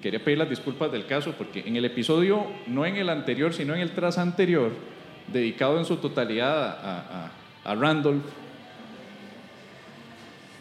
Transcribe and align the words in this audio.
quería 0.00 0.22
pedir 0.22 0.38
las 0.38 0.50
disculpas 0.50 0.90
del 0.92 1.06
caso 1.06 1.34
porque 1.36 1.60
en 1.66 1.76
el 1.76 1.84
episodio, 1.84 2.46
no 2.66 2.86
en 2.86 2.96
el 2.96 3.08
anterior, 3.08 3.52
sino 3.52 3.74
en 3.74 3.80
el 3.80 3.92
tras 3.92 4.18
anterior, 4.18 4.72
dedicado 5.32 5.78
en 5.78 5.84
su 5.84 5.96
totalidad 5.96 6.62
a, 6.62 7.30
a, 7.64 7.70
a 7.70 7.74
Randolph, 7.74 8.24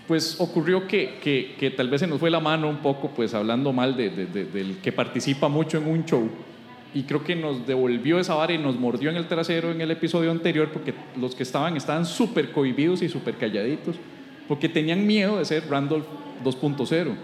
pues 0.07 0.37
ocurrió 0.39 0.87
que, 0.87 1.19
que, 1.21 1.55
que, 1.59 1.69
tal 1.69 1.87
vez 1.87 2.01
se 2.01 2.07
nos 2.07 2.19
fue 2.19 2.31
la 2.31 2.39
mano 2.39 2.67
un 2.67 2.77
poco, 2.77 3.11
pues 3.15 3.33
hablando 3.35 3.71
mal 3.71 3.95
de, 3.95 4.09
de, 4.09 4.25
de, 4.25 4.45
del 4.45 4.77
que 4.77 4.91
participa 4.91 5.47
mucho 5.47 5.77
en 5.77 5.87
un 5.87 6.03
show. 6.05 6.29
Y 6.95 7.03
creo 7.03 7.23
que 7.23 7.35
nos 7.35 7.67
devolvió 7.67 8.19
esa 8.19 8.33
vara 8.33 8.53
y 8.53 8.57
nos 8.57 8.75
mordió 8.79 9.11
en 9.11 9.17
el 9.17 9.27
trasero 9.27 9.71
en 9.71 9.79
el 9.81 9.91
episodio 9.91 10.31
anterior 10.31 10.69
porque 10.73 10.95
los 11.15 11.35
que 11.35 11.43
estaban 11.43 11.77
estaban 11.77 12.07
súper 12.07 12.51
cohibidos 12.51 13.03
y 13.03 13.09
súper 13.09 13.35
calladitos 13.35 13.97
porque 14.47 14.67
tenían 14.67 15.05
miedo 15.05 15.37
de 15.37 15.45
ser 15.45 15.69
Randolph 15.69 16.07
2.0. 16.43 17.15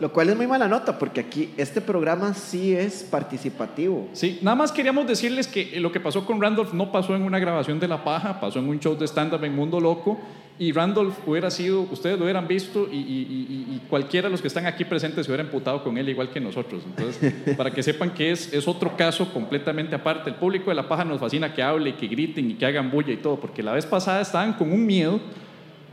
Lo 0.00 0.12
cual 0.12 0.28
es 0.30 0.36
muy 0.36 0.46
mala 0.46 0.68
nota, 0.68 0.98
porque 0.98 1.20
aquí 1.20 1.50
este 1.56 1.80
programa 1.80 2.34
sí 2.34 2.74
es 2.74 3.02
participativo. 3.02 4.08
Sí, 4.12 4.38
nada 4.42 4.56
más 4.56 4.72
queríamos 4.72 5.06
decirles 5.06 5.46
que 5.46 5.78
lo 5.80 5.92
que 5.92 6.00
pasó 6.00 6.24
con 6.26 6.40
Randolph 6.40 6.72
no 6.72 6.90
pasó 6.90 7.14
en 7.14 7.22
una 7.22 7.38
grabación 7.38 7.78
de 7.78 7.88
La 7.88 8.02
Paja, 8.02 8.40
pasó 8.40 8.58
en 8.58 8.68
un 8.68 8.80
show 8.80 8.96
de 8.96 9.06
stand-up 9.06 9.44
en 9.44 9.54
Mundo 9.54 9.80
Loco, 9.80 10.18
y 10.58 10.70
Randolph 10.72 11.16
hubiera 11.26 11.50
sido, 11.50 11.82
ustedes 11.82 12.16
lo 12.16 12.24
hubieran 12.24 12.46
visto, 12.46 12.88
y, 12.90 12.96
y, 12.96 13.66
y, 13.74 13.80
cualquiera 13.88 14.28
de 14.28 14.32
los 14.32 14.40
que 14.40 14.48
están 14.48 14.66
aquí 14.66 14.84
presentes 14.84 15.26
se 15.26 15.32
hubiera 15.32 15.42
emputado 15.42 15.82
con 15.82 15.98
él 15.98 16.08
igual 16.08 16.30
que 16.30 16.40
nosotros. 16.40 16.82
Entonces, 16.86 17.32
para 17.56 17.72
que 17.72 17.82
sepan 17.82 18.10
que 18.14 18.30
es, 18.30 18.52
es 18.52 18.68
otro 18.68 18.96
caso 18.96 19.32
completamente 19.32 19.96
aparte. 19.96 20.30
El 20.30 20.36
público 20.36 20.70
de 20.70 20.76
La 20.76 20.88
Paja 20.88 21.04
nos 21.04 21.18
fascina 21.18 21.52
que 21.52 21.62
hable, 21.62 21.96
que 21.96 22.06
griten 22.06 22.52
y 22.52 22.54
que 22.54 22.66
hagan 22.66 22.90
bulla 22.90 23.12
y 23.12 23.16
todo, 23.16 23.36
porque 23.36 23.62
la 23.62 23.72
vez 23.72 23.84
pasada 23.84 24.20
estaban 24.20 24.52
con 24.52 24.72
un 24.72 24.86
miedo 24.86 25.20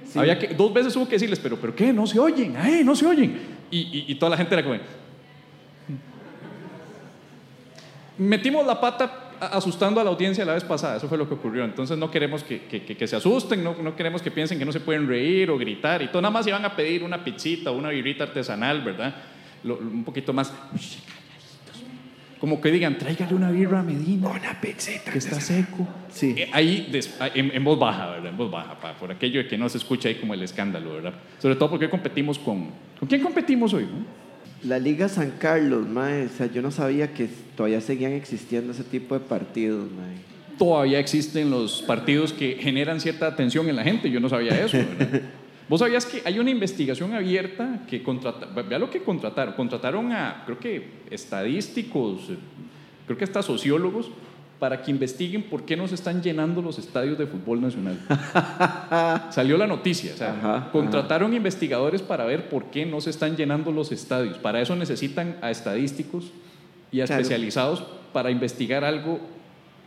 Sí. 0.05 0.20
Había 0.20 0.38
que, 0.38 0.48
dos 0.48 0.74
veces 0.74 0.96
hubo 0.96 1.05
que 1.05 1.13
decirles, 1.13 1.40
pero, 1.40 1.55
pero 1.58 1.74
¿qué? 1.74 1.94
No 1.94 2.05
se 2.05 2.20
oyen, 2.20 2.55
¡ay, 2.58 2.84
no 2.84 2.96
se 2.96 3.05
oyen! 3.05 3.61
Y, 3.72 4.16
toda 4.16 4.32
la 4.32 4.38
gente 4.38 4.54
era 4.54 4.64
como... 4.64 4.78
Metimos 8.18 8.66
la 8.68 8.80
pata 8.80 9.32
asustando 9.40 10.00
a 10.00 10.04
la 10.04 10.12
audiencia 10.12 10.46
la 10.46 10.54
vez 10.54 10.63
pasada, 10.63 10.98
eso 10.98 11.08
fue 11.08 11.18
lo 11.18 11.28
que 11.28 11.34
ocurrió. 11.34 11.63
Entonces 11.63 11.98
no 11.98 12.12
queremos 12.12 12.44
que, 12.44 12.62
que, 12.66 13.08
se 13.08 13.16
asusten, 13.16 13.63
no, 13.63 13.76
no, 13.82 13.96
queremos 13.96 14.22
que 14.22 14.30
piensen 14.30 14.60
que 14.60 14.66
no 14.66 14.72
se 14.72 14.82
pueden 14.82 15.08
reír 15.08 15.50
o 15.50 15.58
gritar 15.58 16.02
y 16.02 16.10
todo. 16.10 16.22
Nada 16.22 16.32
más 16.32 16.46
iban 16.46 16.63
a 16.66 16.76
pedir 16.76 17.04
una 17.04 17.24
pizzita 17.24 17.72
o 17.72 17.76
una 17.76 17.90
birrita 17.90 18.26
artesanal, 18.26 18.82
¿verdad? 18.84 19.16
Un 19.63 20.04
poquito 20.04 20.34
más 20.34 20.54
como 22.42 22.60
que 22.60 22.72
digan, 22.72 22.98
tráigale 22.98 23.36
una 23.36 23.52
birra 23.52 23.82
a 23.82 23.84
Medina. 23.84 24.30
Una 24.30 24.60
pizzita. 24.60 25.12
Que 25.12 25.20
está 25.20 25.40
seco. 25.40 25.88
Sí. 26.12 26.34
Eh, 26.36 26.50
ahí, 26.52 26.90
des, 26.92 27.16
en, 27.36 27.52
en, 27.54 27.64
voz 27.64 27.78
baja, 27.78 28.10
¿verdad? 28.10 28.32
En 28.32 28.36
voz 28.36 28.50
baja, 28.50 28.80
pa, 28.80 28.96
por 28.96 29.12
aquello 29.12 29.44
de 29.44 29.48
que 29.48 29.60
no 29.60 29.70
se 29.70 29.78
escucha 29.78 30.10
ahí 30.10 30.16
como 30.16 30.34
el 30.34 30.42
escándalo, 30.42 30.96
¿verdad? 30.96 31.14
Sobre 31.38 31.56
todo 31.56 31.70
porque 31.70 31.88
competimos 31.88 32.40
con... 32.40 32.70
¿Con 32.98 33.08
quién 33.08 33.22
competimos 33.22 33.76
hoy? 33.76 33.84
No? 33.84 34.08
La 34.68 34.80
Liga 34.80 35.08
San 35.08 35.34
Carlos, 35.38 35.88
mae. 35.88 36.26
O 36.26 36.30
sea, 36.30 36.48
yo 36.48 36.64
no 36.64 36.72
sabía 36.72 37.14
que 37.14 37.30
todavía 37.56 37.80
seguían 37.80 38.14
existiendo 38.14 38.72
ese 38.72 38.86
tipo 38.86 39.14
de 39.14 39.20
partidos, 39.20 39.92
mae. 39.92 40.16
Todavía 40.58 40.98
existen 40.98 41.52
los 41.52 41.84
partidos 41.84 42.34
que 42.34 42.58
generan 42.60 43.00
cierta 43.00 43.28
atención 43.28 43.70
en 43.70 43.76
la 43.76 43.84
gente. 43.84 44.10
Yo 44.10 44.20
no 44.20 44.30
sabía 44.30 44.66
eso, 44.66 44.78
¿verdad? 44.78 45.22
¿Vos 45.72 45.80
sabías 45.80 46.05
que 46.05 46.22
hay 46.26 46.38
una 46.38 46.50
investigación 46.50 47.14
abierta 47.14 47.80
que 47.90 48.04
contrata, 48.04 48.46
vea 48.62 48.77
lo 48.77 48.90
que 48.90 49.02
contrataron, 49.04 49.54
contrataron 49.54 50.12
a, 50.12 50.44
creo 50.46 50.60
que 50.60 50.86
estadísticos, 51.10 52.24
creo 53.05 53.18
que 53.18 53.24
hasta 53.24 53.41
sociólogos, 53.41 54.12
para 54.60 54.82
que 54.82 54.91
investiguen 54.91 55.44
por 55.44 55.63
qué 55.63 55.78
no 55.78 55.88
se 55.88 55.96
están 55.96 56.22
llenando 56.22 56.62
los 56.62 56.78
estadios 56.78 57.18
de 57.18 57.26
fútbol 57.26 57.62
nacional. 57.62 57.98
Salió 59.32 59.58
la 59.58 59.66
noticia, 59.66 60.12
o 60.13 60.18
sea, 60.18 60.34
Ajá, 60.34 60.72
contrataron 60.74 61.28
ajá. 61.30 61.38
investigadores 61.38 62.02
para 62.02 62.26
ver 62.26 62.50
por 62.50 62.66
qué 62.66 62.85
no 62.85 63.00
se 63.00 63.10
están 63.10 63.38
llenando 63.38 63.72
los 63.72 63.94
estadios. 63.94 64.38
Para 64.40 64.59
eso 64.62 64.75
necesitan 64.75 65.38
a 65.41 65.52
estadísticos 65.52 66.34
y 66.91 67.00
a 67.00 67.06
Claro. 67.06 67.22
especializados 67.22 67.81
para 68.12 68.30
investigar 68.30 68.84
algo 68.84 69.22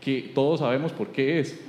que 0.01 0.33
todos 0.35 0.61
sabemos 0.61 0.93
por 0.93 1.09
qué 1.09 1.41
es. 1.41 1.61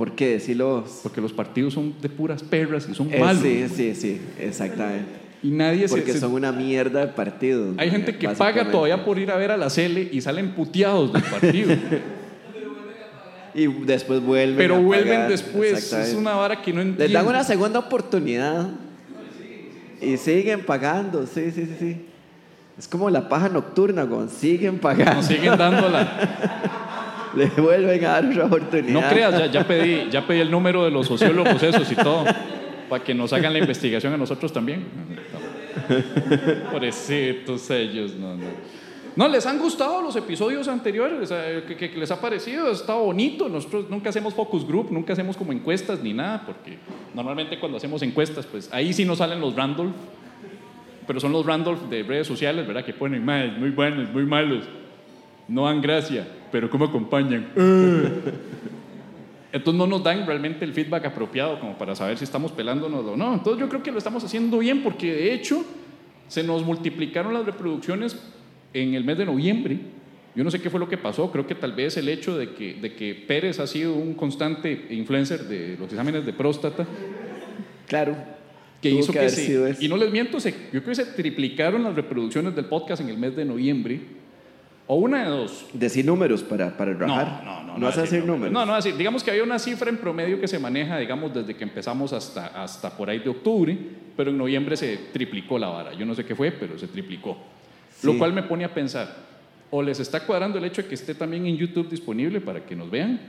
¿Por 0.00 0.12
qué? 0.12 0.28
Decirlos. 0.30 1.00
Porque 1.02 1.20
los 1.20 1.30
partidos 1.30 1.74
son 1.74 1.92
de 2.00 2.08
puras 2.08 2.42
perras 2.42 2.88
y 2.90 2.94
son 2.94 3.12
Eh, 3.12 3.20
malos. 3.20 3.42
sí, 3.42 3.66
sí, 3.68 3.94
sí, 3.94 4.18
exactamente. 4.38 5.04
Y 5.42 5.50
nadie 5.50 5.86
Porque 5.88 6.14
se, 6.14 6.20
son 6.20 6.32
una 6.32 6.52
mierda 6.52 7.00
de 7.00 7.08
partidos. 7.08 7.74
Hay 7.76 7.90
gente 7.90 8.16
que 8.16 8.26
paga 8.30 8.70
todavía 8.70 9.04
por 9.04 9.18
ir 9.18 9.30
a 9.30 9.36
ver 9.36 9.50
a 9.50 9.58
la 9.58 9.68
Cele 9.68 10.08
y 10.10 10.22
salen 10.22 10.52
puteados 10.52 11.12
del 11.12 11.22
partido. 11.22 11.76
Y 13.52 13.66
después 13.66 14.22
vuelven. 14.22 14.56
pero 14.56 14.76
a 14.76 14.78
vuelven 14.78 15.08
pagar, 15.14 15.28
después. 15.28 15.92
Es 15.92 16.14
una 16.14 16.32
vara 16.34 16.62
que 16.62 16.72
no 16.72 16.80
entiendo. 16.80 17.04
Les 17.04 17.12
dan 17.12 17.26
una 17.26 17.44
segunda 17.44 17.80
oportunidad. 17.80 18.68
Y 20.00 20.16
siguen 20.16 20.64
pagando, 20.64 21.26
sí, 21.26 21.50
sí, 21.50 21.66
sí, 21.66 21.76
sí. 21.78 22.06
Es 22.78 22.88
como 22.88 23.10
la 23.10 23.28
paja 23.28 23.50
nocturna, 23.50 24.04
Gon. 24.04 24.30
Siguen 24.30 24.78
pagando. 24.78 25.14
Nos 25.16 25.26
siguen 25.26 25.58
dándola. 25.58 26.78
Le 27.36 27.46
vuelven 27.46 28.04
a 28.04 28.08
dar 28.08 28.24
otra 28.26 28.44
oportunidad. 28.46 29.00
No 29.02 29.08
creas, 29.08 29.38
ya, 29.38 29.46
ya, 29.46 29.66
pedí, 29.66 30.08
ya 30.10 30.26
pedí 30.26 30.40
el 30.40 30.50
número 30.50 30.84
de 30.84 30.90
los 30.90 31.06
sociólogos 31.06 31.62
esos 31.62 31.90
y 31.92 31.94
todo. 31.96 32.24
Para 32.88 33.04
que 33.04 33.14
nos 33.14 33.32
hagan 33.32 33.52
la 33.52 33.58
investigación 33.60 34.12
a 34.12 34.16
nosotros 34.16 34.52
también. 34.52 34.84
Pobrecitos 36.72 37.70
ellos, 37.70 38.14
no, 38.16 38.36
no. 38.36 38.44
No, 39.16 39.26
les 39.28 39.44
han 39.44 39.58
gustado 39.58 40.00
los 40.02 40.14
episodios 40.14 40.68
anteriores, 40.68 41.30
que, 41.66 41.74
que- 41.76 41.90
que 41.90 41.98
les 41.98 42.10
ha 42.12 42.20
parecido, 42.20 42.70
está 42.70 42.94
bonito. 42.94 43.48
Nosotros 43.48 43.86
nunca 43.90 44.10
hacemos 44.10 44.32
focus 44.34 44.66
group, 44.66 44.90
nunca 44.92 45.12
hacemos 45.12 45.36
como 45.36 45.52
encuestas 45.52 46.00
ni 46.00 46.12
nada, 46.12 46.42
porque 46.46 46.78
normalmente 47.12 47.58
cuando 47.58 47.76
hacemos 47.76 48.02
encuestas, 48.02 48.46
pues 48.46 48.68
ahí 48.72 48.92
sí 48.92 49.04
nos 49.04 49.18
salen 49.18 49.40
los 49.40 49.54
Randolph, 49.56 49.92
pero 51.08 51.18
son 51.18 51.32
los 51.32 51.44
Randolph 51.44 51.82
de 51.90 52.04
redes 52.04 52.26
sociales, 52.28 52.66
¿verdad? 52.66 52.84
Que 52.84 52.92
ponen 52.92 53.24
mal, 53.24 53.58
muy 53.58 53.70
buenos, 53.70 54.10
muy 54.12 54.24
malos, 54.24 54.64
no 55.48 55.64
dan 55.66 55.82
gracia, 55.82 56.26
pero 56.50 56.68
¿cómo 56.70 56.84
acompañan? 56.86 57.48
Entonces 59.52 59.78
no 59.78 59.86
nos 59.86 60.02
dan 60.04 60.26
realmente 60.26 60.64
el 60.64 60.72
feedback 60.72 61.06
apropiado 61.06 61.58
como 61.58 61.76
para 61.76 61.96
saber 61.96 62.16
si 62.16 62.24
estamos 62.24 62.52
pelándonos 62.52 63.04
o 63.04 63.16
no. 63.16 63.34
Entonces 63.34 63.60
yo 63.60 63.68
creo 63.68 63.82
que 63.82 63.90
lo 63.90 63.98
estamos 63.98 64.22
haciendo 64.22 64.58
bien 64.58 64.82
porque 64.82 65.12
de 65.12 65.34
hecho 65.34 65.64
se 66.28 66.44
nos 66.44 66.64
multiplicaron 66.64 67.34
las 67.34 67.44
reproducciones 67.44 68.16
en 68.72 68.94
el 68.94 69.02
mes 69.04 69.18
de 69.18 69.26
noviembre. 69.26 69.78
Yo 70.36 70.44
no 70.44 70.50
sé 70.52 70.60
qué 70.60 70.70
fue 70.70 70.78
lo 70.78 70.88
que 70.88 70.96
pasó, 70.96 71.32
creo 71.32 71.44
que 71.44 71.56
tal 71.56 71.72
vez 71.72 71.96
el 71.96 72.08
hecho 72.08 72.38
de 72.38 72.50
que, 72.54 72.74
de 72.74 72.94
que 72.94 73.14
Pérez 73.14 73.58
ha 73.58 73.66
sido 73.66 73.94
un 73.94 74.14
constante 74.14 74.86
influencer 74.90 75.40
de 75.48 75.76
los 75.76 75.90
exámenes 75.90 76.24
de 76.24 76.32
próstata, 76.32 76.86
Claro. 77.88 78.14
que 78.80 78.90
hizo 78.90 79.12
que 79.12 79.18
que, 79.18 79.28
se, 79.28 79.76
y 79.80 79.88
no 79.88 79.96
les 79.96 80.12
miento, 80.12 80.38
se, 80.38 80.52
yo 80.52 80.84
creo 80.84 80.84
que 80.84 80.94
se 80.94 81.06
triplicaron 81.06 81.82
las 81.82 81.96
reproducciones 81.96 82.54
del 82.54 82.66
podcast 82.66 83.02
en 83.02 83.08
el 83.08 83.18
mes 83.18 83.34
de 83.34 83.44
noviembre, 83.44 84.00
o 84.92 84.96
una 84.96 85.22
de 85.22 85.30
dos, 85.30 85.66
Decir 85.72 86.04
números 86.04 86.42
para, 86.42 86.76
para 86.76 86.92
rajar. 86.94 87.44
no, 87.44 87.60
no, 87.60 87.64
no. 87.64 87.78
No 87.78 87.86
vas 87.86 87.96
a 87.96 88.00
decir 88.02 88.24
números. 88.24 88.52
No, 88.52 88.66
no, 88.66 88.74
así, 88.74 88.90
digamos 88.90 89.22
que 89.22 89.30
había 89.30 89.44
una 89.44 89.60
cifra 89.60 89.88
en 89.88 89.98
promedio 89.98 90.40
que 90.40 90.48
se 90.48 90.58
maneja, 90.58 90.98
digamos, 90.98 91.32
desde 91.32 91.54
que 91.54 91.62
empezamos 91.62 92.12
hasta, 92.12 92.46
hasta 92.60 92.90
por 92.96 93.08
ahí 93.08 93.20
de 93.20 93.30
octubre, 93.30 93.78
pero 94.16 94.30
en 94.32 94.38
noviembre 94.38 94.76
se 94.76 94.96
triplicó 95.12 95.60
la 95.60 95.68
vara. 95.68 95.92
Yo 95.94 96.04
no 96.04 96.12
sé 96.16 96.24
qué 96.24 96.34
fue, 96.34 96.50
pero 96.50 96.76
se 96.76 96.88
triplicó. 96.88 97.38
Lo 98.02 98.18
cual 98.18 98.32
me 98.32 98.42
pone 98.42 98.64
a 98.64 98.74
pensar, 98.74 99.14
o 99.70 99.80
les 99.80 100.00
está 100.00 100.26
cuadrando 100.26 100.58
el 100.58 100.64
hecho 100.64 100.82
de 100.82 100.88
que 100.88 100.96
esté 100.96 101.14
también 101.14 101.46
en 101.46 101.56
YouTube 101.56 101.88
disponible 101.88 102.40
para 102.40 102.66
que 102.66 102.74
nos 102.74 102.90
vean, 102.90 103.20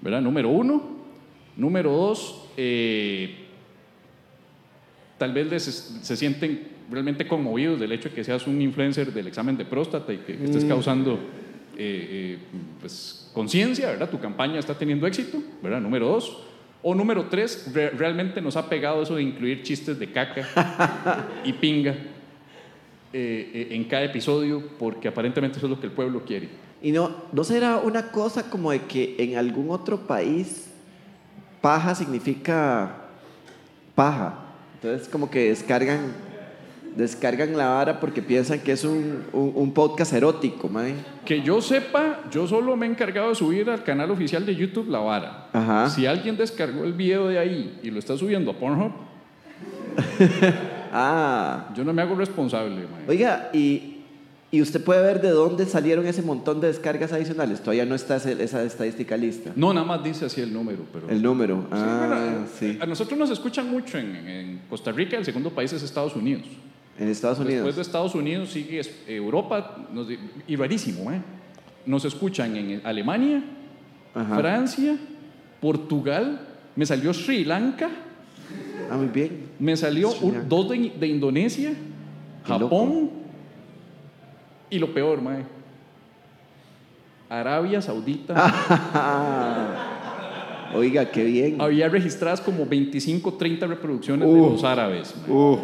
¿verdad? 0.00 0.20
Número 0.20 0.50
uno. 0.50 0.98
Número 1.56 1.90
dos, 1.90 2.44
eh, 2.56 3.38
tal 5.18 5.32
vez 5.32 5.50
les 5.50 5.64
se 5.64 6.16
sienten 6.16 6.77
realmente 6.90 7.26
conmovidos 7.26 7.78
del 7.80 7.92
hecho 7.92 8.08
de 8.08 8.14
que 8.14 8.24
seas 8.24 8.46
un 8.46 8.60
influencer 8.62 9.12
del 9.12 9.26
examen 9.26 9.56
de 9.56 9.64
próstata 9.64 10.12
y 10.12 10.18
que, 10.18 10.36
que 10.36 10.44
estés 10.44 10.64
Mm. 10.64 10.68
causando 10.68 11.14
eh, 11.14 11.18
eh, 11.76 12.38
pues, 12.80 13.30
conciencia, 13.32 13.88
¿verdad? 13.88 14.08
Tu 14.10 14.18
campaña 14.18 14.58
está 14.58 14.74
teniendo 14.76 15.06
éxito, 15.06 15.42
¿verdad? 15.62 15.80
Número 15.80 16.08
dos. 16.08 16.44
O 16.82 16.94
número 16.94 17.26
tres, 17.28 17.70
re- 17.74 17.90
realmente 17.90 18.40
nos 18.40 18.56
ha 18.56 18.68
pegado 18.68 19.02
eso 19.02 19.16
de 19.16 19.22
incluir 19.22 19.62
chistes 19.62 19.98
de 19.98 20.10
caca 20.12 21.26
y 21.44 21.52
pinga 21.52 21.90
eh, 21.92 21.98
eh, 23.12 23.68
en 23.72 23.84
cada 23.84 24.04
episodio 24.04 24.62
porque 24.78 25.08
aparentemente 25.08 25.58
eso 25.58 25.66
es 25.66 25.70
lo 25.70 25.80
que 25.80 25.86
el 25.86 25.92
pueblo 25.92 26.24
quiere. 26.24 26.48
Y 26.82 26.92
no, 26.92 27.10
¿no 27.32 27.42
será 27.44 27.78
una 27.78 28.10
cosa 28.12 28.48
como 28.50 28.70
de 28.70 28.80
que 28.82 29.16
en 29.18 29.36
algún 29.36 29.70
otro 29.70 30.06
país 30.06 30.70
paja 31.60 31.94
significa 31.94 32.96
paja? 33.94 34.38
Entonces 34.74 35.08
como 35.08 35.28
que 35.30 35.48
descargan, 35.48 36.12
descargan 36.98 37.56
la 37.56 37.68
vara 37.68 38.00
porque 38.00 38.20
piensan 38.20 38.58
que 38.58 38.72
es 38.72 38.84
un, 38.84 39.22
un, 39.32 39.52
un 39.54 39.72
podcast 39.72 40.12
erótico, 40.12 40.68
mae. 40.68 40.94
Que 41.24 41.40
yo 41.42 41.60
sepa, 41.62 42.20
yo 42.30 42.46
solo 42.46 42.76
me 42.76 42.86
he 42.86 42.90
encargado 42.90 43.28
de 43.30 43.34
subir 43.36 43.70
al 43.70 43.84
canal 43.84 44.10
oficial 44.10 44.44
de 44.44 44.54
YouTube 44.56 44.88
La 44.90 44.98
Vara. 44.98 45.48
Ajá. 45.52 45.88
Si 45.90 46.06
alguien 46.06 46.36
descargó 46.36 46.84
el 46.84 46.92
video 46.92 47.28
de 47.28 47.38
ahí 47.38 47.78
y 47.82 47.90
lo 47.90 47.98
está 48.00 48.16
subiendo 48.16 48.50
a 48.50 48.54
Pornhub, 48.54 48.92
Ah, 50.92 51.68
yo 51.74 51.84
no 51.84 51.92
me 51.92 52.02
hago 52.02 52.14
responsable. 52.14 52.74
mae. 52.76 53.04
oiga, 53.08 53.50
y, 53.52 53.98
y 54.50 54.62
usted 54.62 54.82
puede 54.82 55.02
ver 55.02 55.20
de 55.20 55.28
dónde 55.30 55.66
salieron 55.66 56.06
ese 56.06 56.22
montón 56.22 56.60
de 56.60 56.68
descargas 56.68 57.12
adicionales. 57.12 57.60
Todavía 57.60 57.84
no 57.84 57.94
está 57.94 58.16
esa 58.16 58.62
estadística 58.62 59.16
lista. 59.16 59.52
No, 59.54 59.74
nada 59.74 59.86
más 59.86 60.02
dice 60.02 60.24
así 60.24 60.40
el 60.40 60.52
número, 60.52 60.84
pero... 60.92 61.08
El 61.10 61.22
número. 61.22 61.56
Sí, 61.60 61.66
Ah, 61.72 62.06
bueno, 62.08 62.44
eh, 62.44 62.48
sí. 62.58 62.78
A 62.80 62.86
nosotros 62.86 63.18
nos 63.18 63.30
escuchan 63.30 63.70
mucho 63.70 63.98
en, 63.98 64.16
en 64.16 64.60
Costa 64.70 64.90
Rica, 64.90 65.16
el 65.18 65.24
segundo 65.26 65.50
país 65.50 65.72
es 65.74 65.82
Estados 65.82 66.16
Unidos. 66.16 66.44
En 66.98 67.08
Estados 67.08 67.38
Unidos. 67.38 67.56
Después 67.64 67.76
de 67.76 67.82
Estados 67.82 68.14
Unidos 68.14 68.50
sigue 68.50 68.80
Europa, 69.06 69.86
nos, 69.92 70.08
y 70.46 70.56
rarísimo, 70.56 71.10
¿eh? 71.12 71.20
Nos 71.86 72.04
escuchan 72.04 72.56
en 72.56 72.80
Alemania, 72.84 73.42
Ajá. 74.14 74.36
Francia, 74.36 74.96
Portugal, 75.60 76.40
me 76.76 76.84
salió 76.84 77.14
Sri 77.14 77.44
Lanka, 77.44 77.88
Ah, 78.90 78.96
muy 78.96 79.06
bien. 79.08 79.48
me 79.58 79.76
salió 79.76 80.10
un- 80.20 80.48
dos 80.48 80.68
de, 80.70 80.92
de 80.98 81.06
Indonesia, 81.06 81.70
Qué 82.44 82.52
loco. 82.52 82.64
Japón 82.64 83.10
y 84.70 84.78
lo 84.78 84.92
peor, 84.92 85.20
mae, 85.22 85.44
Arabia 87.28 87.80
Saudita. 87.82 88.34
Oiga, 90.74 91.10
qué 91.10 91.24
bien. 91.24 91.60
Había 91.60 91.88
registradas 91.88 92.40
como 92.40 92.66
25, 92.66 93.34
30 93.34 93.66
reproducciones 93.66 94.28
de 94.28 94.38
los 94.38 94.64
árabes. 94.64 95.14
Uh, 95.26 95.56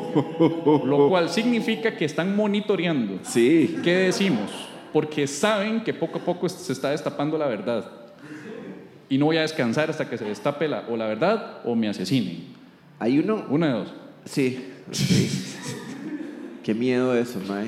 lo 0.84 1.08
cual 1.08 1.28
significa 1.28 1.96
que 1.96 2.04
están 2.04 2.34
monitoreando. 2.36 3.18
sí. 3.22 3.76
¿Qué 3.82 3.96
decimos? 3.96 4.50
Porque 4.92 5.26
saben 5.26 5.82
que 5.82 5.92
poco 5.92 6.18
a 6.18 6.24
poco 6.24 6.48
se 6.48 6.72
está 6.72 6.90
destapando 6.90 7.36
la 7.36 7.46
verdad. 7.46 7.90
Y 9.08 9.18
no 9.18 9.26
voy 9.26 9.36
a 9.36 9.42
descansar 9.42 9.90
hasta 9.90 10.08
que 10.08 10.16
se 10.16 10.24
destape 10.24 10.68
la, 10.68 10.84
o 10.88 10.96
la 10.96 11.06
verdad 11.06 11.58
o 11.64 11.74
me 11.74 11.88
asesinen. 11.88 12.44
Hay 12.98 13.18
uno. 13.18 13.44
Una 13.50 13.66
de 13.66 13.72
dos. 13.72 13.94
Sí. 14.24 14.72
sí. 14.92 15.30
qué 16.62 16.74
miedo 16.74 17.14
eso, 17.16 17.40
mae. 17.46 17.66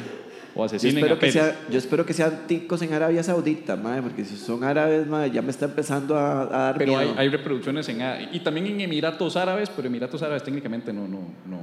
O 0.59 0.61
Yo 0.61 0.65
asesinen 0.65 0.97
espero, 0.97 1.17
a 1.17 1.19
que 1.19 1.31
sea, 1.33 1.55
yo 1.71 1.77
espero 1.79 2.07
que 2.07 2.15
sean 2.15 2.47
ticos 2.47 2.81
en 2.81 2.95
Arabia 2.95 3.23
Saudita, 3.23 3.77
mae, 3.77 4.01
porque 4.01 4.25
si 4.25 4.37
son 4.39 4.65
árabes, 4.65 5.07
mae, 5.07 5.31
ya 5.31 5.43
me 5.43 5.51
está 5.51 5.67
empezando 5.67 6.17
a, 6.17 6.41
a 6.43 6.47
dar 6.47 6.79
Pero 6.79 6.97
hay, 6.97 7.07
miedo. 7.09 7.21
hay 7.21 7.29
reproducciones 7.29 7.87
en 7.91 8.01
y 8.33 8.41
también 8.41 8.67
en 8.67 8.81
Emiratos 8.81 9.37
Árabes, 9.37 9.69
pero 9.69 9.87
Emiratos 9.89 10.23
Árabes 10.23 10.43
técnicamente 10.43 10.95
no, 10.95 11.07
no, 11.07 11.19
no 11.45 11.59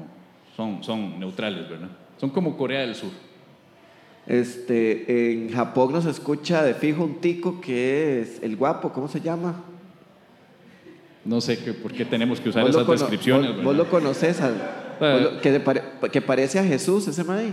son, 0.55 0.83
son 0.83 1.19
neutrales, 1.19 1.67
¿verdad? 1.67 1.89
Son 2.19 2.29
como 2.29 2.55
Corea 2.55 2.81
del 2.81 2.93
Sur. 2.93 3.09
Este, 4.27 5.31
en 5.33 5.51
Japón 5.51 5.91
nos 5.91 6.05
escucha 6.05 6.63
de 6.63 6.73
fijo 6.75 7.03
un 7.03 7.19
tico 7.19 7.59
que 7.59 8.21
es 8.21 8.39
el 8.43 8.55
guapo, 8.55 8.93
¿cómo 8.93 9.07
se 9.07 9.19
llama? 9.19 9.63
No 11.25 11.41
sé 11.41 11.57
qué, 11.63 11.73
por 11.73 11.91
qué 11.93 12.05
tenemos 12.05 12.39
que 12.39 12.49
usar 12.49 12.67
esas 12.67 12.85
descripciones, 12.87 13.55
vos-. 13.55 13.63
Vos 13.65 13.75
lo 13.75 13.89
conoces, 13.89 14.39
al- 14.39 14.61
Eh. 15.01 15.39
que, 15.41 15.59
pare- 15.59 15.81
que 16.11 16.21
parece 16.21 16.59
a 16.59 16.63
Jesús, 16.63 17.07
ese 17.07 17.23
mae. 17.23 17.51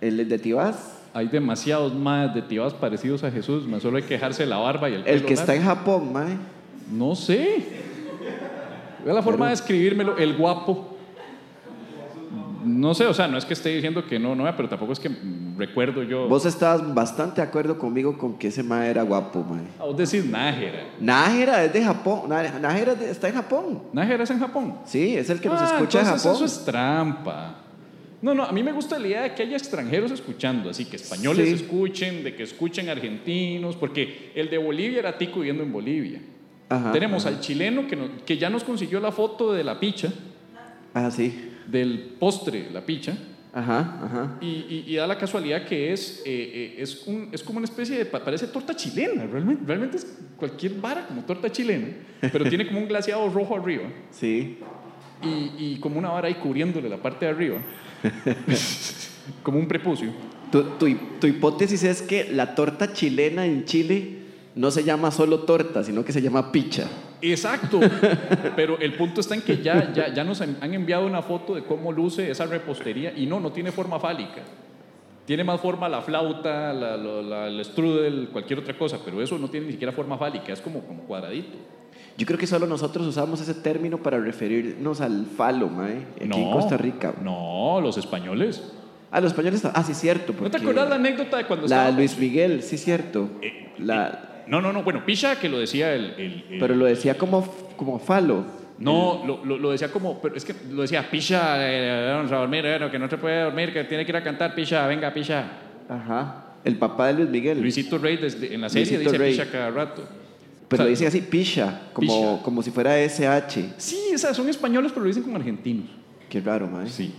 El 0.00 0.28
de 0.28 0.38
Tibás. 0.38 0.92
Hay 1.14 1.28
demasiados 1.28 1.94
más 1.94 2.34
de 2.34 2.42
tibas 2.42 2.74
parecidos 2.74 3.24
a 3.24 3.30
Jesús, 3.30 3.66
más 3.66 3.80
solo 3.82 3.96
hay 3.96 4.02
que 4.02 4.14
dejarse 4.14 4.44
la 4.44 4.58
barba 4.58 4.90
y 4.90 4.94
el 4.96 5.02
pelo 5.02 5.16
El 5.16 5.24
que 5.24 5.32
está 5.32 5.54
en 5.54 5.62
Japón, 5.64 6.12
mae. 6.12 6.36
No 6.92 7.14
sé. 7.14 7.64
Vea 9.02 9.14
la 9.14 9.22
forma 9.22 9.48
de 9.48 9.54
escribírmelo, 9.54 10.18
el 10.18 10.36
guapo. 10.36 10.94
No 12.64 12.92
sé, 12.94 13.06
o 13.06 13.14
sea, 13.14 13.28
no 13.28 13.38
es 13.38 13.44
que 13.46 13.54
esté 13.54 13.70
diciendo 13.70 14.04
que 14.06 14.18
no, 14.18 14.34
no, 14.34 14.44
pero 14.56 14.68
tampoco 14.68 14.92
es 14.92 14.98
que 15.00 15.08
recuerdo 15.56 16.02
yo. 16.02 16.28
Vos 16.28 16.44
estabas 16.44 16.92
bastante 16.94 17.40
de 17.40 17.46
acuerdo 17.46 17.78
conmigo 17.78 18.18
con 18.18 18.36
que 18.36 18.48
ese 18.48 18.62
mae 18.62 18.90
era 18.90 19.02
guapo, 19.02 19.42
mae. 19.42 19.62
Vos 19.78 19.96
decís 19.96 20.24
Nájera. 20.28 20.80
Nájera 21.00 21.64
es 21.64 21.72
de 21.72 21.82
Japón. 21.82 22.28
Nájera 22.28 22.92
está 22.92 23.28
en 23.28 23.34
Japón. 23.34 23.82
Nájera 23.92 24.24
es 24.24 24.30
en 24.30 24.38
Japón. 24.40 24.74
Sí, 24.84 25.16
es 25.16 25.30
el 25.30 25.40
que 25.40 25.48
nos 25.48 25.62
Ah, 25.62 25.64
escucha 25.76 26.00
entonces 26.00 26.22
Japón. 26.24 26.36
Eso 26.36 26.44
es 26.44 26.64
trampa. 26.64 27.54
No, 28.22 28.34
no, 28.34 28.44
a 28.44 28.52
mí 28.52 28.62
me 28.62 28.72
gusta 28.72 28.98
la 28.98 29.06
idea 29.08 29.22
de 29.22 29.34
que 29.34 29.42
haya 29.42 29.56
extranjeros 29.56 30.10
escuchando, 30.10 30.70
así 30.70 30.86
que 30.86 30.96
españoles 30.96 31.48
Sí. 31.48 31.54
escuchen, 31.56 32.24
de 32.24 32.34
que 32.34 32.42
escuchen 32.44 32.88
argentinos, 32.88 33.76
porque 33.76 34.32
el 34.34 34.48
de 34.48 34.58
Bolivia 34.58 35.00
era 35.00 35.18
tico 35.18 35.40
viviendo 35.40 35.62
en 35.62 35.72
Bolivia. 35.72 36.20
Ajá. 36.68 36.92
Tenemos 36.92 37.26
al 37.26 37.40
chileno 37.40 37.86
que, 37.86 37.94
no- 37.94 38.08
que 38.24 38.38
ya 38.38 38.48
nos 38.50 38.64
consiguió 38.64 39.00
la 39.00 39.12
foto 39.12 39.52
de 39.52 39.62
la 39.62 39.78
picha, 39.78 40.12
Ah, 40.94 41.10
sí. 41.10 41.50
del 41.66 42.14
postre, 42.18 42.70
la 42.72 42.80
picha, 42.86 43.16
Ajá, 43.52 44.00
ajá. 44.02 44.38
y, 44.40 44.46
y- 44.46 44.84
y 44.86 44.96
da 44.96 45.06
la 45.06 45.18
casualidad 45.18 45.64
que 45.66 45.92
es, 45.92 46.22
eh, 46.24 46.50
eh, 46.54 46.74
es, 46.78 47.06
un- 47.06 47.28
es 47.32 47.42
como 47.42 47.58
una 47.58 47.66
especie 47.66 47.98
de, 47.98 48.06
pa- 48.06 48.24
parece 48.24 48.46
torta 48.48 48.74
chilena, 48.74 49.26
realmente, 49.26 49.62
realmente 49.66 49.98
es 49.98 50.18
cualquier 50.38 50.72
vara 50.80 51.06
como 51.06 51.22
torta 51.24 51.52
chilena, 51.52 51.88
pero 52.32 52.48
tiene 52.48 52.66
como 52.66 52.80
un 52.80 52.88
glaseado 52.88 53.28
rojo 53.28 53.56
arriba 53.56 53.84
Sí. 54.10 54.58
y, 55.22 55.52
y 55.58 55.78
como 55.80 55.98
una 55.98 56.08
vara 56.10 56.28
ahí 56.28 56.34
cubriéndole 56.34 56.88
la 56.88 56.96
parte 56.96 57.26
de 57.26 57.30
arriba, 57.30 57.58
como 59.42 59.58
un 59.58 59.68
prepucio. 59.68 60.10
Tu, 60.50 60.62
tu, 60.78 60.86
tu 61.20 61.26
hipótesis 61.26 61.82
es 61.82 62.02
que 62.02 62.30
la 62.32 62.54
torta 62.54 62.92
chilena 62.92 63.44
en 63.46 63.64
Chile 63.64 64.18
no 64.54 64.70
se 64.70 64.84
llama 64.84 65.10
solo 65.10 65.40
torta, 65.40 65.82
sino 65.84 66.04
que 66.04 66.12
se 66.12 66.22
llama 66.22 66.50
picha. 66.52 66.88
Exacto, 67.20 67.80
pero 68.56 68.78
el 68.78 68.94
punto 68.94 69.20
está 69.20 69.34
en 69.34 69.42
que 69.42 69.62
ya, 69.62 69.92
ya, 69.92 70.12
ya 70.12 70.22
nos 70.24 70.40
han 70.40 70.56
enviado 70.74 71.06
una 71.06 71.22
foto 71.22 71.54
de 71.54 71.62
cómo 71.64 71.90
luce 71.92 72.30
esa 72.30 72.46
repostería 72.46 73.12
y 73.16 73.26
no, 73.26 73.40
no 73.40 73.50
tiene 73.52 73.72
forma 73.72 73.98
fálica. 73.98 74.42
Tiene 75.24 75.42
más 75.42 75.60
forma 75.60 75.88
la 75.88 76.02
flauta, 76.02 76.72
la, 76.72 76.96
la- 76.96 77.22
la- 77.22 77.46
el 77.48 77.64
strudel, 77.64 78.28
cualquier 78.32 78.60
otra 78.60 78.78
cosa, 78.78 78.98
pero 79.04 79.20
eso 79.20 79.36
no 79.38 79.48
tiene 79.50 79.66
ni 79.66 79.72
siquiera 79.72 79.92
forma 79.92 80.16
fálica, 80.16 80.52
es 80.52 80.60
como, 80.60 80.80
como 80.82 81.02
cuadradito. 81.02 81.56
Yo 82.18 82.26
creo 82.26 82.38
que 82.38 82.46
solo 82.46 82.66
nosotros 82.66 83.06
usamos 83.06 83.40
ese 83.40 83.54
término 83.54 83.98
para 83.98 84.18
referirnos 84.18 85.00
al 85.00 85.26
falo, 85.26 85.68
mae, 85.68 85.98
aquí 86.16 86.26
no, 86.28 86.36
en 86.36 86.50
Costa 86.50 86.76
Rica. 86.76 87.12
No, 87.22 87.80
los 87.82 87.98
españoles. 87.98 88.72
Ah, 89.10 89.20
los 89.20 89.32
españoles. 89.32 89.62
Ah, 89.74 89.82
sí, 89.84 89.92
cierto. 89.94 90.34
¿No 90.40 90.50
te 90.50 90.56
acuerdas 90.56 90.88
la 90.88 90.96
anécdota 90.96 91.36
de 91.36 91.44
cuando 91.44 91.66
La 91.68 91.76
estaba... 91.76 91.90
Luis 91.96 92.18
Miguel, 92.18 92.62
sí, 92.62 92.78
cierto. 92.78 93.28
Eh, 93.42 93.72
La, 93.78 94.42
No, 94.46 94.60
no, 94.60 94.72
no, 94.72 94.82
bueno, 94.82 95.04
Picha 95.04 95.38
que 95.38 95.48
lo 95.48 95.58
decía 95.58 95.92
el... 95.94 96.14
el- 96.18 96.44
el- 96.50 96.58
pero 96.58 96.74
lo 96.74 96.86
decía 96.86 97.16
como, 97.18 97.42
como 97.76 97.98
falo. 97.98 98.44
No, 98.78 99.22
lo, 99.26 99.44
lo, 99.44 99.56
lo 99.58 99.70
decía 99.70 99.90
como, 99.90 100.20
pero 100.20 100.36
es 100.36 100.44
que 100.44 100.54
lo 100.70 100.82
decía, 100.82 101.08
Picha, 101.10 101.56
eh, 101.60 102.12
vamos 102.14 102.30
a 102.32 102.36
dormir, 102.36 102.64
eh, 102.66 102.88
que 102.90 102.98
no 102.98 103.08
se 103.08 103.16
puede 103.16 103.42
dormir, 103.42 103.72
que 103.72 103.84
tiene 103.84 104.04
que 104.04 104.12
ir 104.12 104.16
a 104.16 104.22
cantar, 104.22 104.54
Picha, 104.54 104.86
venga, 104.86 105.12
Picha. 105.14 105.44
Ajá. 105.88 106.44
El 106.64 106.76
papá 106.76 107.06
de 107.08 107.14
Luis 107.14 107.28
Miguel. 107.30 107.60
Luisito 107.60 107.96
Rey 107.98 108.16
desde, 108.16 108.52
en 108.54 108.60
la 108.60 108.68
serie 108.68 108.84
Luisito 108.98 109.10
dice 109.12 109.18
Rey. 109.18 109.32
Picha 109.32 109.50
cada 109.50 109.70
rato. 109.70 110.02
Pero 110.68 110.74
O 110.74 110.76
sea, 110.78 110.84
lo 110.84 110.90
dicen 110.90 111.06
así, 111.08 111.20
picha, 111.20 111.82
como, 111.92 112.42
como 112.42 112.62
si 112.62 112.70
fuera 112.70 112.98
SH. 112.98 113.74
Sí, 113.76 113.98
o 114.14 114.18
sea, 114.18 114.34
son 114.34 114.48
españoles, 114.48 114.90
pero 114.92 115.02
lo 115.02 115.08
dicen 115.08 115.22
como 115.22 115.36
argentinos. 115.36 115.86
Qué 116.28 116.40
raro, 116.40 116.66
mae. 116.66 116.88
Sí. 116.88 117.14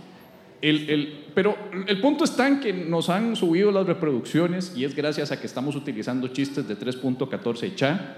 El, 0.60 0.90
el- 0.90 1.24
pero 1.34 1.56
el 1.86 2.00
punto 2.00 2.24
está 2.24 2.48
en 2.48 2.58
que 2.60 2.72
nos 2.72 3.08
han 3.08 3.36
subido 3.36 3.70
las 3.70 3.86
reproducciones 3.86 4.72
y 4.76 4.84
es 4.84 4.94
gracias 4.94 5.30
a 5.32 5.40
que 5.40 5.46
estamos 5.46 5.76
utilizando 5.76 6.28
chistes 6.28 6.66
de 6.66 6.76
3.14 6.76 7.74
cha, 7.76 8.16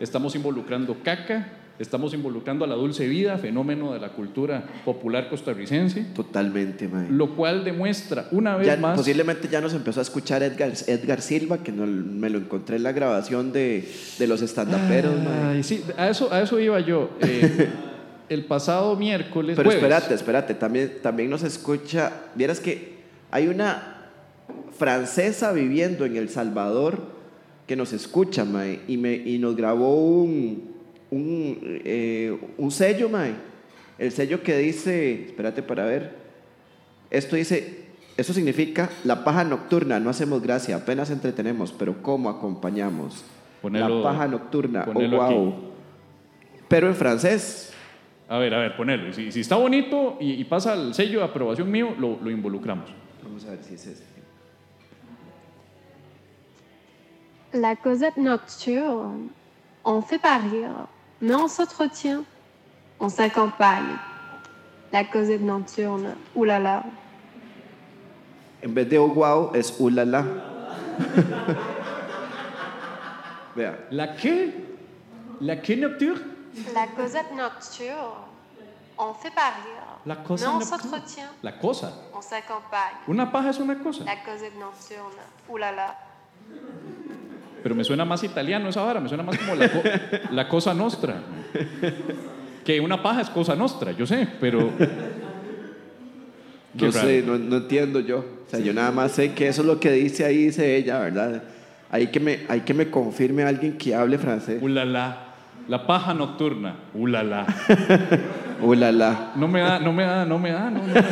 estamos 0.00 0.34
involucrando 0.34 0.96
caca, 1.04 1.52
estamos 1.78 2.14
involucrando 2.14 2.64
a 2.64 2.68
la 2.68 2.74
dulce 2.74 3.06
vida, 3.06 3.36
fenómeno 3.38 3.92
de 3.92 4.00
la 4.00 4.10
cultura 4.10 4.64
popular 4.84 5.28
costarricense, 5.28 6.06
Totalmente, 6.14 6.88
mae. 6.88 7.08
lo 7.10 7.34
cual 7.36 7.64
demuestra 7.64 8.28
una 8.30 8.56
vez 8.56 8.66
Ya, 8.66 8.76
más... 8.76 8.96
Posiblemente 8.96 9.48
ya 9.48 9.60
nos 9.60 9.74
empezó 9.74 10.00
a 10.00 10.02
escuchar 10.02 10.42
Edgar, 10.42 10.72
Edgar 10.86 11.20
Silva, 11.20 11.58
que 11.58 11.72
no- 11.72 11.86
me 11.86 12.30
lo 12.30 12.38
encontré 12.38 12.76
en 12.76 12.82
la 12.82 12.92
grabación 12.92 13.52
de, 13.52 13.86
de 14.18 14.26
los 14.26 14.42
estandaperos, 14.42 15.14
mae. 15.22 15.62
Sí, 15.62 15.82
a 15.96 16.08
eso, 16.08 16.32
a 16.32 16.40
eso 16.40 16.58
iba 16.60 16.80
yo. 16.80 17.10
Eh, 17.20 17.68
el 18.28 18.44
pasado 18.46 18.96
miércoles... 18.96 19.56
Pero 19.56 19.68
jueves, 19.70 19.82
espérate, 19.82 20.14
espérate, 20.14 20.54
también, 20.54 20.92
también 21.02 21.30
nos 21.30 21.42
escucha. 21.42 22.12
Vieras 22.34 22.58
que 22.60 22.96
hay 23.30 23.48
una 23.48 23.92
francesa 24.78 25.52
viviendo 25.52 26.04
en 26.04 26.16
El 26.16 26.28
Salvador 26.28 27.14
que 27.66 27.76
nos 27.76 27.92
escucha, 27.92 28.44
mae, 28.44 28.80
y, 28.86 28.96
me, 28.96 29.14
y 29.14 29.38
nos 29.38 29.56
grabó 29.56 30.22
un, 30.22 30.75
un, 31.10 31.58
eh, 31.84 32.38
un 32.58 32.70
sello, 32.70 33.08
mae. 33.08 33.34
El 33.98 34.12
sello 34.12 34.42
que 34.42 34.56
dice, 34.58 35.26
espérate 35.26 35.62
para 35.62 35.84
ver, 35.84 36.16
esto 37.10 37.36
dice, 37.36 37.84
eso 38.16 38.32
significa 38.32 38.90
la 39.04 39.24
paja 39.24 39.42
nocturna, 39.44 39.98
no 40.00 40.10
hacemos 40.10 40.42
gracia, 40.42 40.76
apenas 40.76 41.10
entretenemos, 41.10 41.72
pero 41.72 42.02
¿cómo 42.02 42.28
acompañamos? 42.28 43.24
Ponelo- 43.62 44.02
la 44.02 44.10
paja 44.10 44.28
nocturna, 44.28 44.84
oh 44.86 44.92
wow. 44.92 45.22
aquí. 45.48 45.54
Pero 46.68 46.88
en 46.88 46.94
francés. 46.94 47.72
A 48.28 48.38
ver, 48.38 48.52
a 48.54 48.58
ver, 48.58 48.76
ponelo. 48.76 49.12
Si, 49.12 49.30
si 49.30 49.40
está 49.40 49.56
bonito 49.56 50.16
y, 50.20 50.32
y 50.32 50.44
pasa 50.44 50.74
el 50.74 50.92
sello 50.94 51.20
de 51.20 51.24
aprobación 51.26 51.70
mío, 51.70 51.94
lo, 51.98 52.18
lo 52.20 52.30
involucramos. 52.30 52.90
Vamos 53.22 53.44
a 53.46 53.50
ver 53.50 53.62
si 53.62 53.74
es 53.74 53.86
ese. 53.86 54.04
La 57.52 57.76
Cosette 57.76 58.16
nocturne, 58.18 59.30
on 59.84 60.02
fait 60.02 60.18
pas 60.20 60.42
rire, 60.42 60.68
mais 61.20 61.34
on 61.34 61.48
s'entretient, 61.48 62.24
on 63.00 63.08
s'accompagne. 63.08 63.96
La 64.92 65.04
Cosette 65.04 65.40
nocturne, 65.42 66.14
oulala. 66.34 66.84
En 68.64 68.70
vez 68.72 68.84
de 68.84 68.96
oh 68.98 69.12
wow, 69.14 69.50
es 69.54 69.74
ulala. 69.80 70.24
Vea. 73.54 73.74
¿La 73.90 74.08
qué? 74.16 74.54
¿La 75.40 75.56
qué 75.60 75.76
nocturne? 75.76 76.22
La 76.74 76.86
Cosette 76.86 77.32
nocturne, 77.36 78.24
on 78.98 79.12
fait 79.14 79.34
pas 79.34 79.50
rire, 79.62 80.00
La 80.06 80.16
cosa 80.16 80.46
mais 80.48 80.54
on 80.54 80.60
s'entretient, 80.60 81.28
La 81.42 81.52
cosa? 81.52 81.92
on 82.14 82.22
s'accompagne. 82.22 82.96
Una 83.08 83.26
paja 83.30 83.50
es 83.50 83.58
una 83.58 83.76
cosa. 83.76 84.04
La 84.04 84.16
Cosette 84.24 84.56
nocturne, 84.58 85.20
oulala. 85.48 85.94
Pero 87.66 87.74
me 87.74 87.82
suena 87.82 88.04
más 88.04 88.22
italiano 88.22 88.68
esa 88.68 88.80
vara, 88.82 89.00
me 89.00 89.08
suena 89.08 89.24
más 89.24 89.36
como 89.38 89.56
la, 89.56 89.68
co- 89.68 89.82
la 90.30 90.48
cosa 90.48 90.72
nostra. 90.72 91.16
Que 92.64 92.78
una 92.78 93.02
paja 93.02 93.22
es 93.22 93.28
cosa 93.28 93.56
nostra, 93.56 93.90
yo 93.90 94.06
sé, 94.06 94.28
pero. 94.40 94.70
No 96.74 96.92
sé, 96.92 97.24
no, 97.26 97.36
no 97.38 97.56
entiendo 97.56 97.98
yo. 97.98 98.18
O 98.18 98.48
sea, 98.50 98.60
yo 98.60 98.72
nada 98.72 98.92
más 98.92 99.10
sé 99.10 99.32
que 99.32 99.48
eso 99.48 99.62
es 99.62 99.66
lo 99.66 99.80
que 99.80 99.90
dice 99.90 100.24
ahí, 100.24 100.44
dice 100.44 100.76
ella, 100.76 101.00
¿verdad? 101.00 101.42
Hay 101.90 102.06
que 102.06 102.20
me, 102.20 102.40
hay 102.48 102.60
que 102.60 102.72
me 102.72 102.88
confirme 102.88 103.42
alguien 103.42 103.76
que 103.76 103.96
hable 103.96 104.16
francés. 104.18 104.62
Ulala. 104.62 105.24
La 105.66 105.88
paja 105.88 106.14
nocturna. 106.14 106.76
Ulala. 106.94 107.46
Ulala. 108.62 109.32
No 109.34 109.48
me 109.48 109.58
da, 109.58 109.80
no 109.80 109.92
me 109.92 110.04
da, 110.04 110.24
no 110.24 110.38
me 110.38 110.52
da, 110.52 110.70
no, 110.70 110.86
no, 110.86 110.94
me- 110.94 111.02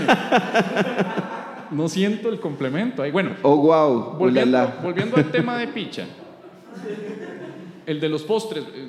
no 1.73 1.89
siento 1.89 2.29
el 2.29 2.39
complemento 2.39 3.03
ahí. 3.03 3.11
Bueno, 3.11 3.31
Oh, 3.43 3.57
wow. 3.57 4.19
volviendo, 4.19 4.57
Ulala. 4.57 4.75
volviendo 4.81 5.17
al 5.17 5.33
tema 5.33 5.59
de 5.59 5.67
picha. 5.67 6.05
El 7.87 8.01
de 8.01 8.09
los 8.09 8.23
postres, 8.23 8.65
eh, 8.75 8.89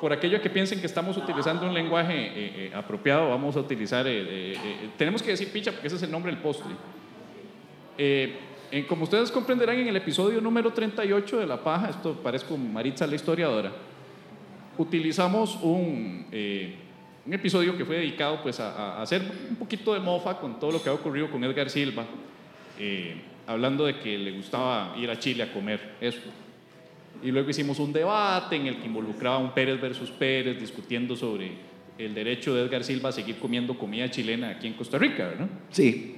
por, 0.00 0.12
aquello 0.12 0.40
que 0.42 0.50
piensen 0.50 0.78
que 0.78 0.86
estamos 0.86 1.16
utilizando 1.16 1.66
un 1.66 1.72
lenguaje 1.72 2.14
eh, 2.14 2.32
eh, 2.66 2.72
apropiado, 2.74 3.30
vamos 3.30 3.56
a 3.56 3.60
utilizar, 3.60 4.06
eh, 4.06 4.20
eh, 4.20 4.52
eh, 4.52 4.90
tenemos 4.98 5.22
que 5.22 5.30
decir 5.30 5.50
picha 5.50 5.72
porque 5.72 5.86
ese 5.86 5.96
es 5.96 6.02
el 6.02 6.10
nombre 6.10 6.30
del 6.30 6.42
postre. 6.42 6.74
Como 8.88 9.04
ustedes 9.04 9.30
comprenderán 9.30 9.78
en 9.78 9.88
el 9.88 9.96
episodio 9.96 10.40
número 10.40 10.72
38 10.72 11.38
de 11.38 11.46
La 11.46 11.62
Paja, 11.62 11.90
esto 11.90 12.12
parezco 12.14 12.56
Maritza 12.58 13.06
la 13.06 13.14
historiadora, 13.14 13.72
utilizamos 14.76 15.56
un, 15.62 16.26
un 17.24 17.32
episodio 17.32 17.76
que 17.78 17.84
fue 17.84 17.96
dedicado 17.96 18.42
pues, 18.42 18.58
a, 18.58 18.96
a 18.96 19.02
hacer 19.02 19.22
un 19.48 19.56
poquito 19.56 19.94
de 19.94 20.00
mofa 20.00 20.38
con 20.38 20.58
todo 20.58 20.72
lo 20.72 20.82
que 20.82 20.90
ha 20.90 20.92
ocurrido 20.92 21.30
con 21.30 21.42
Edgar 21.44 21.70
Silva, 21.70 22.04
hablando 23.46 23.86
de 23.86 24.00
que 24.00 24.18
le 24.18 24.32
gustaba 24.32 24.94
ir 24.98 25.08
a 25.08 25.18
Chile 25.18 25.44
a 25.44 25.52
comer 25.52 25.94
eso. 26.00 26.20
Y 27.22 27.30
luego 27.30 27.48
hicimos 27.50 27.78
un 27.78 27.92
debate 27.92 28.56
en 28.56 28.66
el 28.66 28.76
que 28.78 28.86
involucraba 28.86 29.36
a 29.36 29.38
un 29.38 29.52
Pérez 29.52 29.80
versus 29.80 30.10
Pérez, 30.10 30.58
discutiendo 30.60 31.16
sobre 31.16 31.52
el 31.96 32.12
derecho 32.14 32.54
de 32.54 32.62
Edgar 32.64 32.84
Silva 32.84 33.10
a 33.10 33.12
seguir 33.12 33.38
comiendo 33.38 33.78
comida 33.78 34.10
chilena 34.10 34.50
aquí 34.50 34.66
en 34.66 34.74
Costa 34.74 34.98
Rica, 34.98 35.32
¿no? 35.38 35.48
Sí. 35.70 36.16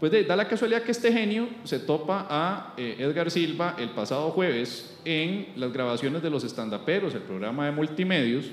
Pues 0.00 0.10
de- 0.12 0.24
da 0.24 0.34
la 0.36 0.48
casualidad 0.48 0.82
que 0.82 0.90
este 0.90 1.12
genio 1.12 1.48
se 1.62 1.78
topa 1.78 2.26
a 2.28 2.74
eh, 2.76 2.96
Edgar 2.98 3.30
Silva 3.30 3.76
el 3.78 3.90
pasado 3.90 4.30
jueves 4.32 4.98
en 5.04 5.48
las 5.56 5.72
grabaciones 5.72 6.20
de 6.22 6.30
los 6.30 6.42
estandaperos, 6.44 7.14
el 7.14 7.22
programa 7.22 7.64
de 7.66 7.72
multimedios, 7.72 8.46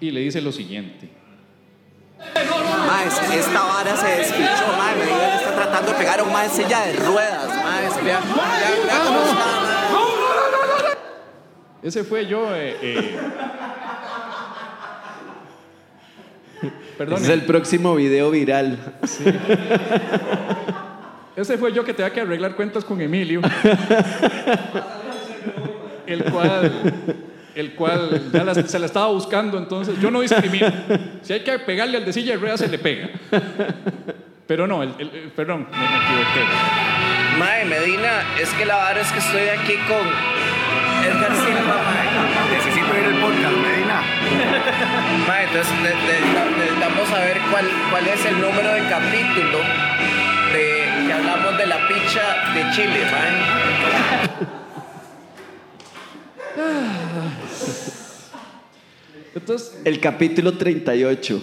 y 0.00 0.10
le 0.10 0.20
dice 0.20 0.40
lo 0.42 0.52
siguiente. 0.52 1.08
Maes, 2.86 3.20
esta 3.32 3.62
vara 3.64 3.96
se 3.96 4.06
despichó, 4.18 4.66
mae. 4.78 4.96
Me 4.96 5.34
está 5.36 5.54
tratando 5.54 5.92
de 5.92 5.98
pegar 5.98 6.20
a 6.20 6.22
un 6.22 6.32
mae 6.32 6.46
en 6.46 6.52
silla 6.52 6.86
de 6.86 6.92
ruedas, 6.96 7.48
maes. 7.64 8.04
Vea, 8.04 8.20
vea, 8.20 8.84
vea 8.86 9.04
cómo 9.04 9.20
está. 9.24 9.53
Ese 11.84 12.02
fue 12.02 12.26
yo. 12.26 12.48
Eh, 12.56 12.76
eh, 12.82 13.16
Perdón. 16.98 17.16
Ese 17.22 17.24
es 17.24 17.30
el 17.40 17.42
próximo 17.42 17.94
video 17.94 18.30
viral. 18.30 18.78
Ese 21.36 21.58
fue 21.58 21.72
yo 21.72 21.84
que 21.84 21.92
tenía 21.92 22.10
que 22.12 22.20
arreglar 22.22 22.54
cuentas 22.56 22.84
con 22.84 23.00
Emilio. 23.00 23.40
el 26.06 26.24
cual, 26.24 26.72
el 27.54 27.74
cual 27.74 28.30
ya 28.32 28.44
la- 28.44 28.54
se 28.54 28.78
la 28.78 28.86
estaba 28.86 29.08
buscando, 29.08 29.58
entonces 29.58 29.98
yo 30.00 30.10
no 30.10 30.20
discrimino. 30.20 30.68
Si 31.22 31.32
hay 31.32 31.40
que 31.40 31.58
pegarle 31.58 31.96
al 31.98 32.04
de 32.04 32.12
silla 32.12 32.34
de 32.34 32.38
ruedas, 32.38 32.60
se 32.60 32.68
le 32.68 32.78
pega. 32.78 33.10
Pero 34.46 34.66
no, 34.66 34.82
el- 34.82 34.94
el- 34.98 35.10
el- 35.10 35.30
perdón, 35.32 35.66
me, 35.70 35.76
me 35.78 35.84
equivoqué. 35.84 36.44
Mae, 37.38 37.64
Medina, 37.64 38.22
es 38.40 38.48
que 38.50 38.64
la 38.64 38.76
vara 38.76 39.00
es 39.00 39.10
que 39.10 39.18
estoy 39.18 39.48
aquí 39.48 39.72
con 39.88 40.06
Edgar 41.06 41.32
Silva, 41.36 41.76
mae. 41.86 42.06
Necesito 42.56 42.90
ir 42.98 43.04
al 43.06 43.16
podcast, 43.20 43.56
Medina. 43.66 43.98
Mae, 45.28 45.44
entonces 45.44 45.72
ne- 45.82 45.98
ne- 46.08 46.56
necesitamos 46.58 47.08
saber 47.08 47.36
cuál, 47.50 47.66
cuál 47.90 48.06
es 48.08 48.24
el 48.26 48.40
número 48.40 48.72
de 48.74 48.82
capítulo 48.88 49.58
de 50.52 50.64
que 51.06 51.12
hablamos 51.12 51.58
de 51.58 51.66
la 51.66 51.88
picha 51.88 52.52
de 52.54 52.70
Chile, 52.74 53.00
mae. 53.12 54.44
Entonces, 59.34 59.80
El 59.84 60.00
capítulo 60.00 60.56
38. 60.56 61.42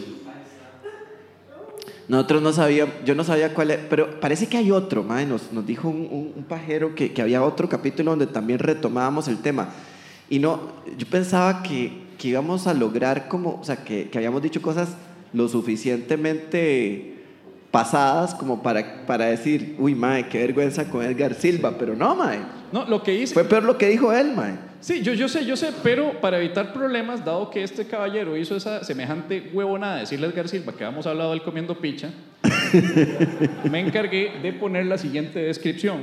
Nosotros 2.12 2.41
no 2.41 2.51
sabíamos, 2.51 2.94
yo 3.06 3.15
no 3.15 3.24
sabía 3.24 3.53
cuál 3.53 3.72
era, 3.72 3.84
pero 3.89 4.20
parece 4.20 4.48
que 4.48 4.58
hay 4.58 4.70
otro, 4.70 5.01
mae, 5.01 5.25
nos, 5.25 5.53
nos 5.53 5.65
dijo 5.65 5.88
un 5.88 6.46
pajero 6.46 6.94
que, 6.94 7.13
que 7.13 7.22
había 7.22 7.41
otro 7.41 7.70
capítulo 7.70 8.12
donde 8.12 8.27
también 8.27 8.60
retomábamos 8.60 9.30
el 9.30 9.38
tema. 9.38 9.70
Y 10.30 10.39
no, 10.39 10.74
yo 10.98 11.08
pensaba 11.08 11.63
que, 11.63 12.03
que 12.18 12.27
íbamos 12.27 12.68
a 12.68 12.74
lograr 12.74 13.30
como, 13.30 13.62
o 13.62 13.63
sea, 13.63 13.86
que, 13.86 14.10
que 14.10 14.18
habíamos 14.18 14.41
dicho 14.41 14.62
cosas 14.62 14.98
lo 15.32 15.48
suficientemente 15.48 17.21
pasadas 17.72 18.36
como 18.36 18.62
para, 18.62 19.06
para 19.06 19.25
decir, 19.28 19.75
uy, 19.80 19.96
mae, 19.96 20.28
qué 20.28 20.40
vergüenza 20.40 20.90
con 20.90 21.04
Edgar 21.04 21.34
Silva, 21.34 21.75
pero 21.80 21.96
no, 21.96 22.16
mae. 22.16 22.40
no, 22.72 22.86
lo 22.86 23.01
que 23.01 23.16
hice. 23.16 23.34
Fue 23.34 23.46
peor 23.46 23.63
lo 23.63 23.78
que 23.78 23.88
dijo 23.88 24.13
él, 24.13 24.34
mae. 24.36 24.72
Sí, 24.82 25.01
yo, 25.04 25.13
yo 25.13 25.30
sé, 25.30 25.46
yo 25.46 25.56
sé, 25.56 25.70
pero 25.84 26.20
para 26.20 26.40
evitar 26.40 26.74
problemas, 26.74 27.24
dado 27.24 27.50
que 27.50 27.63
este 27.63 27.86
caballero 27.86 28.36
hizo 28.36 28.56
esa 28.56 28.84
semejante 28.84 29.51
huevonada 29.54 29.96
de 29.96 30.01
decirle 30.01 30.25
a 30.25 30.30
Edgar 30.32 30.50
Silva 30.50 30.74
que 30.74 30.84
habíamos 30.84 31.06
hablado 31.06 31.32
del 31.32 31.44
comiendo 31.44 31.75
picha, 31.75 32.10
me 33.70 33.80
encargué 33.80 34.40
de 34.42 34.51
poner 34.54 34.88
la 34.88 34.98
siguiente 34.98 35.40
descripción, 35.40 36.00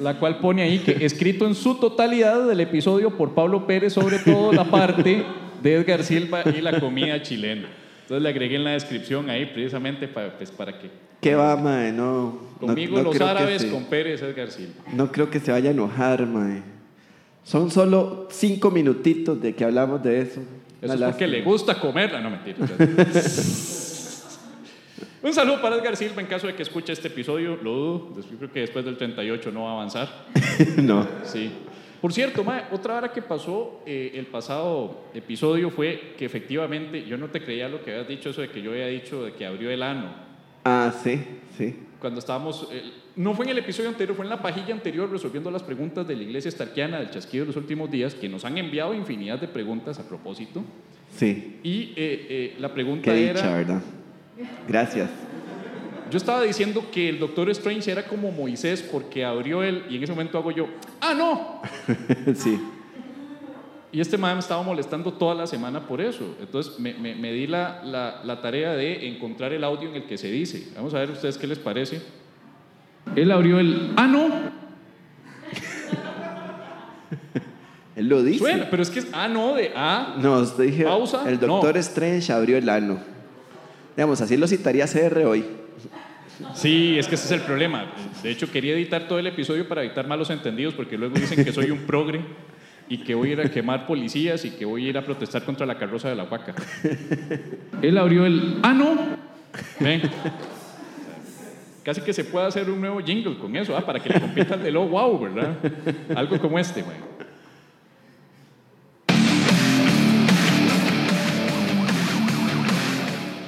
la 0.00 0.18
cual 0.18 0.38
pone 0.38 0.62
ahí 0.62 0.78
que 0.78 1.04
escrito 1.04 1.46
en 1.46 1.54
su 1.54 1.74
totalidad 1.74 2.46
del 2.48 2.60
episodio 2.60 3.16
por 3.16 3.34
Pablo 3.34 3.66
Pérez, 3.66 3.92
sobre 3.92 4.18
todo 4.20 4.52
la 4.52 4.64
parte 4.64 5.22
de 5.62 5.74
Edgar 5.74 6.02
Silva 6.02 6.44
y 6.46 6.62
la 6.62 6.80
comida 6.80 7.20
chilena. 7.22 7.68
Entonces 8.08 8.22
le 8.22 8.30
agregué 8.30 8.56
en 8.56 8.64
la 8.64 8.70
descripción 8.70 9.28
ahí 9.28 9.44
precisamente 9.44 10.08
para, 10.08 10.34
pues, 10.38 10.50
para 10.50 10.78
que 10.78 10.88
¿Qué 11.20 11.34
va, 11.34 11.54
mae? 11.56 11.92
No. 11.92 12.38
conmigo 12.58 12.96
no 12.96 13.02
los 13.12 13.20
árabes, 13.20 13.60
se- 13.60 13.68
con 13.70 13.84
Pérez 13.84 14.22
Edgar 14.22 14.50
Silva. 14.50 14.82
No 14.94 15.12
creo 15.12 15.28
que 15.28 15.38
se 15.40 15.52
vaya 15.52 15.68
a 15.68 15.72
enojar, 15.72 16.24
mae. 16.26 16.62
Son 17.44 17.70
solo 17.70 18.26
cinco 18.30 18.70
minutitos 18.70 19.38
de 19.42 19.54
que 19.54 19.62
hablamos 19.62 20.02
de 20.02 20.22
eso. 20.22 20.40
Eso 20.80 20.94
es 20.94 21.00
porque 21.02 21.26
le 21.26 21.42
gusta 21.42 21.78
comerla, 21.78 22.22
no 22.22 22.30
mentira. 22.30 22.56
Un 25.22 25.34
saludo 25.34 25.60
para 25.60 25.76
Edgar 25.76 25.94
Silva 25.94 26.22
en 26.22 26.28
caso 26.28 26.46
de 26.46 26.54
que 26.54 26.62
escuche 26.62 26.94
este 26.94 27.08
episodio, 27.08 27.58
lo 27.62 27.72
dudo. 27.74 28.14
Creo 28.38 28.50
que 28.50 28.60
después 28.60 28.86
del 28.86 28.96
38 28.96 29.50
no 29.52 29.64
va 29.64 29.70
a 29.70 29.72
avanzar. 29.74 30.08
no. 30.78 31.06
Sí. 31.24 31.50
Por 32.00 32.12
cierto, 32.12 32.44
mae, 32.44 32.64
otra 32.70 32.96
hora 32.96 33.12
que 33.12 33.22
pasó 33.22 33.82
eh, 33.84 34.12
el 34.14 34.26
pasado 34.26 35.04
episodio 35.14 35.70
fue 35.70 36.14
que 36.16 36.24
efectivamente 36.24 37.04
yo 37.04 37.16
no 37.16 37.28
te 37.28 37.42
creía 37.42 37.68
lo 37.68 37.82
que 37.82 37.90
habías 37.90 38.08
dicho, 38.08 38.30
eso 38.30 38.40
de 38.40 38.50
que 38.50 38.62
yo 38.62 38.70
había 38.70 38.86
dicho 38.86 39.24
de 39.24 39.32
que 39.32 39.44
abrió 39.44 39.70
el 39.70 39.82
ano. 39.82 40.28
Ah, 40.64 40.92
sí, 41.02 41.20
sí. 41.56 41.74
Cuando 42.00 42.20
estábamos, 42.20 42.68
eh, 42.70 42.82
no 43.16 43.34
fue 43.34 43.46
en 43.46 43.50
el 43.50 43.58
episodio 43.58 43.88
anterior, 43.88 44.14
fue 44.14 44.24
en 44.24 44.30
la 44.30 44.40
pajilla 44.40 44.72
anterior 44.72 45.10
resolviendo 45.10 45.50
las 45.50 45.64
preguntas 45.64 46.06
de 46.06 46.14
la 46.14 46.22
iglesia 46.22 46.48
estarquiana 46.48 47.00
del 47.00 47.10
chasquido 47.10 47.44
de 47.44 47.48
los 47.48 47.56
últimos 47.56 47.90
días, 47.90 48.14
que 48.14 48.28
nos 48.28 48.44
han 48.44 48.56
enviado 48.58 48.94
infinidad 48.94 49.40
de 49.40 49.48
preguntas 49.48 49.98
a 49.98 50.06
propósito. 50.06 50.62
Sí. 51.16 51.58
Y 51.64 51.94
eh, 51.96 52.26
eh, 52.28 52.56
la 52.60 52.72
pregunta 52.72 53.12
Qué 53.12 53.30
era... 53.30 53.40
dicha, 53.40 53.56
¿verdad? 53.56 53.82
Gracias. 54.68 55.10
Yo 56.10 56.16
estaba 56.16 56.42
diciendo 56.42 56.86
que 56.90 57.08
el 57.08 57.18
Doctor 57.18 57.50
Strange 57.50 57.90
era 57.90 58.04
como 58.04 58.30
Moisés 58.30 58.82
porque 58.82 59.24
abrió 59.24 59.62
él 59.62 59.84
y 59.90 59.96
en 59.96 60.04
ese 60.04 60.12
momento 60.12 60.38
hago 60.38 60.52
yo, 60.52 60.68
¡ah, 61.00 61.14
no! 61.14 61.62
sí. 62.34 62.60
Y 63.90 64.00
este 64.02 64.18
man 64.18 64.34
me 64.34 64.40
estaba 64.40 64.62
molestando 64.62 65.12
toda 65.14 65.34
la 65.34 65.46
semana 65.46 65.86
por 65.86 66.00
eso. 66.00 66.36
Entonces 66.40 66.78
me, 66.78 66.92
me- 66.94 67.14
me 67.14 67.32
di 67.32 67.46
la, 67.46 67.82
la- 67.84 68.20
la 68.22 68.40
tarea 68.42 68.72
de 68.72 69.08
encontrar 69.08 69.52
el 69.54 69.64
audio 69.64 69.88
en 69.88 69.96
el 69.96 70.04
que 70.04 70.18
se 70.18 70.30
dice. 70.30 70.68
Vamos 70.76 70.92
a 70.94 70.98
ver 70.98 71.10
ustedes 71.10 71.38
qué 71.38 71.46
les 71.46 71.58
parece. 71.58 72.02
Él 73.16 73.30
abrió 73.32 73.58
el, 73.58 73.94
¡ah, 73.96 74.06
no! 74.06 74.28
Él 77.96 78.08
lo 78.08 78.22
dice. 78.22 78.38
Suena, 78.38 78.68
pero 78.70 78.82
es 78.82 78.90
que 78.90 79.00
es, 79.00 79.08
¡ah, 79.12 79.26
no! 79.28 79.54
de 79.54 79.72
¡ah! 79.74 80.14
No, 80.20 80.38
usted 80.40 80.64
dije, 80.64 80.84
Pausa. 80.84 81.28
el 81.28 81.40
doctor 81.40 81.74
No. 81.74 81.80
Strange 81.80 82.32
abrió 82.32 82.56
el 82.58 82.68
ano. 82.68 82.98
Digamos, 83.96 84.20
así 84.20 84.36
lo 84.36 84.46
citaría 84.46 84.86
CR 84.86 85.18
hoy. 85.24 85.44
Sí, 86.54 86.98
es 86.98 87.08
que 87.08 87.14
ese 87.14 87.26
es 87.26 87.32
el 87.32 87.40
problema. 87.40 87.86
De 88.22 88.30
hecho, 88.30 88.50
quería 88.50 88.74
editar 88.74 89.08
todo 89.08 89.18
el 89.18 89.26
episodio 89.26 89.66
para 89.68 89.82
evitar 89.82 90.06
malos 90.06 90.30
entendidos, 90.30 90.74
porque 90.74 90.96
luego 90.96 91.14
dicen 91.18 91.44
que 91.44 91.52
soy 91.52 91.70
un 91.70 91.80
progre 91.80 92.20
y 92.88 92.98
que 92.98 93.14
voy 93.14 93.30
a 93.30 93.32
ir 93.32 93.40
a 93.40 93.50
quemar 93.50 93.86
policías 93.86 94.44
y 94.44 94.50
que 94.50 94.64
voy 94.64 94.86
a 94.86 94.90
ir 94.90 94.98
a 94.98 95.02
protestar 95.02 95.44
contra 95.44 95.66
la 95.66 95.76
carroza 95.76 96.08
de 96.08 96.16
la 96.16 96.24
vaca. 96.24 96.54
Él 97.82 97.98
abrió 97.98 98.24
el. 98.26 98.58
¡Ah, 98.62 98.72
no! 98.72 98.96
Ven. 99.80 100.02
Casi 101.82 102.00
que 102.02 102.12
se 102.12 102.24
puede 102.24 102.46
hacer 102.46 102.68
un 102.68 102.80
nuevo 102.80 103.00
jingle 103.00 103.38
con 103.38 103.56
eso, 103.56 103.76
¿ah? 103.76 103.80
para 103.80 103.98
que 103.98 104.10
le 104.10 104.20
compita 104.20 104.56
de 104.56 104.70
lo 104.70 104.86
wow, 104.86 105.18
¿verdad? 105.18 105.56
Algo 106.14 106.38
como 106.38 106.58
este, 106.58 106.82
güey. 106.82 106.96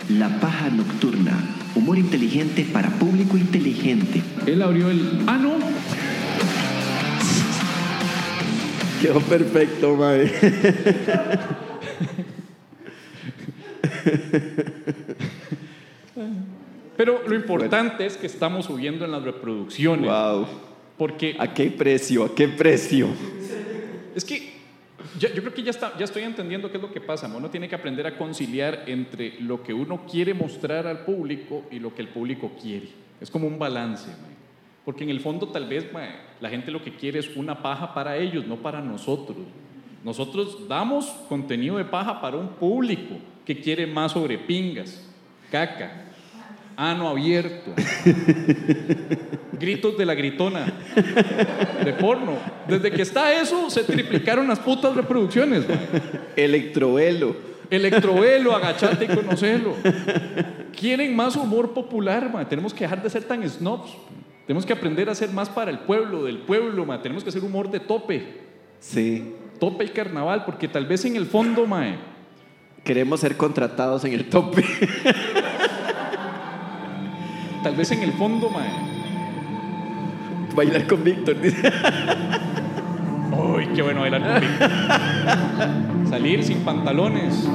La 0.09 0.29
paja 0.41 0.71
nocturna. 0.71 1.50
Humor 1.75 1.99
inteligente 1.99 2.67
para 2.73 2.89
público 2.91 3.37
inteligente. 3.37 4.23
Él 4.47 4.63
abrió 4.63 4.91
el. 4.91 5.23
¡Ah, 5.27 5.39
no! 5.39 5.55
Quedó 9.01 9.21
perfecto, 9.21 9.97
mae. 9.97 10.31
Pero 16.97 17.23
lo 17.27 17.35
importante 17.35 18.05
es 18.05 18.19
que 18.19 18.27
estamos 18.27 18.67
subiendo 18.67 19.07
en 19.07 19.13
las 19.13 19.23
reproducciones. 19.23 20.11
Wow. 20.11 20.47
Porque 20.99 21.35
¿A 21.39 21.55
qué 21.55 21.71
precio? 21.71 22.25
¿A 22.25 22.35
qué 22.35 22.47
precio? 22.49 23.09
es 24.15 24.23
que 24.25 24.60
yo 25.19 25.29
creo 25.31 25.55
que 25.55 25.63
ya, 25.63 25.71
está, 25.71 25.97
ya 25.99 26.05
estoy 26.05 26.23
entendiendo 26.23 26.71
qué 26.71 26.77
es 26.77 26.83
lo 26.83 26.93
que 26.93 27.01
pasa. 27.01 27.27
Uno 27.27 27.51
tiene 27.51 27.69
que 27.69 27.75
aprender 27.75 28.07
a 28.07 28.17
conciliar 28.17 28.85
entre 28.87 29.41
lo 29.41 29.63
que 29.63 29.75
uno 29.75 30.07
quiere 30.07 30.35
mostrar 30.35 30.87
al 30.87 31.05
público 31.05 31.65
y 31.71 31.79
lo 31.79 31.95
que 31.95 32.03
el 32.03 32.09
público 32.09 32.53
quiere. 32.61 32.89
Es 33.21 33.31
como 33.31 33.47
un 33.47 33.59
balance. 33.59 34.11
Porque 34.85 35.05
en 35.05 35.11
el 35.11 35.21
fondo 35.21 35.49
tal 35.49 35.69
vez 35.69 35.87
la 36.41 36.49
gente 36.49 36.71
lo 36.71 36.83
que 36.83 36.95
quiere 36.95 37.19
es 37.19 37.37
una 37.37 37.63
paja 37.63 37.93
para 37.93 38.17
ellos, 38.17 38.47
no 38.47 38.57
para 38.57 38.81
nosotros. 38.81 39.39
Nosotros 40.05 40.69
damos 40.69 41.07
contenido 41.29 41.77
de 41.77 41.85
paja 41.85 42.21
para 42.21 42.37
un 42.37 42.49
público 42.49 43.17
que 43.45 43.61
quiere 43.61 43.87
más 43.87 44.13
sobre 44.13 44.39
pingas, 44.39 45.07
caca, 45.51 46.10
ano 46.81 47.11
abierto, 47.11 47.73
gritos 49.53 49.99
de 49.99 50.07
la 50.07 50.15
gritona, 50.15 50.65
de 51.85 51.93
porno. 51.93 52.39
Desde 52.67 52.91
que 52.91 53.03
está 53.03 53.39
eso, 53.39 53.69
se 53.69 53.85
triplicaron 53.85 54.49
las 54.49 54.61
putas 54.61 54.97
reproducciones. 54.97 55.65
Electrovelo. 56.35 57.37
Electrovelo, 57.69 58.57
agachate 58.57 59.05
y 59.05 59.09
conocelo. 59.15 59.75
Quieren 60.75 61.15
más 61.15 61.37
humor 61.37 61.75
popular, 61.75 62.33
mae. 62.33 62.47
tenemos 62.47 62.73
que 62.73 62.85
dejar 62.85 63.03
de 63.03 63.11
ser 63.11 63.25
tan 63.25 63.47
snobs. 63.47 63.91
Tenemos 64.47 64.65
que 64.65 64.73
aprender 64.73 65.11
a 65.11 65.15
ser 65.15 65.29
más 65.29 65.51
para 65.51 65.71
el 65.71 65.81
pueblo, 65.81 66.25
del 66.25 66.39
pueblo, 66.39 66.87
mae. 66.87 66.99
tenemos 67.01 67.23
que 67.23 67.29
hacer 67.29 67.45
humor 67.45 67.71
de 67.71 67.81
tope, 67.81 68.41
Sí. 68.79 69.35
tope 69.59 69.85
y 69.85 69.89
carnaval, 69.89 70.47
porque 70.47 70.67
tal 70.67 70.87
vez 70.87 71.05
en 71.05 71.17
el 71.17 71.27
fondo, 71.27 71.67
mae, 71.67 71.99
Queremos 72.83 73.21
ser 73.21 73.37
contratados 73.37 74.07
en 74.07 74.15
el 74.15 74.31
tope. 74.31 74.65
tal 77.63 77.77
vez 77.77 77.91
en 77.93 78.03
el 78.03 78.13
fondo, 78.13 78.51
mae. 78.51 78.71
Bailar 80.55 80.87
con 80.87 81.05
Víctor. 81.05 81.41
dice. 81.41 81.73
Uy, 83.33 83.69
qué 83.75 83.83
bueno 83.83 84.01
bailar 84.01 84.23
conmigo. 84.23 84.53
Salir 86.11 86.43
sin 86.43 86.59
pantalones. 86.59 87.49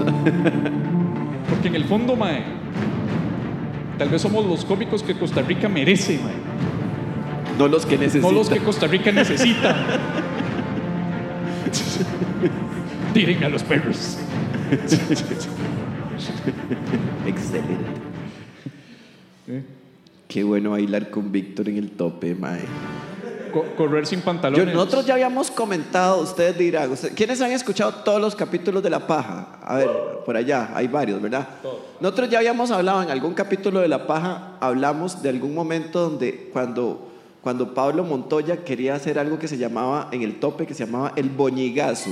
Porque 1.50 1.68
en 1.68 1.76
el 1.76 1.86
fondo, 1.86 2.16
mae, 2.16 2.44
tal 3.98 4.10
vez 4.10 4.22
somos 4.22 4.46
los 4.46 4.66
cómicos 4.66 5.04
que 5.04 5.18
Costa 5.18 5.42
Rica 5.42 5.70
merece, 5.70 6.20
mae. 6.24 6.34
No 7.58 7.68
los 7.68 7.86
que 7.86 7.98
necesitan. 7.98 8.32
No 8.32 8.38
los 8.38 8.50
que 8.50 8.60
Costa 8.60 8.88
Rica 8.88 9.12
necesita. 9.12 9.76
Tiren 13.14 13.44
a 13.44 13.50
los 13.50 13.64
perros. 13.64 14.18
Excelente. 17.26 17.76
¿Eh? 19.48 19.64
Qué 20.28 20.44
bueno 20.44 20.72
bailar 20.72 21.10
con 21.10 21.32
Víctor 21.32 21.70
en 21.70 21.78
el 21.78 21.92
tope, 21.92 22.36
mae. 22.36 22.62
Co- 23.54 23.64
correr 23.78 24.06
sin 24.06 24.20
Yo- 24.20 24.26
pantalones. 24.26 24.74
nosotros 24.74 25.06
ya 25.06 25.14
habíamos 25.14 25.50
comentado, 25.50 26.22
ustedes 26.22 26.58
dirán, 26.58 26.92
¿quiénes 27.16 27.42
han 27.42 27.52
escuchado 27.52 27.94
todos 28.04 28.20
los 28.20 28.36
capítulos 28.36 28.84
de 28.84 28.90
La 28.90 29.08
Paja? 29.08 29.60
A 29.64 29.78
ver, 29.78 29.90
por 30.26 30.36
allá, 30.36 30.72
hay 30.74 30.88
varios, 30.88 31.22
¿verdad? 31.22 31.48
Nosotros 32.02 32.30
ya 32.30 32.40
habíamos 32.40 32.72
hablado 32.72 33.04
en 33.04 33.12
algún 33.12 33.34
capítulo 33.34 33.80
de 33.80 33.88
La 33.88 34.08
Paja, 34.08 34.58
hablamos 34.60 35.22
de 35.22 35.30
algún 35.30 35.54
momento 35.54 36.02
donde 36.10 36.50
cuando, 36.52 37.08
cuando 37.42 37.74
Pablo 37.74 38.04
Montoya 38.04 38.64
quería 38.66 38.96
hacer 38.96 39.18
algo 39.20 39.40
que 39.40 39.48
se 39.48 39.58
llamaba, 39.58 40.10
en 40.12 40.24
el 40.24 40.40
tope, 40.40 40.66
que 40.66 40.74
se 40.74 40.86
llamaba 40.86 41.14
el 41.16 41.30
boñigazo. 41.30 42.10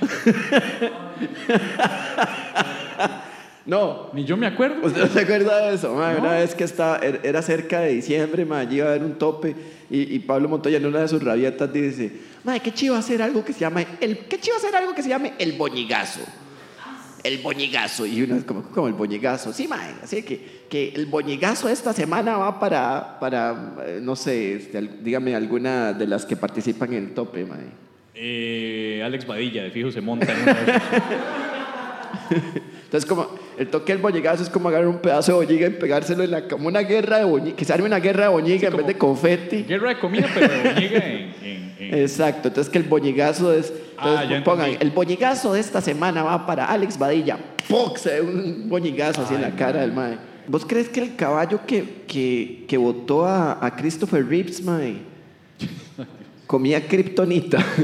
no, 3.70 4.10
Ni 4.12 4.24
yo 4.24 4.36
me 4.36 4.46
acuerdo. 4.46 4.84
¿Usted 4.86 5.00
no 5.02 5.06
se 5.08 5.20
acuerda 5.20 5.68
de 5.68 5.74
eso? 5.76 5.92
Una 5.92 6.32
vez 6.32 6.54
que 6.54 6.64
estaba, 6.64 6.98
er- 7.00 7.20
era 7.22 7.40
cerca 7.40 7.80
de 7.80 7.92
diciembre, 7.94 8.44
ma, 8.44 8.58
allí 8.58 8.76
iba 8.78 8.86
a 8.86 8.90
haber 8.90 9.04
un 9.04 9.14
tope 9.18 9.54
y, 9.88 10.14
y 10.14 10.18
Pablo 10.18 10.48
Montoya 10.48 10.76
en 10.78 10.86
una 10.86 11.00
de 11.00 11.08
sus 11.08 11.22
rabietas 11.22 11.72
dice, 11.72 12.10
"Mae, 12.44 12.60
qué 12.60 12.72
chivo 12.74 12.96
hacer 12.96 13.22
algo 13.22 13.44
que 13.44 13.52
se 13.52 13.60
llama 13.60 13.82
el 14.00 14.18
qué 14.26 14.38
chivo 14.40 14.56
hacer 14.56 14.74
algo 14.74 14.94
que 14.94 15.02
se 15.02 15.08
llame 15.08 15.34
el 15.38 15.52
boñigazo." 15.52 16.20
El 17.22 17.36
boñigazo 17.38 18.06
y 18.06 18.22
uno 18.22 18.34
es 18.36 18.44
como 18.44 18.62
como 18.62 18.88
el 18.88 18.94
boñigazo. 18.94 19.52
Sí, 19.52 19.68
mae, 19.68 19.94
así 20.02 20.22
que 20.22 20.62
que 20.70 20.88
el 20.96 21.04
boñigazo 21.06 21.68
esta 21.68 21.92
semana 21.92 22.38
va 22.38 22.58
para 22.58 23.18
para 23.20 23.74
eh, 23.86 24.00
no 24.02 24.16
sé, 24.16 24.54
este, 24.54 24.80
dígame 25.02 25.34
alguna 25.34 25.92
de 25.92 26.06
las 26.06 26.24
que 26.24 26.34
participan 26.36 26.94
en 26.94 27.04
el 27.04 27.14
tope, 27.14 27.44
mae. 27.44 27.66
Eh, 28.14 29.02
Alex 29.04 29.26
Badilla, 29.26 29.62
de 29.64 29.70
fijo, 29.70 29.90
se 29.90 30.00
monta 30.00 30.32
en 30.32 30.44
de 30.46 30.50
esos. 30.50 30.82
Entonces, 32.90 33.08
como 33.08 33.28
el 33.56 33.68
toque 33.68 33.92
del 33.92 34.02
boñigazo 34.02 34.42
es 34.42 34.48
como 34.50 34.68
agarrar 34.68 34.88
un 34.88 34.98
pedazo 34.98 35.30
de 35.38 35.46
boñiga 35.46 35.68
y 35.68 35.70
pegárselo 35.70 36.24
en 36.24 36.32
la 36.32 36.48
como 36.48 36.66
una 36.66 36.80
guerra 36.80 37.18
de 37.18 37.24
boñiga, 37.24 37.54
que 37.56 37.64
se 37.64 37.72
arme 37.72 37.86
una 37.86 38.00
guerra 38.00 38.24
de 38.24 38.30
boñiga 38.30 38.66
en 38.66 38.76
vez 38.76 38.86
de 38.88 38.98
confeti. 38.98 39.62
Guerra 39.62 39.90
de 39.90 40.00
comida, 40.00 40.26
pero 40.34 40.48
llega 40.76 41.06
en, 41.06 41.32
en- 41.40 41.74
en- 41.78 41.94
Exacto, 42.00 42.48
entonces 42.48 42.68
que 42.68 42.78
el 42.78 42.84
boñigazo 42.84 43.52
es. 43.54 43.72
Ah, 43.96 44.20
Entonces 44.24 44.42
pongan, 44.42 44.70
el 44.80 44.90
boñigazo 44.90 45.52
de 45.52 45.60
esta 45.60 45.80
semana 45.80 46.24
va 46.24 46.44
para 46.46 46.64
Alex 46.64 46.98
Badilla. 46.98 47.38
¡Puc! 47.68 47.96
Se 47.96 48.10
ve 48.10 48.22
un 48.22 48.68
boñigazo 48.68 49.22
así 49.22 49.34
en 49.34 49.42
la 49.42 49.50
cara 49.54 49.82
del 49.82 49.92
mae. 49.92 50.18
¿Vos 50.48 50.66
crees 50.66 50.88
que 50.88 51.00
el 51.00 51.14
caballo 51.14 51.60
que, 51.64 52.02
que, 52.08 52.64
que 52.66 52.76
votó 52.76 53.24
a, 53.24 53.64
a 53.64 53.76
Christopher 53.76 54.26
Reeves, 54.26 54.64
mae, 54.64 54.96
comía 56.48 56.84
kriptonita? 56.88 57.64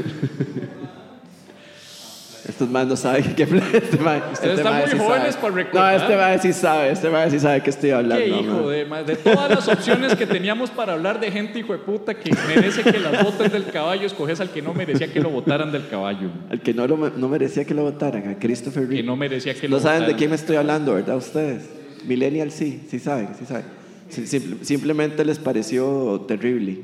Estos 2.47 2.69
más 2.69 2.87
no 2.87 2.95
saben 2.95 3.35
qué 3.35 3.43
este 3.43 3.57
Ustedes 3.57 4.23
este 4.33 4.53
están 4.53 4.79
muy 4.79 4.89
sí 4.89 4.97
jóvenes 4.97 5.35
para 5.35 5.53
recordar. 5.53 5.93
No, 5.95 6.01
este 6.01 6.15
mae 6.15 6.39
sí 6.39 6.53
sabe, 6.53 6.91
este 6.91 7.09
mae 7.09 7.29
sí 7.29 7.39
sabe 7.39 7.61
que 7.61 7.69
estoy 7.69 7.89
hablando. 7.89 8.23
Qué 8.23 8.29
hijo 8.29 8.69
de 8.69 8.85
De 9.03 9.15
todas 9.17 9.49
las 9.49 9.67
opciones 9.67 10.15
que 10.15 10.25
teníamos 10.25 10.69
para 10.69 10.93
hablar 10.93 11.19
de 11.19 11.29
gente 11.29 11.59
hijo 11.59 11.73
de 11.73 11.79
puta 11.79 12.13
que 12.13 12.31
merece 12.47 12.83
que 12.83 12.99
las 12.99 13.23
voten 13.23 13.51
del 13.51 13.65
caballo, 13.65 14.07
escoges 14.07 14.39
al 14.39 14.49
que 14.49 14.61
no 14.61 14.73
merecía 14.73 15.11
que 15.11 15.19
lo 15.19 15.29
votaran 15.29 15.71
del 15.71 15.87
caballo. 15.89 16.29
Al 16.49 16.61
que 16.61 16.73
no, 16.73 16.87
lo, 16.87 16.97
no 16.97 17.27
merecía 17.27 17.65
que 17.65 17.73
lo 17.73 17.83
votaran, 17.83 18.29
a 18.29 18.39
Christopher 18.39 18.83
Reeves. 18.83 18.97
Que 18.97 19.03
no 19.03 19.15
merecía 19.15 19.53
que 19.53 19.67
lo 19.67 19.77
No 19.77 19.83
saben 19.83 20.07
de 20.07 20.15
quién 20.15 20.29
me 20.29 20.35
estoy 20.37 20.55
hablando, 20.55 20.93
¿verdad? 20.93 21.17
Ustedes. 21.17 21.69
Millennial 22.05 22.51
sí, 22.51 22.81
sí 22.89 22.99
saben, 22.99 23.29
sí 23.37 23.45
saben. 23.45 23.76
Simple- 24.09 24.57
simplemente 24.63 25.23
les 25.25 25.37
pareció 25.39 26.21
terrible. 26.27 26.79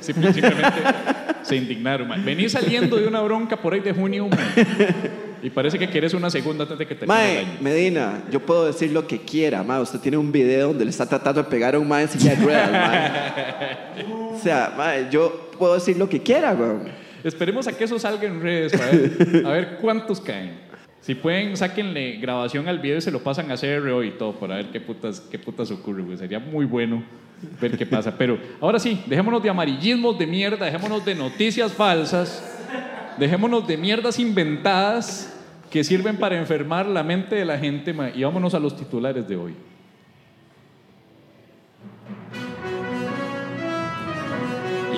Simple- 0.00 0.32
Simplemente 0.32 0.80
se 1.42 1.56
indignaron. 1.56 2.08
ma. 2.08 2.16
Venís 2.16 2.52
saliendo 2.52 2.96
de 2.96 3.06
una 3.06 3.20
bronca 3.20 3.56
por 3.56 3.74
ahí 3.74 3.80
de 3.80 3.92
junio 3.92 4.28
ma, 4.28 4.36
y 5.42 5.50
parece 5.50 5.78
que 5.78 5.88
quieres 5.88 6.14
una 6.14 6.30
segunda 6.30 6.62
antes 6.64 6.78
de 6.78 6.86
que 6.86 6.94
termine 6.94 7.20
el 7.20 7.34
Mae, 7.36 7.38
año. 7.44 7.58
Medina, 7.60 8.22
yo 8.30 8.40
puedo 8.40 8.66
decir 8.66 8.92
lo 8.92 9.06
que 9.06 9.18
quiera, 9.20 9.62
mae. 9.62 9.80
Usted 9.82 9.98
tiene 9.98 10.16
un 10.16 10.30
video 10.32 10.68
donde 10.68 10.84
le 10.84 10.90
está 10.90 11.04
tratando 11.06 11.42
de 11.42 11.48
pegar 11.50 11.74
a 11.74 11.78
un 11.78 11.86
mae 11.88 12.02
en 12.04 12.08
silla 12.08 12.34
de 12.34 12.42
ruedas, 12.44 12.70
mae. 12.72 14.04
O 14.34 14.38
sea, 14.42 14.72
mae, 14.76 15.08
yo 15.10 15.50
puedo 15.58 15.74
decir 15.74 15.96
lo 15.96 16.08
que 16.08 16.22
quiera, 16.22 16.52
weón. 16.54 16.88
Esperemos 17.24 17.68
a 17.68 17.72
que 17.72 17.84
eso 17.84 17.98
salga 17.98 18.24
en 18.26 18.40
redes 18.40 18.72
para 18.72 18.90
ver, 18.90 19.42
a 19.46 19.50
ver 19.50 19.78
cuántos 19.80 20.20
caen. 20.20 20.61
Si 21.02 21.16
pueden, 21.16 21.56
sáquenle 21.56 22.12
grabación 22.18 22.68
al 22.68 22.78
video 22.78 22.98
y 22.98 23.00
se 23.00 23.10
lo 23.10 23.24
pasan 23.24 23.50
a 23.50 23.56
CRO 23.56 24.04
y 24.04 24.12
todo 24.12 24.34
para 24.34 24.54
ver 24.54 24.66
qué 24.70 24.80
putas, 24.80 25.20
qué 25.20 25.36
putas 25.36 25.68
ocurre. 25.72 26.02
güey. 26.02 26.16
Sería 26.16 26.38
muy 26.38 26.64
bueno 26.64 27.02
ver 27.60 27.76
qué 27.76 27.84
pasa. 27.84 28.16
Pero 28.16 28.38
ahora 28.60 28.78
sí, 28.78 29.02
dejémonos 29.06 29.42
de 29.42 29.50
amarillismos 29.50 30.16
de 30.16 30.28
mierda, 30.28 30.64
dejémonos 30.64 31.04
de 31.04 31.16
noticias 31.16 31.72
falsas, 31.72 32.56
dejémonos 33.18 33.66
de 33.66 33.76
mierdas 33.76 34.20
inventadas 34.20 35.36
que 35.70 35.82
sirven 35.82 36.18
para 36.18 36.38
enfermar 36.38 36.86
la 36.86 37.02
mente 37.02 37.34
de 37.34 37.44
la 37.44 37.58
gente 37.58 37.92
y 38.14 38.22
vámonos 38.22 38.54
a 38.54 38.60
los 38.60 38.76
titulares 38.76 39.26
de 39.26 39.36
hoy. 39.36 39.54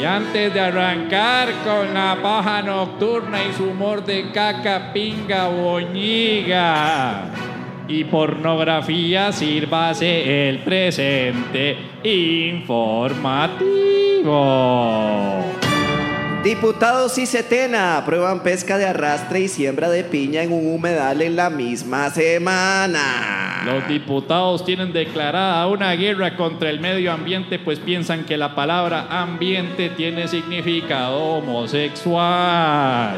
Y 0.04 0.06
antes 0.06 0.52
de 0.52 0.60
arrancar 0.60 1.48
con 1.64 1.94
la 1.94 2.18
paja 2.22 2.60
nocturna 2.60 3.42
y 3.42 3.54
su 3.54 3.70
humor 3.70 4.04
de 4.04 4.30
caca, 4.32 4.92
pinga, 4.92 5.48
boñiga 5.48 7.30
y 7.88 8.04
pornografía, 8.04 9.32
sírvase 9.32 10.50
el 10.50 10.58
presente 10.58 11.78
informativo. 12.02 13.64
Diputados 16.44 17.16
y 17.16 17.24
Setena 17.24 17.96
aprueban 17.96 18.42
pesca 18.42 18.76
de 18.76 18.85
arrastre 18.85 19.40
y 19.40 19.48
siembra 19.48 19.88
de 19.88 20.04
piña 20.04 20.42
en 20.42 20.52
un 20.52 20.74
humedal 20.74 21.22
en 21.22 21.37
la 21.37 21.48
misma 21.48 22.11
semana. 22.11 23.62
Los 23.64 23.88
diputados 23.88 24.62
tienen 24.62 24.92
declarada 24.92 25.66
una 25.66 25.92
guerra 25.92 26.37
contra 26.37 26.68
el 26.68 26.80
medio 26.80 27.12
ambiente, 27.12 27.59
pues 27.59 27.78
piensan 27.78 28.26
que 28.26 28.37
la 28.37 28.54
palabra 28.54 29.07
ambiente 29.09 29.88
tiene 29.88 30.28
significado 30.28 31.18
homosexual. 31.18 33.14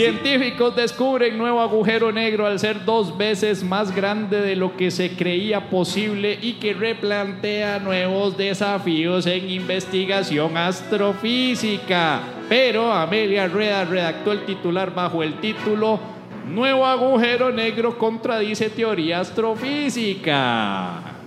Científicos 0.00 0.74
descubren 0.74 1.36
nuevo 1.36 1.60
agujero 1.60 2.10
negro 2.10 2.46
al 2.46 2.58
ser 2.58 2.86
dos 2.86 3.18
veces 3.18 3.62
más 3.62 3.94
grande 3.94 4.40
de 4.40 4.56
lo 4.56 4.74
que 4.74 4.90
se 4.90 5.10
creía 5.10 5.68
posible 5.68 6.38
y 6.40 6.54
que 6.54 6.72
replantea 6.72 7.80
nuevos 7.80 8.34
desafíos 8.34 9.26
en 9.26 9.50
investigación 9.50 10.56
astrofísica. 10.56 12.22
Pero 12.48 12.90
Amelia 12.90 13.46
Rueda 13.46 13.84
redactó 13.84 14.32
el 14.32 14.46
titular 14.46 14.94
bajo 14.94 15.22
el 15.22 15.38
título 15.38 16.00
Nuevo 16.48 16.86
agujero 16.86 17.52
negro 17.52 17.98
contradice 17.98 18.70
teoría 18.70 19.20
astrofísica. 19.20 21.19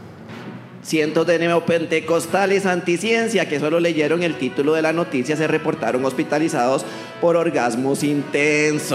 Cientos 0.84 1.26
de 1.26 1.40
neopentecostales 1.40 2.66
anticiencia 2.66 3.48
que 3.48 3.62
solo 3.62 3.80
leyeron 3.80 4.22
el 4.22 4.36
título 4.36 4.74
de 4.74 4.82
la 4.82 4.92
noticia 4.92 5.38
se 5.38 5.48
reportaron 5.48 6.04
hospitalizados 6.04 6.86
por 7.22 7.38
orgasmos 7.38 8.04
intensos. 8.04 8.92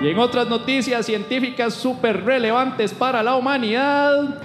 Y 0.00 0.08
en 0.08 0.18
otras 0.18 0.46
noticias 0.46 1.06
científicas 1.06 1.74
súper 1.74 2.24
relevantes 2.24 2.92
para 2.92 3.20
la 3.24 3.34
humanidad, 3.34 4.40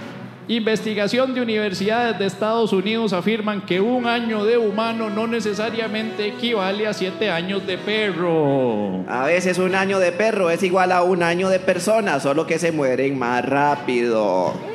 investigación 0.48 1.32
de 1.32 1.42
universidades 1.42 2.18
de 2.18 2.26
Estados 2.26 2.72
Unidos 2.72 3.12
afirman 3.12 3.64
que 3.64 3.80
un 3.80 4.06
año 4.06 4.44
de 4.44 4.58
humano 4.58 5.10
no 5.10 5.28
necesariamente 5.28 6.26
equivale 6.26 6.88
a 6.88 6.92
siete 6.92 7.30
años 7.30 7.64
de 7.68 7.78
perro. 7.78 9.04
A 9.08 9.26
veces 9.26 9.58
un 9.58 9.76
año 9.76 10.00
de 10.00 10.10
perro 10.10 10.50
es 10.50 10.64
igual 10.64 10.90
a 10.90 11.04
un 11.04 11.22
año 11.22 11.48
de 11.50 11.60
persona, 11.60 12.18
solo 12.18 12.48
que 12.48 12.58
se 12.58 12.72
mueren 12.72 13.16
más 13.16 13.44
rápido. 13.44 14.71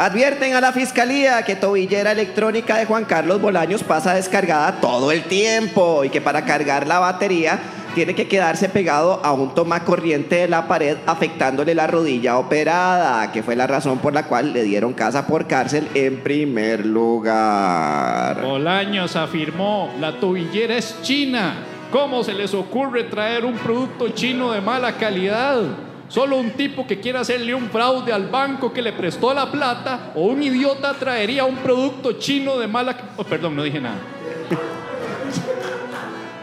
Advierten 0.00 0.54
a 0.54 0.62
la 0.62 0.72
fiscalía 0.72 1.42
que 1.42 1.56
tobillera 1.56 2.12
electrónica 2.12 2.78
de 2.78 2.86
Juan 2.86 3.04
Carlos 3.04 3.38
Bolaños 3.38 3.82
pasa 3.82 4.14
descargada 4.14 4.80
todo 4.80 5.12
el 5.12 5.24
tiempo 5.24 6.04
y 6.04 6.08
que 6.08 6.22
para 6.22 6.46
cargar 6.46 6.86
la 6.86 7.00
batería 7.00 7.58
tiene 7.94 8.14
que 8.14 8.26
quedarse 8.26 8.70
pegado 8.70 9.20
a 9.22 9.34
un 9.34 9.54
tomacorriente 9.54 10.36
de 10.36 10.48
la 10.48 10.66
pared 10.66 10.96
afectándole 11.04 11.74
la 11.74 11.86
rodilla 11.86 12.38
operada, 12.38 13.30
que 13.30 13.42
fue 13.42 13.54
la 13.56 13.66
razón 13.66 13.98
por 13.98 14.14
la 14.14 14.22
cual 14.22 14.54
le 14.54 14.62
dieron 14.62 14.94
casa 14.94 15.26
por 15.26 15.46
cárcel 15.46 15.86
en 15.92 16.20
primer 16.20 16.86
lugar. 16.86 18.40
Bolaños 18.40 19.16
afirmó, 19.16 19.92
la 20.00 20.18
tobillera 20.18 20.78
es 20.78 20.96
china. 21.02 21.56
¿Cómo 21.92 22.24
se 22.24 22.32
les 22.32 22.54
ocurre 22.54 23.04
traer 23.04 23.44
un 23.44 23.58
producto 23.58 24.08
chino 24.08 24.50
de 24.52 24.62
mala 24.62 24.96
calidad? 24.96 25.89
Solo 26.10 26.38
un 26.38 26.50
tipo 26.50 26.88
que 26.88 26.98
quiera 26.98 27.20
hacerle 27.20 27.54
un 27.54 27.70
fraude 27.70 28.12
al 28.12 28.26
banco 28.26 28.72
que 28.72 28.82
le 28.82 28.92
prestó 28.92 29.32
la 29.32 29.48
plata 29.52 30.10
o 30.16 30.22
un 30.22 30.42
idiota 30.42 30.92
traería 30.94 31.44
un 31.44 31.58
producto 31.58 32.14
chino 32.14 32.58
de 32.58 32.66
mala... 32.66 33.12
Oh, 33.16 33.22
perdón, 33.22 33.54
no 33.54 33.62
dije 33.62 33.80
nada. 33.80 34.00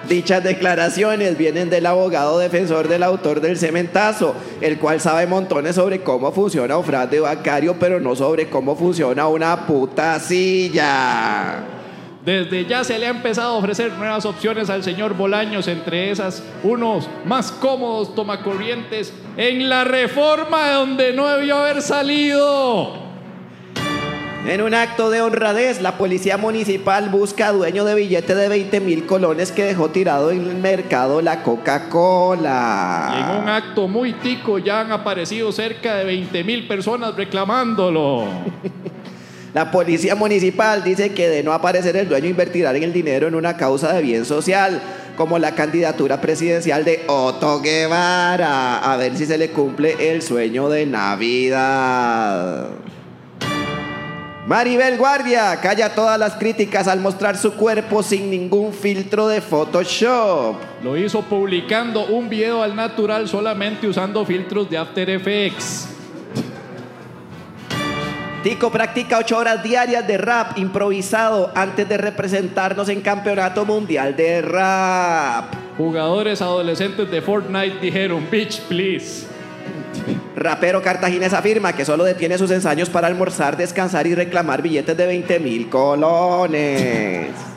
Dichas 0.08 0.42
declaraciones 0.42 1.38
vienen 1.38 1.70
del 1.70 1.86
abogado 1.86 2.40
defensor 2.40 2.88
del 2.88 3.04
autor 3.04 3.42
del 3.42 3.58
cementazo, 3.58 4.36
el 4.62 4.80
cual 4.80 5.02
sabe 5.02 5.28
montones 5.28 5.76
sobre 5.76 6.02
cómo 6.02 6.32
funciona 6.32 6.78
un 6.78 6.86
fraude 6.86 7.20
bancario, 7.20 7.76
pero 7.78 8.00
no 8.00 8.16
sobre 8.16 8.50
cómo 8.50 8.78
funciona 8.78 9.28
una 9.28 9.68
puta 9.68 10.18
silla. 10.22 11.77
Desde 12.28 12.66
ya 12.66 12.84
se 12.84 13.00
le 13.00 13.08
ha 13.08 13.12
empezado 13.12 13.54
a 13.54 13.58
ofrecer 13.58 13.94
nuevas 13.94 14.26
opciones 14.26 14.70
al 14.70 14.84
señor 14.84 15.14
Bolaños, 15.14 15.70
entre 15.70 16.12
esas 16.12 16.44
unos 16.62 17.08
más 17.24 17.54
cómodos 17.54 18.16
tomacorrientes 18.16 19.14
en 19.38 19.70
la 19.70 19.86
reforma 19.86 20.68
de 20.68 20.74
donde 20.74 21.14
no 21.14 21.26
debió 21.30 21.60
haber 21.60 21.82
salido. 21.82 22.96
En 24.46 24.62
un 24.62 24.74
acto 24.74 25.10
de 25.10 25.22
honradez, 25.22 25.82
la 25.82 25.98
policía 25.98 26.36
municipal 26.36 27.08
busca 27.08 27.48
a 27.48 27.54
dueño 27.54 27.86
de 27.86 27.96
billete 27.96 28.36
de 28.36 28.50
20 28.50 28.82
mil 28.82 29.06
colones 29.06 29.54
que 29.54 29.64
dejó 29.64 29.88
tirado 29.92 30.30
en 30.32 30.50
el 30.50 30.56
mercado 30.58 31.22
la 31.22 31.36
Y 31.36 31.38
en 31.38 31.40
un 31.40 31.46
Coca-Cola. 31.56 32.46
acto 33.56 33.88
muy 33.88 34.12
tico 34.12 34.58
ya 34.58 34.82
han 34.82 34.92
aparecido 34.92 35.54
cerca 35.54 35.96
de 35.96 36.04
20 36.04 36.44
mil 36.44 36.68
personas 36.68 37.16
reclamándolo. 37.16 38.26
La 39.58 39.72
policía 39.72 40.14
municipal 40.14 40.84
dice 40.84 41.16
que 41.16 41.30
de 41.30 41.42
no 41.42 41.52
aparecer 41.52 41.98
el 41.98 42.08
dueño 42.08 42.28
invertirá 42.28 42.78
en 42.78 42.84
el 42.84 42.94
dinero 42.94 43.28
en 43.28 43.34
una 43.34 43.58
causa 43.58 43.92
de 43.92 44.04
bien 44.04 44.24
social, 44.24 44.80
como 45.16 45.40
la 45.40 45.56
candidatura 45.56 46.22
presidencial 46.22 46.86
de 46.86 47.04
Otto 47.08 47.60
Guevara, 47.60 48.78
a 48.78 48.98
ver 48.98 49.18
si 49.18 49.26
se 49.26 49.36
le 49.36 49.50
cumple 49.50 50.12
el 50.12 50.22
sueño 50.22 50.70
de 50.70 50.86
Navidad. 50.86 52.68
Maribel 54.46 54.96
Guardia 55.00 55.60
calla 55.60 55.96
todas 55.96 56.20
las 56.20 56.36
críticas 56.36 56.88
al 56.88 57.00
mostrar 57.00 57.36
su 57.36 57.54
cuerpo 57.54 58.04
sin 58.04 58.30
ningún 58.30 58.74
filtro 58.74 59.28
de 59.28 59.42
Photoshop. 59.42 60.58
Lo 60.84 60.96
hizo 60.96 61.24
publicando 61.24 62.06
un 62.06 62.30
video 62.30 62.62
al 62.62 62.76
natural 62.76 63.28
solamente 63.28 63.88
usando 63.88 64.24
filtros 64.24 64.70
de 64.70 64.78
After 64.78 65.10
Effects. 65.10 65.97
Tico 68.48 68.72
practica 68.72 69.18
ocho 69.18 69.38
horas 69.38 69.62
diarias 69.62 70.08
de 70.08 70.18
rap 70.18 70.58
improvisado 70.58 71.52
antes 71.54 71.90
de 71.90 71.98
representarnos 71.98 72.88
en 72.88 73.02
Campeonato 73.02 73.66
Mundial 73.66 74.16
de 74.16 74.42
Rap. 74.42 75.54
Jugadores 75.76 76.42
adolescentes 76.42 77.12
de 77.12 77.22
Fortnite 77.22 77.80
dijeron, 77.82 78.26
bitch, 78.32 78.62
please. 78.70 79.28
Rapero 80.38 80.82
cartaginés 80.82 81.34
afirma 81.34 81.74
que 81.74 81.84
solo 81.84 82.06
detiene 82.06 82.38
sus 82.38 82.50
ensayos 82.52 82.90
para 82.90 83.08
almorzar, 83.08 83.58
descansar 83.58 84.08
y 84.08 84.16
reclamar 84.16 84.62
billetes 84.62 84.96
de 84.96 85.06
20 85.06 85.40
mil 85.42 85.70
colones. 85.70 87.57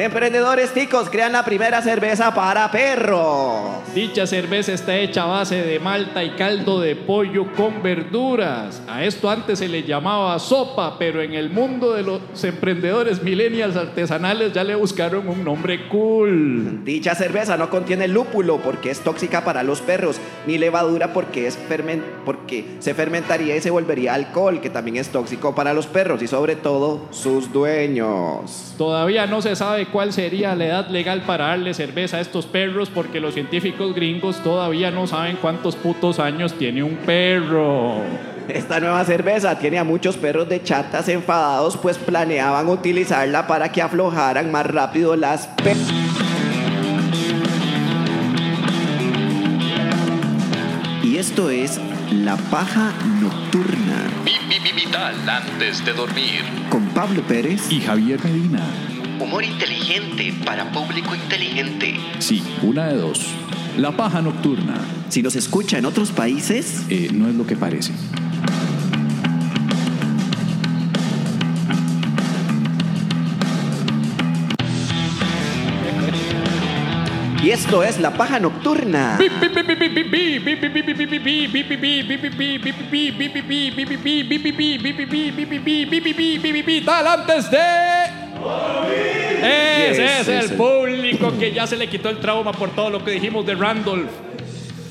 Emprendedores 0.00 0.72
ticos 0.74 1.10
crean 1.10 1.32
la 1.32 1.44
primera 1.44 1.82
cerveza 1.82 2.32
para 2.32 2.70
perros. 2.70 3.82
Dicha 3.92 4.28
cerveza 4.28 4.72
está 4.72 4.96
hecha 4.96 5.24
a 5.24 5.26
base 5.26 5.60
de 5.64 5.80
malta 5.80 6.22
y 6.22 6.30
caldo 6.36 6.80
de 6.80 6.94
pollo 6.94 7.52
con 7.56 7.82
verduras. 7.82 8.80
A 8.86 9.02
esto 9.02 9.28
antes 9.28 9.58
se 9.58 9.66
le 9.66 9.82
llamaba 9.82 10.38
sopa, 10.38 10.96
pero 11.00 11.20
en 11.20 11.34
el 11.34 11.50
mundo 11.50 11.94
de 11.94 12.04
los 12.04 12.20
emprendedores 12.44 13.24
millennials 13.24 13.74
artesanales 13.74 14.52
ya 14.52 14.62
le 14.62 14.76
buscaron 14.76 15.26
un 15.26 15.42
nombre 15.42 15.88
cool. 15.88 16.84
Dicha 16.84 17.16
cerveza 17.16 17.56
no 17.56 17.68
contiene 17.68 18.06
lúpulo 18.06 18.58
porque 18.58 18.90
es 18.90 19.00
tóxica 19.00 19.42
para 19.42 19.64
los 19.64 19.80
perros, 19.80 20.20
ni 20.46 20.58
levadura 20.58 21.12
porque, 21.12 21.48
es 21.48 21.58
fermen- 21.68 22.04
porque 22.24 22.76
se 22.78 22.94
fermentaría 22.94 23.56
y 23.56 23.60
se 23.60 23.70
volvería 23.70 24.14
alcohol, 24.14 24.60
que 24.60 24.70
también 24.70 24.98
es 24.98 25.08
tóxico 25.08 25.56
para 25.56 25.74
los 25.74 25.88
perros 25.88 26.22
y 26.22 26.28
sobre 26.28 26.54
todo 26.54 27.08
sus 27.10 27.52
dueños. 27.52 28.74
Todavía 28.78 29.26
no 29.26 29.42
se 29.42 29.56
sabe 29.56 29.87
cuál 29.88 30.12
sería 30.12 30.54
la 30.54 30.66
edad 30.66 30.88
legal 30.88 31.22
para 31.22 31.46
darle 31.48 31.74
cerveza 31.74 32.18
a 32.18 32.20
estos 32.20 32.46
perros 32.46 32.90
porque 32.90 33.20
los 33.20 33.34
científicos 33.34 33.94
gringos 33.94 34.42
todavía 34.42 34.90
no 34.90 35.06
saben 35.06 35.36
cuántos 35.40 35.76
putos 35.76 36.18
años 36.18 36.54
tiene 36.54 36.82
un 36.82 36.96
perro. 36.96 37.96
Esta 38.48 38.80
nueva 38.80 39.04
cerveza 39.04 39.58
tiene 39.58 39.78
a 39.78 39.84
muchos 39.84 40.16
perros 40.16 40.48
de 40.48 40.62
chatas 40.62 41.08
enfadados 41.08 41.76
pues 41.76 41.98
planeaban 41.98 42.68
utilizarla 42.68 43.46
para 43.46 43.70
que 43.70 43.82
aflojaran 43.82 44.50
más 44.50 44.66
rápido 44.66 45.16
las 45.16 45.48
pe- 45.48 45.74
Y 51.02 51.16
esto 51.16 51.50
es 51.50 51.80
La 52.12 52.36
Paja 52.36 52.92
Nocturna 53.20 54.04
Vital 54.74 55.28
antes 55.28 55.84
de 55.84 55.92
dormir. 55.92 56.42
con 56.70 56.84
Pablo 56.88 57.22
Pérez 57.22 57.70
Y 57.70 57.80
Javier 57.80 58.18
Medina. 58.24 58.60
Humor 59.20 59.44
inteligente 59.44 60.32
para 60.44 60.70
público 60.70 61.14
inteligente. 61.14 61.96
Sí, 62.20 62.42
una 62.62 62.86
de 62.86 62.96
dos. 62.96 63.26
La 63.76 63.92
paja 63.92 64.20
nocturna 64.20 64.74
Si 65.08 65.22
nos 65.22 65.36
escucha 65.36 65.78
en 65.78 65.86
otros 65.86 66.10
países, 66.10 66.84
eh, 66.88 67.10
no 67.12 67.28
es 67.28 67.34
lo 67.34 67.46
que 67.46 67.56
parece. 67.56 67.92
Y 77.42 77.50
esto 77.50 77.82
es 77.82 77.98
La 77.98 78.12
Paja 78.12 78.38
Nocturna. 78.38 79.16
Tal 86.84 87.06
antes 87.06 87.50
de. 87.50 88.27
Ese 89.42 90.02
Yes, 90.02 90.28
es 90.28 90.50
el 90.50 90.56
público 90.56 91.32
que 91.38 91.52
ya 91.52 91.66
se 91.66 91.76
le 91.76 91.88
quitó 91.88 92.08
el 92.08 92.18
trauma 92.18 92.52
por 92.52 92.70
todo 92.70 92.90
lo 92.90 93.04
que 93.04 93.12
dijimos 93.12 93.46
de 93.46 93.54
Randolph. 93.54 94.10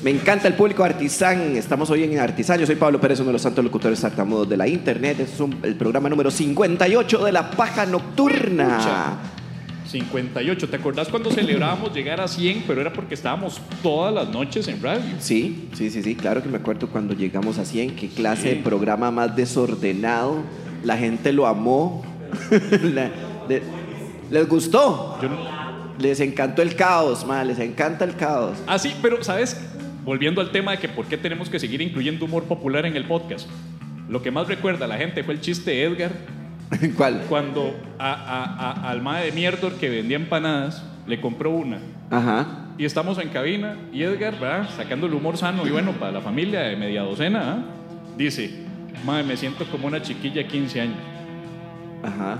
Me 0.02 0.10
encanta 0.10 0.48
el 0.48 0.54
público 0.54 0.84
Artisán. 0.84 1.56
Estamos 1.56 1.90
hoy 1.90 2.04
en 2.04 2.18
Artisán. 2.18 2.58
Yo 2.60 2.66
soy 2.66 2.76
Pablo 2.76 3.00
Pérez, 3.00 3.18
uno 3.20 3.28
de 3.28 3.32
los 3.34 3.42
santos 3.42 3.64
locutores 3.64 4.00
tartamudos 4.00 4.48
de 4.48 4.56
la 4.56 4.66
internet. 4.68 5.18
Este 5.20 5.34
es 5.34 5.40
un- 5.40 5.58
el 5.62 5.74
programa 5.74 6.08
número 6.08 6.30
58 6.30 7.24
de 7.24 7.32
La 7.32 7.50
Paja 7.50 7.84
Nocturna. 7.84 9.18
58. 9.86 10.68
¿Te 10.68 10.76
acordás 10.76 11.08
cuando 11.08 11.30
celebrábamos 11.30 11.92
llegar 11.94 12.20
a 12.20 12.28
100? 12.28 12.64
Pero 12.66 12.80
era 12.80 12.92
porque 12.92 13.14
estábamos 13.14 13.60
todas 13.82 14.12
las 14.14 14.28
noches 14.28 14.68
en 14.68 14.80
radio. 14.82 15.02
Sí, 15.18 15.68
sí, 15.72 15.90
sí, 15.90 16.02
sí. 16.02 16.14
Claro 16.14 16.42
que 16.42 16.48
me 16.48 16.58
acuerdo 16.58 16.88
cuando 16.88 17.14
llegamos 17.14 17.58
a 17.58 17.64
100. 17.64 17.96
Qué 17.96 18.08
clase 18.08 18.42
Sí. 18.42 18.48
de 18.50 18.56
programa 18.56 19.10
más 19.10 19.34
desordenado. 19.34 20.42
La 20.84 20.96
gente 20.96 21.32
lo 21.32 21.46
amó. 21.46 22.04
La- 22.82 23.10
le- 23.48 23.62
les 24.30 24.48
gustó. 24.48 25.18
Yo 25.22 25.28
no- 25.28 25.68
Les 25.98 26.20
encantó 26.20 26.62
el 26.62 26.76
caos, 26.76 27.26
ma. 27.26 27.42
Les 27.42 27.58
encanta 27.58 28.04
el 28.04 28.14
caos. 28.14 28.56
Ah, 28.68 28.78
sí, 28.78 28.94
pero 29.02 29.22
¿sabes? 29.24 29.60
Volviendo 30.04 30.40
al 30.40 30.50
tema 30.52 30.70
de 30.72 30.78
que 30.78 30.88
por 30.88 31.06
qué 31.06 31.16
tenemos 31.16 31.50
que 31.50 31.58
seguir 31.58 31.82
incluyendo 31.82 32.24
humor 32.24 32.44
popular 32.44 32.86
en 32.86 32.94
el 32.96 33.04
podcast. 33.04 33.48
Lo 34.08 34.22
que 34.22 34.30
más 34.30 34.46
recuerda 34.46 34.84
a 34.84 34.88
la 34.88 34.96
gente 34.96 35.24
fue 35.24 35.34
el 35.34 35.40
chiste 35.40 35.72
de 35.72 35.82
Edgar 35.84 36.12
¿Cuál? 36.96 37.22
Cuando 37.28 37.74
a- 37.98 38.12
a- 38.12 38.70
a- 38.84 38.90
al 38.90 39.02
mae 39.02 39.24
de 39.26 39.32
Mierdor 39.32 39.72
que 39.74 39.88
vendía 39.88 40.16
empanadas, 40.16 40.84
le 41.06 41.20
compró 41.20 41.50
una. 41.50 41.78
Ajá. 42.10 42.46
Y 42.78 42.84
estamos 42.84 43.18
en 43.18 43.30
cabina 43.30 43.76
y 43.92 44.02
Edgar, 44.04 44.38
¿verdad? 44.38 44.68
Sacando 44.76 45.06
el 45.06 45.14
humor 45.14 45.36
sano 45.36 45.66
y 45.66 45.70
bueno 45.70 45.92
para 45.92 46.12
la 46.12 46.20
familia 46.20 46.60
de 46.60 46.76
media 46.76 47.02
docena, 47.02 47.40
¿ah? 47.54 47.58
dice, 48.16 48.50
madre, 49.04 49.24
me 49.24 49.36
siento 49.36 49.64
como 49.66 49.88
una 49.88 50.00
chiquilla 50.00 50.42
de 50.42 50.46
15 50.46 50.80
años. 50.82 50.96
Ajá. 52.04 52.38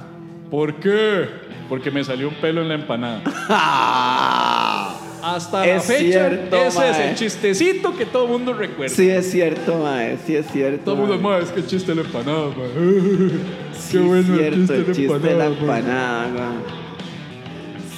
¿Por 0.50 0.74
qué? 0.76 1.26
Porque 1.68 1.90
me 1.90 2.02
salió 2.04 2.28
un 2.28 2.34
pelo 2.36 2.62
en 2.62 2.68
la 2.68 2.74
empanada. 2.74 3.22
Hasta 5.22 5.58
la 5.66 5.76
Es 5.76 5.84
fecha, 5.84 6.00
cierto, 6.28 6.56
ese 6.56 6.66
es 6.68 6.74
mae. 6.76 7.10
el 7.10 7.16
chistecito 7.16 7.94
que 7.96 8.06
todo 8.06 8.24
el 8.24 8.30
mundo 8.30 8.52
recuerda. 8.54 8.94
Sí, 8.94 9.10
es 9.10 9.30
cierto, 9.30 9.78
mae. 9.82 10.16
Sí, 10.24 10.36
es 10.36 10.46
cierto. 10.50 10.84
Todo 10.84 10.94
el 10.94 11.00
mundo, 11.02 11.18
mae. 11.18 11.34
mae, 11.38 11.42
es 11.44 11.50
que 11.50 11.60
el 11.60 11.66
chiste 11.66 11.92
de 11.94 11.96
la 11.96 12.02
empanada, 12.02 12.46
mae. 12.48 13.30
Sí, 13.78 13.92
Qué 13.92 13.98
bueno 13.98 14.36
cierto, 14.36 14.74
el 14.74 14.86
chiste 14.94 15.18
de 15.18 15.34
la 15.34 15.48
mae. 15.50 15.58
empanada, 15.58 16.28
mae. 16.28 16.58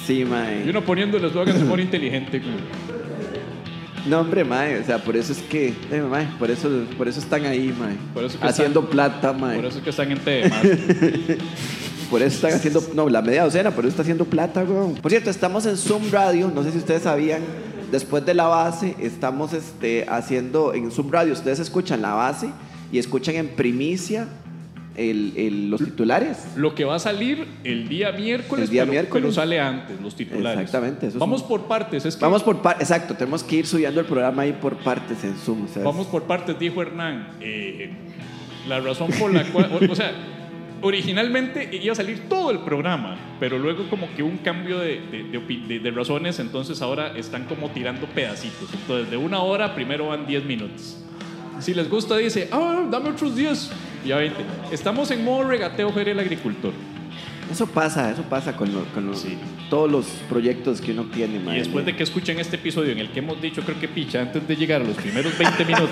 Sí, 0.05 0.25
mae. 0.25 0.63
Y 0.65 0.69
uno 0.69 0.81
poniendo 0.81 1.17
el 1.17 1.25
eslogan 1.25 1.57
se 1.57 1.65
pone 1.65 1.83
inteligente. 1.83 2.39
güey. 2.39 2.51
No, 4.07 4.19
hombre, 4.21 4.43
mae. 4.43 4.79
O 4.79 4.83
sea, 4.83 4.97
por 4.97 5.15
eso 5.15 5.31
es 5.31 5.39
que. 5.43 5.73
eh, 5.91 6.01
mae, 6.09 6.25
por, 6.39 6.49
eso, 6.51 6.69
por 6.97 7.07
eso 7.07 7.19
están 7.19 7.45
ahí, 7.45 7.73
mae. 7.79 7.95
Por 8.13 8.23
eso 8.25 8.39
que 8.39 8.47
haciendo 8.47 8.79
están- 8.81 8.91
plata, 8.91 9.31
mae. 9.33 9.55
Por 9.57 9.65
eso 9.65 9.77
es 9.77 9.83
que 9.83 9.89
están 9.91 10.11
en 10.11 10.17
T 10.19 10.49
más. 10.49 10.61
Por 12.11 12.21
eso 12.21 12.35
están 12.35 12.53
haciendo, 12.53 12.83
no, 12.93 13.09
la 13.09 13.21
media 13.23 13.43
docena, 13.45 13.71
por 13.71 13.85
eso 13.85 13.89
está 13.89 14.01
haciendo 14.03 14.25
plata, 14.25 14.63
weón. 14.63 14.93
Por 14.95 15.09
cierto, 15.09 15.29
estamos 15.31 15.65
en 15.65 15.77
Zoom 15.77 16.11
Radio, 16.11 16.51
no 16.53 16.61
sé 16.63 16.71
si 16.71 16.77
ustedes 16.77 17.01
sabían, 17.03 17.41
después 17.91 18.23
de 18.25 18.33
la 18.35 18.43
base, 18.47 18.95
estamos 18.99 19.53
este, 19.53 20.05
haciendo 20.09 20.73
en 20.75 20.91
Zoom 20.91 21.09
Radio, 21.11 21.33
ustedes 21.33 21.59
escuchan 21.59 22.01
la 22.03 22.13
base 22.13 22.49
y 22.91 22.99
escuchan 22.99 23.35
en 23.35 23.47
primicia 23.47 24.27
el- 24.97 25.31
el- 25.37 25.69
los 25.71 25.79
titulares. 25.81 26.37
Lo 26.57 26.75
que 26.75 26.83
va 26.83 26.95
a 26.95 26.99
salir 26.99 27.47
el 27.63 27.87
día 27.87 28.11
miércoles, 28.11 28.65
El 28.65 28.69
día 28.71 28.81
pero, 28.81 28.91
miércoles. 28.91 29.21
pero 29.23 29.33
sale 29.33 29.59
antes, 29.61 29.99
los 30.01 30.13
titulares. 30.13 30.59
Exactamente, 30.59 31.07
eso 31.07 31.17
Vamos 31.17 31.41
un- 31.43 31.47
por 31.47 31.61
partes, 31.63 32.05
es 32.05 32.15
que 32.17 32.21
Vamos 32.25 32.43
por 32.43 32.61
partes, 32.61 32.89
exacto, 32.91 33.15
tenemos 33.15 33.41
que 33.41 33.55
ir 33.55 33.65
subiendo 33.67 34.01
el 34.01 34.05
programa 34.05 34.41
ahí 34.41 34.51
por 34.51 34.75
partes 34.75 35.23
en 35.23 35.33
Zoom. 35.37 35.65
Vamos 35.81 36.07
por 36.07 36.23
partes, 36.23 36.59
dijo 36.59 36.81
Hernán. 36.81 37.29
Eh, 37.39 37.89
la 38.67 38.81
razón 38.81 39.09
por 39.17 39.33
la 39.33 39.45
cual, 39.45 39.71
o, 39.71 39.91
o 39.91 39.95
sea, 39.95 40.11
originalmente 40.81 41.69
iba 41.81 41.93
a 41.93 41.95
salir 41.95 42.21
todo 42.29 42.51
el 42.51 42.59
programa, 42.59 43.15
pero 43.39 43.57
luego 43.57 43.87
como 43.89 44.07
que 44.15 44.23
hubo 44.23 44.31
un 44.31 44.37
cambio 44.39 44.79
de, 44.79 44.99
de- 45.81 45.91
razones, 45.91 46.39
entonces 46.39 46.81
ahora 46.81 47.13
están 47.17 47.45
como 47.45 47.69
tirando 47.69 48.07
pedacitos. 48.07 48.69
Entonces, 48.73 49.09
de 49.11 49.17
una 49.17 49.39
hora, 49.41 49.75
primero 49.75 50.07
van 50.07 50.25
10 50.25 50.45
minutos. 50.45 50.97
Si 51.59 51.73
les 51.73 51.89
gusta, 51.89 52.17
dice, 52.17 52.47
ah, 52.51 52.87
dame 52.89 53.09
otros 53.09 53.35
10. 53.35 53.71
Ya 54.05 54.17
20. 54.17 54.37
Estamos 54.71 55.11
en 55.11 55.23
modo 55.23 55.43
regateo, 55.47 55.91
Fer 55.91 56.09
el 56.09 56.19
agricultor. 56.19 56.73
Eso 57.51 57.67
pasa, 57.67 58.09
eso 58.11 58.23
pasa 58.23 58.55
con, 58.55 58.73
lo- 58.73 58.85
con 58.93 59.05
los- 59.05 59.19
Sí. 59.19 59.37
todos 59.69 59.91
los 59.91 60.05
proyectos 60.29 60.79
que 60.81 60.93
uno 60.93 61.03
tiene, 61.13 61.35
Y 61.53 61.59
después 61.59 61.85
de 61.85 61.95
que 61.95 62.03
escuchen 62.03 62.39
este 62.39 62.55
episodio 62.55 62.91
en 62.93 62.99
el 62.99 63.11
que 63.11 63.19
hemos 63.19 63.41
dicho, 63.41 63.61
creo 63.63 63.79
que 63.79 63.87
picha, 63.89 64.21
antes 64.21 64.47
de 64.47 64.55
llegar 64.55 64.81
a 64.81 64.85
los 64.85 64.95
primeros 64.95 65.37
20 65.37 65.65
minutos, 65.65 65.89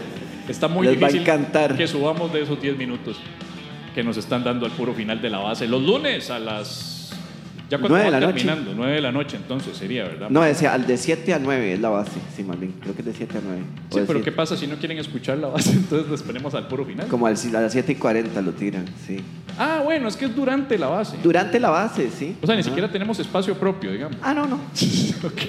está 0.48 0.68
muy 0.68 0.86
Les 0.86 0.94
va 0.96 1.06
a 1.06 1.10
difícil 1.10 1.20
encantar. 1.20 1.76
que 1.76 1.86
subamos 1.86 2.32
de 2.32 2.42
esos 2.42 2.60
10 2.60 2.76
minutos 2.78 3.16
que 3.94 4.02
nos 4.02 4.16
están 4.16 4.44
dando 4.44 4.66
al 4.66 4.72
puro 4.72 4.94
final 4.94 5.20
de 5.20 5.30
la 5.30 5.38
base. 5.38 5.66
Los 5.66 5.82
lunes 5.82 6.30
a 6.30 6.38
las. 6.38 7.12
Ya 7.70 7.78
cuando 7.78 7.96
Nueve 7.96 8.04
de 8.04 8.10
la 8.10 8.20
noche. 8.20 8.34
terminando, 8.34 8.72
9 8.76 8.94
de 8.94 9.00
la 9.00 9.12
noche, 9.12 9.36
entonces 9.38 9.74
sería, 9.74 10.04
¿verdad? 10.04 10.28
No, 10.28 10.42
decía, 10.42 10.74
al 10.74 10.86
de 10.86 10.98
7 10.98 11.32
a 11.32 11.38
9 11.38 11.72
es 11.72 11.80
la 11.80 11.88
base, 11.88 12.20
sí, 12.36 12.42
más 12.42 12.60
bien, 12.60 12.74
creo 12.78 12.94
que 12.94 13.00
es 13.00 13.06
de 13.06 13.14
7 13.14 13.38
a 13.38 13.40
9. 13.42 13.62
sí, 13.88 14.00
pero 14.06 14.22
¿qué 14.22 14.30
pasa 14.30 14.58
si 14.58 14.66
no 14.66 14.76
quieren 14.76 14.98
escuchar 14.98 15.38
la 15.38 15.48
base? 15.48 15.70
Entonces 15.72 16.10
les 16.10 16.22
ponemos 16.22 16.54
al 16.54 16.68
puro 16.68 16.84
final. 16.84 17.06
Como 17.08 17.26
al, 17.26 17.34
a 17.34 17.60
las 17.62 17.72
7 17.72 17.92
y 17.92 17.94
40 17.94 18.42
lo 18.42 18.52
tiran, 18.52 18.84
sí. 19.06 19.20
Ah, 19.58 19.80
bueno, 19.82 20.06
es 20.08 20.18
que 20.18 20.26
es 20.26 20.36
durante 20.36 20.76
la 20.76 20.88
base. 20.88 21.16
Durante 21.22 21.58
la 21.58 21.70
base, 21.70 22.10
sí. 22.10 22.36
O 22.42 22.46
sea, 22.46 22.56
ni 22.56 22.62
siquiera 22.62 22.92
tenemos 22.92 23.18
espacio 23.18 23.54
propio, 23.54 23.90
digamos. 23.90 24.18
Ah, 24.20 24.34
no, 24.34 24.46
no. 24.46 24.56
Ok. 25.24 25.40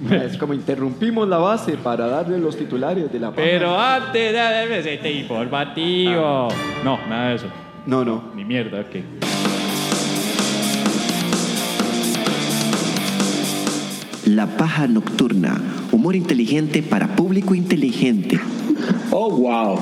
Es 0.10 0.36
como 0.36 0.54
interrumpimos 0.54 1.28
la 1.28 1.38
base 1.38 1.76
para 1.76 2.06
darle 2.06 2.38
los 2.38 2.56
titulares 2.56 3.10
de 3.12 3.18
la 3.18 3.30
paja. 3.30 3.42
Pero 3.42 3.78
antes 3.78 4.32
de 4.32 4.94
este 4.94 5.12
informativo. 5.12 6.48
No, 6.84 6.98
nada 7.08 7.30
de 7.30 7.34
eso. 7.36 7.46
No, 7.86 8.04
no. 8.04 8.30
Ni 8.34 8.44
mierda, 8.44 8.80
ok. 8.80 8.96
La 14.26 14.46
paja 14.46 14.86
nocturna. 14.88 15.56
Humor 15.92 16.16
inteligente 16.16 16.82
para 16.82 17.06
público 17.14 17.54
inteligente. 17.54 18.40
Oh, 19.10 19.30
wow. 19.30 19.78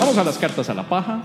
Vamos 0.00 0.18
a 0.18 0.24
las 0.24 0.38
cartas 0.38 0.68
a 0.70 0.74
la 0.74 0.88
paja. 0.88 1.22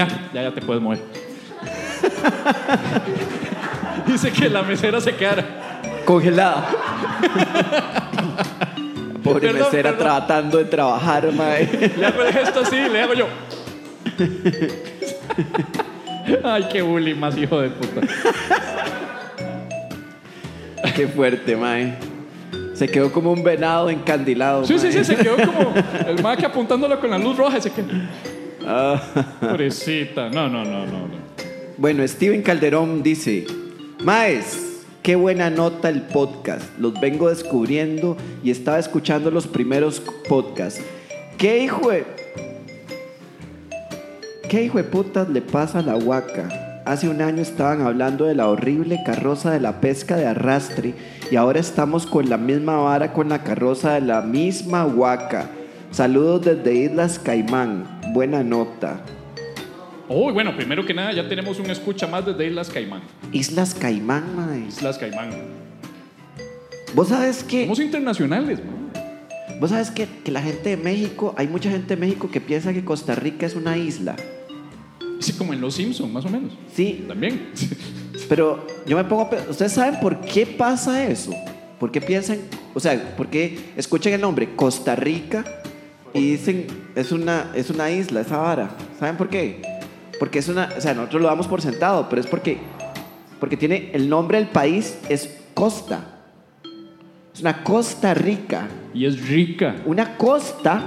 Ya, 0.00 0.08
ya, 0.32 0.42
ya 0.44 0.50
te 0.50 0.62
puedes 0.62 0.82
mover. 0.82 0.98
Dice 4.06 4.32
que 4.32 4.48
la 4.48 4.62
mesera 4.62 4.98
se 4.98 5.14
quedara. 5.14 5.44
Congelada. 6.06 6.70
Pobre 9.22 9.48
Perdón, 9.48 9.64
mesera 9.64 9.90
perdón. 9.90 10.06
tratando 10.06 10.56
de 10.56 10.64
trabajar, 10.64 11.30
mae. 11.32 11.68
Le 11.98 12.06
hago 12.06 12.22
el 12.22 12.32
gesto 12.32 12.60
así, 12.60 12.76
le 12.76 13.02
hago 13.02 13.12
yo. 13.12 13.26
Ay, 16.44 16.66
qué 16.72 16.80
bully 16.80 17.14
más 17.14 17.36
hijo 17.36 17.60
de 17.60 17.68
puta. 17.68 18.00
Qué 20.96 21.06
fuerte, 21.08 21.56
mae. 21.56 21.98
Se 22.72 22.88
quedó 22.88 23.12
como 23.12 23.32
un 23.32 23.44
venado 23.44 23.90
encandilado. 23.90 24.64
Sí, 24.64 24.78
sí, 24.78 24.86
mae. 24.86 24.92
sí, 24.94 25.04
se 25.04 25.16
quedó 25.16 25.36
como 25.36 25.74
el 26.06 26.22
mae 26.22 26.38
que 26.38 26.46
apuntándolo 26.46 26.98
con 26.98 27.10
la 27.10 27.18
luz 27.18 27.36
roja 27.36 27.60
se 27.60 27.70
quedó. 27.70 27.88
Ah. 28.72 29.02
Pobrecita. 29.40 30.30
No, 30.30 30.48
no, 30.48 30.64
no, 30.64 30.86
no. 30.86 31.08
no. 31.08 31.20
Bueno, 31.76 32.06
Steven 32.06 32.42
Calderón 32.42 33.02
dice, 33.02 33.46
Maes, 34.04 34.84
qué 35.02 35.16
buena 35.16 35.50
nota 35.50 35.88
el 35.88 36.02
podcast. 36.02 36.78
Los 36.78 37.00
vengo 37.00 37.28
descubriendo 37.30 38.16
y 38.44 38.52
estaba 38.52 38.78
escuchando 38.78 39.32
los 39.32 39.48
primeros 39.48 40.00
podcasts. 40.28 40.80
¿Qué 41.36 41.64
hijo 41.64 41.90
de... 41.90 42.04
¿Qué 44.48 44.64
hijo 44.64 44.78
de 44.78 44.84
putas 44.84 45.28
le 45.28 45.42
pasa 45.42 45.80
a 45.80 45.82
la 45.82 45.96
huaca? 45.96 46.82
Hace 46.84 47.08
un 47.08 47.22
año 47.22 47.42
estaban 47.42 47.82
hablando 47.82 48.24
de 48.24 48.34
la 48.34 48.48
horrible 48.48 49.00
carroza 49.04 49.50
de 49.50 49.60
la 49.60 49.80
pesca 49.80 50.16
de 50.16 50.26
arrastre 50.26 50.94
y 51.30 51.36
ahora 51.36 51.60
estamos 51.60 52.06
con 52.06 52.28
la 52.28 52.36
misma 52.36 52.76
vara 52.76 53.12
con 53.12 53.28
la 53.28 53.42
carroza 53.42 53.94
de 53.94 54.00
la 54.02 54.22
misma 54.22 54.86
huaca. 54.86 55.50
Saludos 55.90 56.44
desde 56.44 56.74
Islas 56.74 57.18
Caimán. 57.18 57.99
Buena 58.12 58.42
nota. 58.42 59.00
Oh, 60.08 60.32
bueno, 60.32 60.56
primero 60.56 60.84
que 60.84 60.92
nada, 60.92 61.12
ya 61.12 61.28
tenemos 61.28 61.60
un 61.60 61.70
escucha 61.70 62.08
más 62.08 62.26
desde 62.26 62.48
Islas 62.48 62.68
Caimán. 62.68 63.02
Islas 63.30 63.72
Caimán, 63.72 64.34
mae. 64.34 64.66
Islas 64.66 64.98
Caimán. 64.98 65.30
¿Vos 66.92 67.08
sabes 67.08 67.44
que, 67.44 67.62
Somos 67.62 67.78
internacionales, 67.78 68.58
¿no? 68.58 69.60
vos 69.60 69.70
sabes 69.70 69.92
que, 69.92 70.08
que 70.24 70.32
la 70.32 70.42
gente 70.42 70.70
de 70.70 70.76
México, 70.76 71.32
hay 71.38 71.46
mucha 71.46 71.70
gente 71.70 71.94
de 71.94 72.00
México 72.00 72.28
que 72.28 72.40
piensa 72.40 72.72
que 72.72 72.84
Costa 72.84 73.14
Rica 73.14 73.46
es 73.46 73.54
una 73.54 73.76
isla. 73.76 74.16
Sí, 75.20 75.34
como 75.34 75.52
en 75.52 75.60
Los 75.60 75.74
Simpsons, 75.74 76.12
más 76.12 76.24
o 76.24 76.30
menos. 76.30 76.52
Sí, 76.74 77.04
También. 77.06 77.50
pero 78.28 78.66
yo 78.86 78.96
me 78.96 79.04
pongo 79.04 79.22
a 79.22 79.50
¿Ustedes 79.50 79.70
saben 79.72 80.00
por 80.00 80.20
qué 80.20 80.46
pasa 80.46 81.04
eso? 81.04 81.32
¿Por 81.78 81.92
qué 81.92 82.00
piensan, 82.00 82.38
o 82.74 82.80
sea, 82.80 83.14
por 83.16 83.28
qué 83.28 83.56
escuchan 83.76 84.12
el 84.14 84.20
nombre 84.20 84.56
Costa 84.56 84.96
Rica 84.96 85.59
y 86.14 86.32
dicen 86.32 86.66
es 86.94 87.12
una, 87.12 87.50
es 87.54 87.70
una 87.70 87.90
isla, 87.90 88.20
esa 88.20 88.38
vara? 88.38 88.70
¿Saben 88.98 89.16
por 89.16 89.28
qué? 89.28 89.62
Porque 90.18 90.38
es 90.38 90.48
una, 90.48 90.70
o 90.76 90.80
sea, 90.80 90.94
nosotros 90.94 91.22
lo 91.22 91.28
damos 91.28 91.46
por 91.46 91.62
sentado, 91.62 92.08
pero 92.08 92.20
es 92.20 92.26
porque, 92.26 92.58
porque 93.38 93.56
tiene 93.56 93.90
el 93.92 94.08
nombre 94.08 94.38
del 94.38 94.48
país 94.48 94.98
es 95.08 95.38
Costa. 95.54 96.18
Es 97.34 97.40
una 97.40 97.62
Costa 97.62 98.14
Rica. 98.14 98.68
Y 98.92 99.06
es 99.06 99.28
rica. 99.28 99.76
Una 99.86 100.16
costa, 100.16 100.82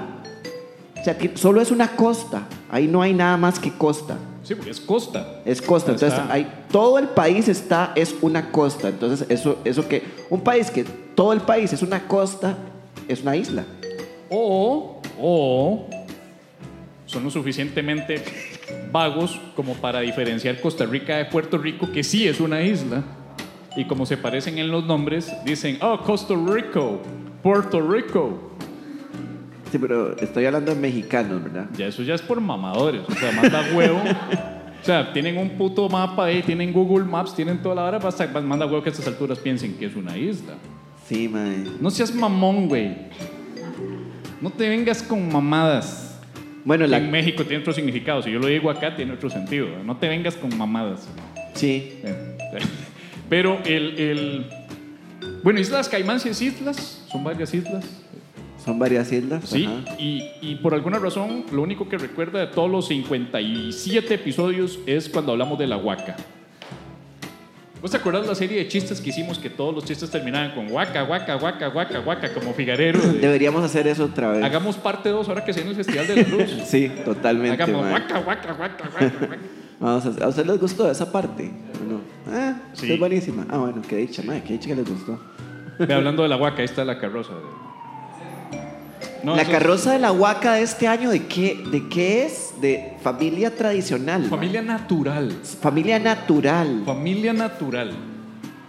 o 1.00 1.04
sea, 1.04 1.18
solo 1.36 1.62
es 1.62 1.72
una 1.72 1.96
costa. 1.96 2.44
Ahí 2.70 2.88
no 2.88 3.02
hay 3.02 3.14
nada 3.14 3.38
más 3.38 3.60
que 3.60 3.72
costa. 3.72 4.18
Sí, 4.44 4.56
porque 4.56 4.72
es 4.72 4.82
costa. 4.82 5.42
Es 5.46 5.62
costa. 5.62 5.94
Entonces, 5.94 6.20
hay, 6.30 6.66
todo 6.70 7.00
el 7.00 7.08
país 7.08 7.48
está, 7.48 7.94
es 7.96 8.14
una 8.22 8.52
costa. 8.52 8.90
Entonces, 8.90 9.26
eso, 9.30 9.60
eso 9.64 9.88
que, 9.88 10.04
un 10.30 10.42
país 10.42 10.70
que 10.70 10.84
todo 11.16 11.32
el 11.32 11.42
país 11.42 11.72
es 11.72 11.82
una 11.82 12.08
costa, 12.08 12.58
es 13.08 13.22
una 13.22 13.38
isla. 13.38 13.64
O, 14.30 15.02
o 15.24 15.88
son 17.06 17.24
lo 17.24 17.32
suficientemente 17.32 18.22
vagos 18.92 19.40
como 19.56 19.74
para 19.76 20.02
diferenciar 20.02 20.60
Costa 20.60 20.86
Rica 20.86 21.18
de 21.18 21.26
Puerto 21.26 21.58
Rico, 21.58 21.92
que 21.92 22.04
sí 22.04 22.28
es 22.28 22.40
una 22.40 22.62
isla. 22.62 23.04
Y 23.76 23.86
como 23.86 24.06
se 24.06 24.18
parecen 24.18 24.58
en 24.58 24.70
los 24.70 24.86
nombres, 24.86 25.32
dicen, 25.46 25.78
oh, 25.82 26.00
Costa 26.00 26.36
Rico, 26.36 27.02
Puerto 27.42 27.82
Rico. 27.82 28.52
Sí, 29.72 29.80
pero 29.80 30.16
estoy 30.18 30.46
hablando 30.46 30.76
de 30.76 30.80
mexicanos, 30.80 31.44
¿verdad? 31.44 31.68
Ya 31.78 31.88
eso 31.88 32.04
ya 32.04 32.14
es 32.14 32.22
por 32.22 32.40
mamadores. 32.42 33.02
O 33.08 33.14
sea, 33.14 33.32
más 33.32 33.52
da 33.52 33.64
huevo 33.74 34.00
O 34.84 34.86
sea, 34.86 35.14
tienen 35.14 35.38
un 35.38 35.52
puto 35.52 35.88
mapa 35.88 36.26
ahí, 36.26 36.44
tienen 36.44 36.74
Google 36.74 37.06
Maps, 37.06 37.34
tienen 37.34 37.62
toda 37.62 37.76
la 37.76 37.86
hora, 37.86 38.00
basta, 38.00 38.28
manda 38.28 38.66
huevo 38.66 38.84
que 38.84 38.90
a 38.90 38.92
estas 38.92 39.08
alturas 39.08 39.40
piensen 39.40 39.78
que 39.78 39.86
es 39.86 39.96
una 39.96 40.18
isla. 40.18 40.56
Sí, 41.08 41.30
mae. 41.30 41.64
No 41.80 41.90
seas 41.90 42.14
mamón, 42.14 42.68
güey. 42.68 42.94
No 44.44 44.50
te 44.50 44.68
vengas 44.68 45.02
con 45.02 45.32
mamadas. 45.32 46.20
Bueno, 46.66 46.86
la... 46.86 46.98
En 46.98 47.10
México 47.10 47.46
tiene 47.46 47.62
otro 47.62 47.72
significado. 47.72 48.22
Si 48.22 48.30
yo 48.30 48.40
lo 48.40 48.48
digo 48.48 48.70
acá, 48.70 48.94
tiene 48.94 49.14
otro 49.14 49.30
sentido. 49.30 49.68
No 49.86 49.96
te 49.96 50.10
vengas 50.10 50.36
con 50.36 50.56
mamadas. 50.58 51.08
Sí. 51.54 51.94
Pero 53.30 53.58
el, 53.66 53.98
el- 53.98 54.46
Bueno, 55.44 55.62
Islas 55.62 55.88
Caimán 55.88 56.20
sí 56.20 56.28
es 56.28 56.42
islas. 56.42 57.06
Son 57.10 57.24
varias 57.24 57.54
islas. 57.54 57.86
Son 58.66 58.78
varias 58.78 59.10
islas. 59.14 59.46
Sí. 59.48 59.66
Y, 59.98 60.24
y 60.42 60.56
por 60.56 60.74
alguna 60.74 61.00
razón, 61.00 61.46
lo 61.54 61.62
único 61.62 61.88
que 61.88 61.98
recuerda 61.98 62.42
de 62.42 62.48
todos 62.48 62.70
los 62.70 62.88
57 62.90 64.14
episodios 64.14 64.78
es 64.86 65.08
cuando 65.08 65.32
hablamos 65.32 65.58
de 65.58 65.68
la 65.68 65.78
huaca. 65.78 66.18
¿Vos 67.84 67.92
te 67.92 67.98
acuerdas 67.98 68.26
la 68.26 68.34
serie 68.34 68.58
de 68.60 68.68
chistes 68.70 69.02
que 69.02 69.10
hicimos 69.10 69.38
que 69.38 69.50
todos 69.50 69.76
los 69.76 69.84
chistes 69.84 70.10
terminaban 70.10 70.52
con 70.56 70.72
huaca, 70.72 71.04
huaca, 71.04 71.36
huaca, 71.36 71.68
huaca, 71.68 72.00
huaca, 72.00 72.34
como 72.34 72.54
Figarero? 72.54 72.98
de- 72.98 73.20
Deberíamos 73.20 73.62
hacer 73.62 73.86
eso 73.88 74.06
otra 74.06 74.30
vez. 74.32 74.42
Hagamos 74.42 74.78
parte 74.78 75.10
2 75.10 75.28
ahora 75.28 75.44
que 75.44 75.52
se 75.54 75.60
viene 75.64 75.78
el 75.78 75.84
Festival 75.84 76.08
de 76.08 76.16
la 76.16 76.28
Luz. 76.30 76.50
Sí, 76.66 76.90
totalmente. 77.04 77.62
Hagamos 77.62 77.86
huaca, 77.92 78.20
huaca, 78.22 78.54
huaca, 78.58 78.90
huaca. 78.90 79.38
Vamos 79.82 80.06
a, 80.06 80.24
¿A 80.24 80.28
usted 80.30 80.46
les 80.46 80.60
gustó 80.62 80.90
esa 80.90 81.12
parte? 81.12 81.52
¿O 81.82 81.92
no? 81.92 82.00
Ah, 82.34 82.56
Sí. 82.72 82.94
es 82.94 82.98
buenísima. 82.98 83.46
Ah, 83.50 83.58
bueno, 83.58 83.82
qué 83.86 83.98
dicha, 83.98 84.24
madre, 84.24 84.44
qué 84.48 84.54
dicha 84.54 84.70
que 84.70 84.76
les 84.76 84.88
gustó. 84.90 85.20
Ve, 85.78 85.94
hablando 85.94 86.24
de 86.24 86.30
la 86.30 86.38
huaca, 86.38 86.60
ahí 86.60 86.66
está 86.66 86.86
la 86.86 86.98
carroza. 86.98 87.34
No, 89.24 89.36
la 89.36 89.44
es 89.44 89.50
carroza 89.50 89.94
de 89.94 90.00
la 90.00 90.12
huaca 90.12 90.54
de 90.56 90.64
este 90.64 90.88
año, 90.88 91.10
¿de 91.10 91.26
qué, 91.28 91.64
¿de 91.72 91.88
qué 91.88 92.26
es? 92.26 92.54
De 92.60 92.94
familia 93.02 93.56
tradicional. 93.56 94.26
Familia 94.30 94.62
natural. 94.62 95.32
Familia 95.62 95.98
natural. 96.00 96.84
Familia 96.86 97.32
natural. 97.34 97.92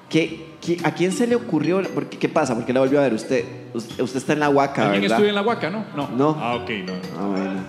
¿Qué, 0.08 0.54
qué- 0.60 0.78
a 0.84 0.92
quién 0.92 1.10
se 1.10 1.26
le 1.26 1.34
ocurrió? 1.34 1.82
Porque, 1.92 2.18
¿Qué 2.18 2.28
pasa? 2.28 2.54
Porque 2.54 2.72
la 2.72 2.80
volvió 2.80 3.00
a 3.00 3.02
ver 3.02 3.14
usted. 3.14 3.44
Usted, 3.74 4.16
está 4.16 4.32
en 4.34 4.40
la 4.40 4.48
huaca, 4.48 4.84
¿Alguien 4.92 5.10
estudia 5.10 5.30
en 5.30 5.34
la 5.34 5.42
huaca, 5.42 5.70
no? 5.70 5.84
No. 5.96 6.08
No. 6.10 6.36
Ah, 6.40 6.54
ok, 6.54 6.70
no. 6.86 6.92
Ah, 7.18 7.26
bueno. 7.26 7.60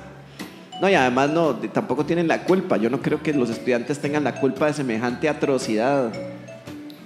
No, 0.82 0.89
y 0.89 0.93
además 0.93 1.30
no, 1.30 1.56
tampoco 1.56 2.06
tienen 2.06 2.28
la 2.28 2.43
culpa. 2.43 2.78
Yo 2.78 2.89
no 2.91 3.02
creo 3.02 3.24
que 3.24 3.34
los 3.34 3.50
estudiantes 3.50 4.00
tengan 4.00 4.24
la 4.24 4.36
culpa 4.36 4.67
de 4.67 4.74
semejante 4.74 5.28
atrocidad. 5.28 6.12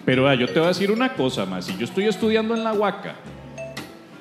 Pero 0.06 0.34
yo 0.34 0.48
te 0.48 0.54
voy 0.60 0.66
a 0.66 0.68
decir 0.70 0.92
una 0.92 1.14
cosa 1.14 1.46
más. 1.46 1.66
Si 1.66 1.78
yo 1.78 1.86
estoy 1.86 2.08
estudiando 2.08 2.56
en 2.56 2.64
la 2.64 2.74
huaca 2.74 3.16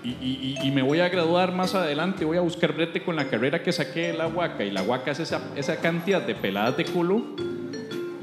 y, 0.05 0.09
y- 0.11 0.57
y- 0.63 0.67
y 0.69 0.71
me 0.71 0.83
voy 0.83 1.01
a 1.01 1.09
graduar 1.09 1.53
más 1.53 1.75
adelante, 1.75 2.25
voy 2.25 2.37
a 2.37 2.41
buscar 2.41 2.73
brete 2.73 3.03
con 3.03 3.17
la 3.17 3.25
carrera 3.29 3.63
que 3.63 3.73
saqué 3.73 4.09
de 4.09 4.13
la 4.15 4.27
huaca 4.29 4.65
y 4.65 4.71
la 4.71 4.83
huaca 4.83 5.11
es 5.11 5.21
esa, 5.21 5.41
esa 5.57 5.77
cantidad 5.77 6.23
de 6.23 6.35
peladas 6.35 6.77
de 6.77 6.85
culo, 6.85 7.23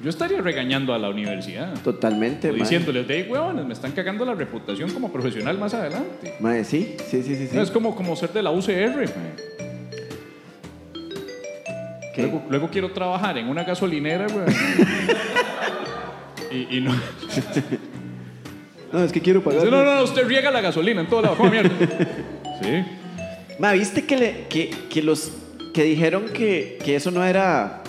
yo 0.02 0.10
estaría 0.10 0.40
regañando 0.42 0.94
a 0.94 1.00
la 1.00 1.10
universidad. 1.10 1.74
Totalmente, 1.84 2.52
O 2.52 2.54
diciéndoles, 2.54 3.08
de 3.08 3.24
huevones, 3.24 3.66
me 3.66 3.74
están 3.74 3.92
cagando 3.92 4.24
la 4.24 4.36
reputación 4.36 4.92
como 4.92 5.12
profesional 5.12 5.58
más 5.58 5.74
adelante. 5.74 6.36
Mae, 6.40 6.64
sí, 6.64 6.96
sí, 7.10 7.24
sí, 7.24 7.36
sí. 7.36 7.48
sí. 7.48 7.58
Es 7.58 7.72
como, 7.72 7.96
como 7.96 8.16
ser 8.16 8.32
de 8.32 8.44
la 8.44 8.52
UCR. 8.52 8.96
mae. 8.96 9.46
Luego, 12.18 12.44
luego 12.50 12.70
quiero 12.70 12.92
trabajar 12.92 13.38
en 13.38 13.50
una 13.50 13.64
gasolinera, 13.66 14.28
güey. 14.28 14.46
y, 16.52 16.78
y 16.78 16.82
no. 16.82 16.92
No, 18.94 19.04
es 19.04 19.12
que 19.12 19.22
quiero 19.22 19.42
pagar. 19.44 19.64
No, 19.66 19.84
no, 19.84 19.96
no, 19.96 20.04
usted 20.04 20.26
riega 20.28 20.52
la 20.52 20.62
gasolina 20.62 21.02
en 21.02 21.08
todo 21.08 21.22
lado. 21.22 21.36
¿Cómo 21.36 21.50
mierda? 21.52 21.72
Sí. 22.62 22.86
Ma, 23.60 23.74
¿viste 23.74 24.06
que, 24.06 24.16
le- 24.18 24.48
que, 24.48 24.70
que 24.90 25.02
los 25.04 25.30
que 25.74 25.84
dijeron 25.84 26.26
que, 26.34 26.78
que 26.84 26.96
eso 26.96 27.12
no 27.12 27.22
era 27.24 27.82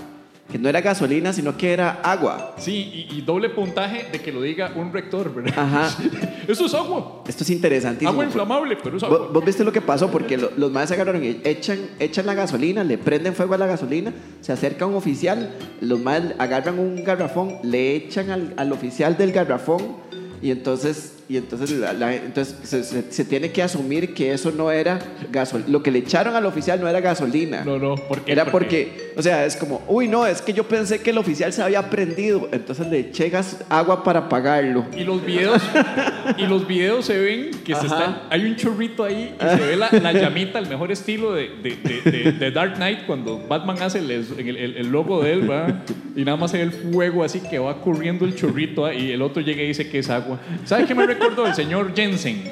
que 0.50 0.58
no 0.58 0.68
era 0.68 0.80
gasolina, 0.80 1.32
sino 1.32 1.56
que 1.56 1.72
era 1.72 2.00
agua? 2.02 2.54
Sí, 2.58 3.06
y, 3.10 3.16
y 3.16 3.20
doble 3.20 3.48
puntaje 3.50 4.06
de 4.10 4.20
que 4.20 4.32
lo 4.32 4.42
diga 4.42 4.72
un 4.74 4.92
rector, 4.92 5.32
¿verdad? 5.34 5.54
Ajá. 5.56 5.96
Eso 6.48 6.66
es 6.66 6.74
agua. 6.74 7.22
Esto 7.28 7.42
es 7.44 7.50
interesantísimo. 7.50 8.10
Agua 8.10 8.24
inflamable, 8.24 8.76
pero 8.82 8.96
es 8.96 9.02
¿Vos, 9.02 9.12
agua. 9.12 9.28
vos 9.32 9.44
viste 9.44 9.64
lo 9.64 9.72
que 9.72 9.80
pasó? 9.80 10.08
Porque 10.10 10.36
lo- 10.36 10.50
los 10.56 10.70
maes 10.72 10.90
agarraron 10.92 11.24
y 11.24 11.40
echan, 11.44 11.78
echan 12.00 12.26
la 12.26 12.34
gasolina, 12.34 12.82
le 12.84 12.98
prenden 12.98 13.34
fuego 13.34 13.54
a 13.54 13.58
la 13.58 13.66
gasolina, 13.66 14.12
se 14.40 14.52
acerca 14.52 14.86
un 14.86 14.94
oficial, 14.94 15.52
los 15.80 15.98
maes 16.00 16.34
agarran 16.38 16.78
un 16.80 17.02
garrafón, 17.04 17.56
le 17.64 17.94
echan 17.96 18.30
al, 18.30 18.54
al 18.56 18.70
oficial 18.72 19.16
del 19.16 19.32
garrafón 19.32 19.96
y 20.46 20.52
entonces, 20.52 21.15
y 21.28 21.36
entonces, 21.36 21.70
la- 21.72 21.92
la- 21.92 22.14
entonces 22.14 22.54
se, 22.62 22.84
se- 22.84 23.10
se 23.10 23.24
tiene 23.24 23.50
que 23.50 23.62
asumir 23.62 24.14
que 24.14 24.32
eso 24.32 24.52
no 24.52 24.70
era 24.70 24.98
gasolina. 25.32 25.68
Lo 25.70 25.82
que 25.82 25.90
le 25.90 25.98
echaron 25.98 26.36
al 26.36 26.46
oficial 26.46 26.80
no 26.80 26.88
era 26.88 27.00
gasolina. 27.00 27.64
No, 27.64 27.78
no, 27.78 27.96
¿por 27.96 28.20
qué? 28.22 28.32
Era 28.32 28.44
¿Por 28.44 28.52
porque, 28.62 29.12
o 29.16 29.22
sea, 29.22 29.44
es 29.44 29.56
como, 29.56 29.82
uy, 29.88 30.06
no, 30.08 30.26
es 30.26 30.40
que 30.40 30.52
yo 30.52 30.64
pensé 30.68 31.00
que 31.00 31.10
el 31.10 31.18
oficial 31.18 31.52
se 31.52 31.62
había 31.62 31.90
prendido, 31.90 32.48
entonces 32.52 32.86
le 32.88 33.00
eché 33.00 33.28
gas- 33.28 33.58
agua 33.68 34.04
para 34.04 34.20
apagarlo. 34.20 34.84
Y 34.96 35.02
los 35.04 35.24
videos, 35.24 35.60
y 36.38 36.46
los 36.46 36.66
videos 36.66 37.04
se 37.06 37.18
ven 37.18 37.50
que 37.64 37.74
se 37.74 37.86
están, 37.86 38.22
hay 38.30 38.44
un 38.44 38.56
chorrito 38.56 39.04
ahí 39.04 39.34
y 39.38 39.56
se 39.58 39.66
ve 39.66 39.76
la, 39.76 39.88
la 39.90 40.12
llamita, 40.12 40.58
el 40.58 40.68
mejor 40.68 40.92
estilo 40.92 41.32
de, 41.34 41.48
de, 41.62 41.76
de- 42.10 42.32
de- 42.32 42.50
Dark 42.50 42.74
Knight 42.76 43.06
cuando 43.06 43.38
Batman 43.46 43.76
hace 43.82 43.98
el, 43.98 44.10
el- 44.10 44.76
el- 44.76 44.86
logo 44.92 45.22
de 45.22 45.32
él, 45.32 45.50
¿va? 45.50 45.82
Y 46.14 46.24
nada 46.24 46.36
más 46.36 46.50
se 46.52 46.58
ve 46.58 46.62
el 46.64 46.72
fuego 46.72 47.24
así 47.24 47.40
que 47.40 47.58
va 47.58 47.80
corriendo 47.82 48.24
el 48.24 48.34
chorrito 48.34 48.90
y 48.92 49.10
el 49.10 49.20
otro 49.22 49.42
llega 49.42 49.62
y 49.62 49.66
dice 49.68 49.88
que 49.90 49.98
es 49.98 50.08
agua. 50.08 50.38
¿Sabe 50.64 50.86
qué 50.86 50.94
me 50.94 51.06
recuerdo 51.18 51.44
del 51.44 51.54
señor 51.54 51.92
Jensen? 51.94 52.42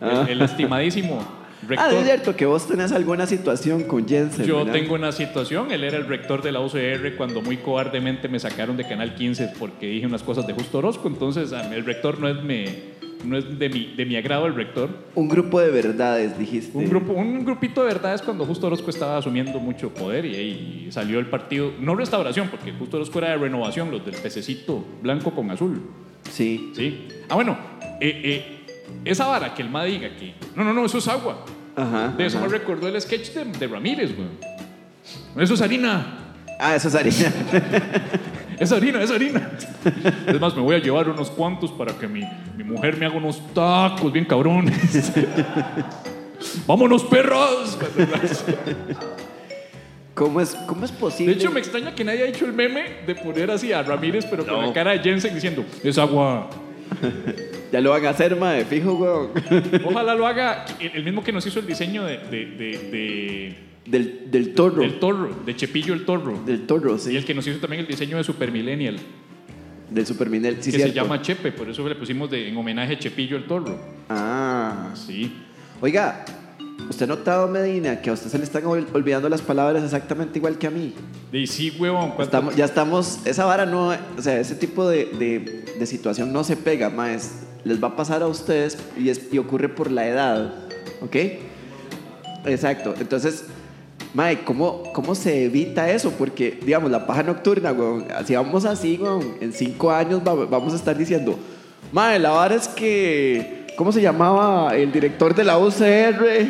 El, 0.00 0.28
el 0.28 0.42
estimadísimo 0.42 1.44
Ah, 1.64 1.66
rector. 1.88 1.94
es 1.94 2.04
cierto 2.04 2.36
que 2.36 2.44
vos 2.44 2.68
tenés 2.68 2.92
alguna 2.92 3.24
situación 3.26 3.84
con 3.84 4.06
Jensen. 4.06 4.44
Yo 4.44 4.58
¿verdad? 4.66 4.72
tengo 4.74 4.94
una 4.96 5.12
situación, 5.12 5.72
él 5.72 5.82
era 5.82 5.96
el 5.96 6.06
rector 6.06 6.42
de 6.42 6.52
la 6.52 6.60
UCR 6.60 7.16
cuando 7.16 7.40
muy 7.40 7.56
cobardemente 7.56 8.28
me 8.28 8.38
sacaron 8.38 8.76
de 8.76 8.86
Canal 8.86 9.14
15 9.14 9.52
porque 9.58 9.86
dije 9.86 10.04
unas 10.06 10.22
cosas 10.22 10.46
de 10.46 10.52
Justo 10.52 10.76
Orozco, 10.76 11.08
entonces 11.08 11.54
a 11.54 11.62
mí 11.62 11.74
el 11.74 11.86
rector 11.86 12.18
no 12.20 12.28
es, 12.28 12.42
me, 12.42 12.66
no 13.24 13.38
es 13.38 13.58
de, 13.58 13.70
mi, 13.70 13.94
de 13.96 14.04
mi 14.04 14.14
agrado 14.16 14.44
el 14.44 14.54
rector. 14.54 14.90
Un 15.14 15.26
grupo 15.30 15.58
de 15.58 15.70
verdades, 15.70 16.38
dijiste. 16.38 16.76
Un, 16.76 16.84
grupo, 16.86 17.14
un 17.14 17.46
grupito 17.46 17.80
de 17.80 17.86
verdades 17.86 18.20
cuando 18.20 18.44
Justo 18.44 18.66
Orozco 18.66 18.90
estaba 18.90 19.16
asumiendo 19.16 19.58
mucho 19.58 19.88
poder 19.88 20.26
y 20.26 20.34
ahí 20.34 20.88
salió 20.90 21.18
el 21.18 21.26
partido, 21.30 21.72
no 21.80 21.94
restauración, 21.94 22.48
porque 22.48 22.72
Justo 22.72 22.98
Orozco 22.98 23.20
era 23.20 23.30
de 23.30 23.36
renovación, 23.38 23.90
los 23.90 24.04
del 24.04 24.16
pececito 24.16 24.84
blanco 25.00 25.30
con 25.30 25.50
azul. 25.50 25.80
Sí. 26.30 26.72
¿sí? 26.74 27.08
Ah, 27.28 27.34
bueno, 27.34 27.56
eh, 28.00 28.20
eh, 28.24 28.66
esa 29.04 29.26
vara 29.26 29.54
que 29.54 29.62
el 29.62 29.70
MA 29.70 29.84
diga 29.84 30.08
que, 30.16 30.34
no, 30.54 30.64
no, 30.64 30.72
no, 30.72 30.84
eso 30.84 30.98
es 30.98 31.08
agua. 31.08 31.44
Ajá. 31.76 32.08
De 32.16 32.26
eso 32.26 32.38
ajá. 32.38 32.46
me 32.46 32.52
recordó 32.52 32.88
el 32.88 33.00
sketch 33.00 33.30
de, 33.32 33.44
de 33.44 33.66
Ramírez, 33.66 34.14
güey. 34.14 34.28
Eso 35.36 35.54
es 35.54 35.60
harina. 35.60 36.34
Ah, 36.58 36.76
eso 36.76 36.88
es 36.88 36.94
harina. 36.94 37.32
Es 38.58 38.70
harina, 38.70 39.02
es 39.02 39.10
harina. 39.10 39.50
Es 40.26 40.40
más, 40.40 40.54
me 40.54 40.62
voy 40.62 40.76
a 40.76 40.78
llevar 40.78 41.08
unos 41.08 41.28
cuantos 41.30 41.72
para 41.72 41.92
que 41.92 42.06
mi, 42.06 42.22
mi 42.56 42.64
mujer 42.64 42.96
me 42.96 43.06
haga 43.06 43.16
unos 43.16 43.42
tacos 43.52 44.12
bien 44.12 44.24
cabrones. 44.24 45.12
¡Vámonos, 46.66 47.04
perros! 47.04 47.78
¿Cómo 50.14 50.40
es, 50.40 50.54
¿Cómo 50.66 50.84
es 50.84 50.92
De 50.92 50.98
posible? 50.98 51.32
hecho, 51.32 51.50
me 51.50 51.58
extraña 51.60 51.94
que 51.94 52.04
nadie 52.04 52.22
haya 52.22 52.30
hecho 52.30 52.46
el 52.46 52.52
meme 52.52 52.98
de 53.06 53.14
poner 53.16 53.50
así 53.50 53.72
a 53.72 53.82
Ramírez, 53.82 54.24
pero 54.30 54.46
con 54.46 54.64
la 54.64 54.72
cara 54.72 54.92
de 54.92 55.00
Jensen 55.00 55.34
diciendo, 55.34 55.64
es 55.82 55.98
agua. 55.98 56.48
Ya 57.72 57.80
lo 57.80 57.90
van 57.90 58.06
a 58.06 58.10
hacer, 58.10 58.36
mae, 58.36 58.64
fijo, 58.64 58.94
weón. 58.94 59.30
Ojalá 59.84 60.14
lo 60.14 60.28
haga 60.28 60.64
el 60.78 60.92
el 60.94 61.02
mismo 61.02 61.24
que 61.24 61.32
nos 61.32 61.44
hizo 61.44 61.58
el 61.58 61.66
diseño 61.66 62.04
de, 62.04 62.18
de- 62.18 62.46
de- 62.46 62.78
de- 62.92 63.56
Del, 63.84 64.30
del 64.30 64.54
torro. 64.54 64.80
del 64.82 65.00
torro, 65.00 65.34
de 65.44 65.56
Chepillo 65.56 65.92
el 65.92 66.04
torro. 66.04 66.40
Del 66.46 66.66
torro, 66.68 66.94
Y 66.94 66.98
sí. 67.00 67.16
el 67.16 67.24
que 67.24 67.34
nos 67.34 67.44
hizo 67.48 67.58
también 67.58 67.80
el 67.80 67.88
diseño 67.88 68.16
de 68.16 68.22
Super 68.22 68.52
Millennial, 68.52 68.96
Del 69.90 70.06
Superminel, 70.06 70.58
sí, 70.62 70.70
que 70.70 70.78
se 70.78 70.84
cierto. 70.84 70.94
llama 70.94 71.20
Chepe, 71.20 71.50
por 71.50 71.68
eso 71.68 71.88
le 71.88 71.96
pusimos 71.96 72.30
de- 72.30 72.48
en 72.48 72.56
homenaje 72.56 72.92
a 72.94 72.98
Chepillo 72.98 73.36
el 73.36 73.44
torro. 73.44 73.76
Ah. 74.08 74.90
Sí. 74.94 75.32
Oiga, 75.80 76.24
¿usted 76.88 77.04
ha 77.04 77.08
notado, 77.08 77.48
Medina, 77.48 78.00
que 78.00 78.10
a 78.10 78.12
usted 78.12 78.28
se 78.30 78.38
le 78.38 78.44
están 78.44 78.64
ol- 78.66 78.86
olvidando 78.92 79.28
las 79.28 79.42
palabras 79.42 79.82
exactamente 79.84 80.38
igual 80.38 80.58
que 80.58 80.66
a 80.66 80.70
mí? 80.70 80.94
Y 81.32 81.46
sí, 81.46 81.70
huevón. 81.78 82.08
¿cuánto- 82.08 82.22
Estamos- 82.24 82.56
ya 82.56 82.64
estamos, 82.64 83.18
esa 83.24 83.44
vara 83.44 83.66
no, 83.66 83.88
o 83.88 84.22
sea, 84.22 84.38
ese 84.40 84.54
tipo 84.54 84.88
de, 84.88 85.06
de- 85.06 85.64
de 85.78 85.86
situación 85.86 86.32
no 86.32 86.44
se 86.44 86.56
pega, 86.56 86.90
más. 86.90 87.40
Les 87.64 87.82
va 87.82 87.88
a 87.88 87.96
pasar 87.96 88.22
a 88.22 88.26
ustedes 88.26 88.76
y, 88.98 89.08
es- 89.08 89.32
y 89.32 89.38
ocurre 89.38 89.68
por 89.68 89.90
la 89.90 90.06
edad, 90.06 90.54
¿ok? 91.00 91.16
Exacto, 92.46 92.94
entonces, 93.00 93.44
Mae, 94.12 94.44
¿cómo, 94.44 94.84
¿cómo 94.92 95.16
se 95.16 95.44
evita 95.46 95.90
eso? 95.90 96.12
Porque, 96.12 96.60
digamos, 96.64 96.88
la 96.90 97.04
paja 97.04 97.24
nocturna, 97.24 97.72
weón, 97.72 98.06
si 98.24 98.36
vamos 98.36 98.64
así, 98.64 98.96
weón, 99.00 99.34
en 99.40 99.52
cinco 99.52 99.90
años 99.90 100.20
va- 100.26 100.34
vamos 100.46 100.72
a 100.72 100.76
estar 100.76 100.96
diciendo, 100.96 101.36
Mae, 101.90 102.18
la 102.20 102.30
vara 102.30 102.54
es 102.54 102.68
que, 102.68 103.63
¿cómo 103.76 103.92
se 103.92 104.00
llamaba 104.00 104.74
el 104.76 104.90
director 104.92 105.34
de 105.34 105.44
la 105.44 105.58
UCR? 105.58 106.46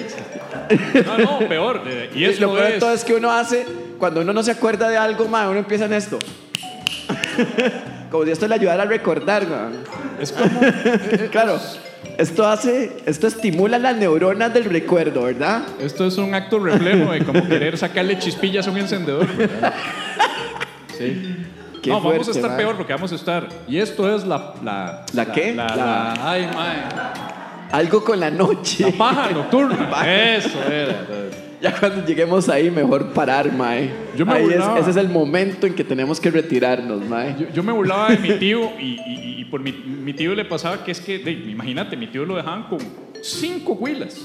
No, 1.07 1.19
no, 1.19 1.39
peor. 1.49 1.83
Y 2.15 2.25
eso 2.25 2.43
lo 2.43 2.53
peor 2.55 2.67
de 2.67 2.75
es. 2.75 2.79
todo 2.79 2.93
es 2.93 3.05
que 3.05 3.15
uno 3.15 3.31
hace, 3.31 3.67
cuando 3.99 4.21
uno 4.21 4.33
no 4.33 4.43
se 4.43 4.53
acuerda 4.53 4.89
de 4.89 4.97
algo, 4.97 5.29
mae, 5.29 5.49
uno 5.49 5.59
empieza 5.59 5.87
en 5.87 5.93
esto. 5.93 6.19
Como 8.11 8.25
si 8.25 8.31
esto 8.31 8.47
le 8.47 8.55
ayudara 8.55 8.85
a 8.85 8.87
recordar, 8.87 9.45
weón. 9.45 9.73
Es 10.21 10.31
como. 10.31 10.61
Claro, 11.33 11.59
esto 12.17 12.47
hace, 12.47 12.93
esto 13.07 13.27
estimula 13.27 13.77
las 13.79 13.97
neuronas 13.97 14.55
del 14.55 14.67
recuerdo, 14.67 15.25
¿verdad? 15.25 15.63
Esto 15.81 16.07
es 16.07 16.17
un 16.17 16.33
acto 16.33 16.61
reflejo 16.61 17.11
de 17.11 17.25
como 17.25 17.45
querer 17.49 17.77
sacarle 17.77 18.17
chispillas 18.21 18.69
a 18.69 18.71
un 18.71 18.79
encendedor. 18.79 19.27
¿verdad? 19.37 19.75
Sí. 20.97 21.37
Qué 21.85 21.91
no, 21.91 21.97
vamos 21.97 22.13
a 22.13 22.15
fuerte, 22.17 22.31
estar 22.33 22.51
mae. 22.51 22.59
peor 22.59 22.77
porque 22.77 22.93
vamos 22.93 23.13
a 23.13 23.15
estar. 23.15 23.49
Y 23.69 23.79
esto 23.79 24.15
es 24.15 24.25
la. 24.27 24.55
¿La, 24.63 25.05
¿La 25.13 25.33
qué? 25.33 25.55
La, 25.55 25.67
La- 25.69 25.77
la- 25.77 26.31
ay, 26.31 26.49
mae. 26.55 26.77
Algo 27.73 28.05
con 28.05 28.19
la 28.21 28.31
noche. 28.31 28.85
La 28.91 28.97
paja 28.97 29.31
nocturna. 29.31 29.89
Eso 30.37 30.59
era. 30.71 31.05
Ya 31.61 31.75
cuando 31.79 32.05
lleguemos 32.05 32.49
ahí, 32.49 32.71
mejor 32.71 33.13
parar, 33.13 33.51
mae. 33.53 33.91
Yo 34.17 34.27
me 34.27 34.35
Ahí 34.35 34.43
es- 34.45 34.49
burlaba. 34.51 34.79
ese 34.79 34.91
es 34.91 34.97
el 34.97 35.09
momento 35.09 35.67
en 35.67 35.75
que 35.75 35.83
tenemos 35.85 36.21
que 36.21 36.31
retirarnos, 36.31 37.05
mae. 37.09 37.35
Yo, 37.39 37.47
yo 37.55 37.63
me 37.63 37.73
burlaba 37.73 38.11
de 38.11 38.19
mi 38.19 38.33
tío 38.39 38.71
y, 38.79 38.99
y- 39.07 39.35
y 39.41 39.45
por 39.47 39.61
mi, 39.61 39.73
mi 39.73 40.13
tío 40.13 40.35
le 40.35 40.45
pasaba 40.45 40.85
que 40.85 40.93
es 40.93 41.01
que, 41.01 41.19
de- 41.19 41.33
imagínate, 41.33 41.97
mi 41.97 42.07
tío 42.07 42.25
lo 42.25 42.37
dejaban 42.37 42.65
con 42.65 42.79
cinco 43.23 43.73
huilas. 43.73 44.21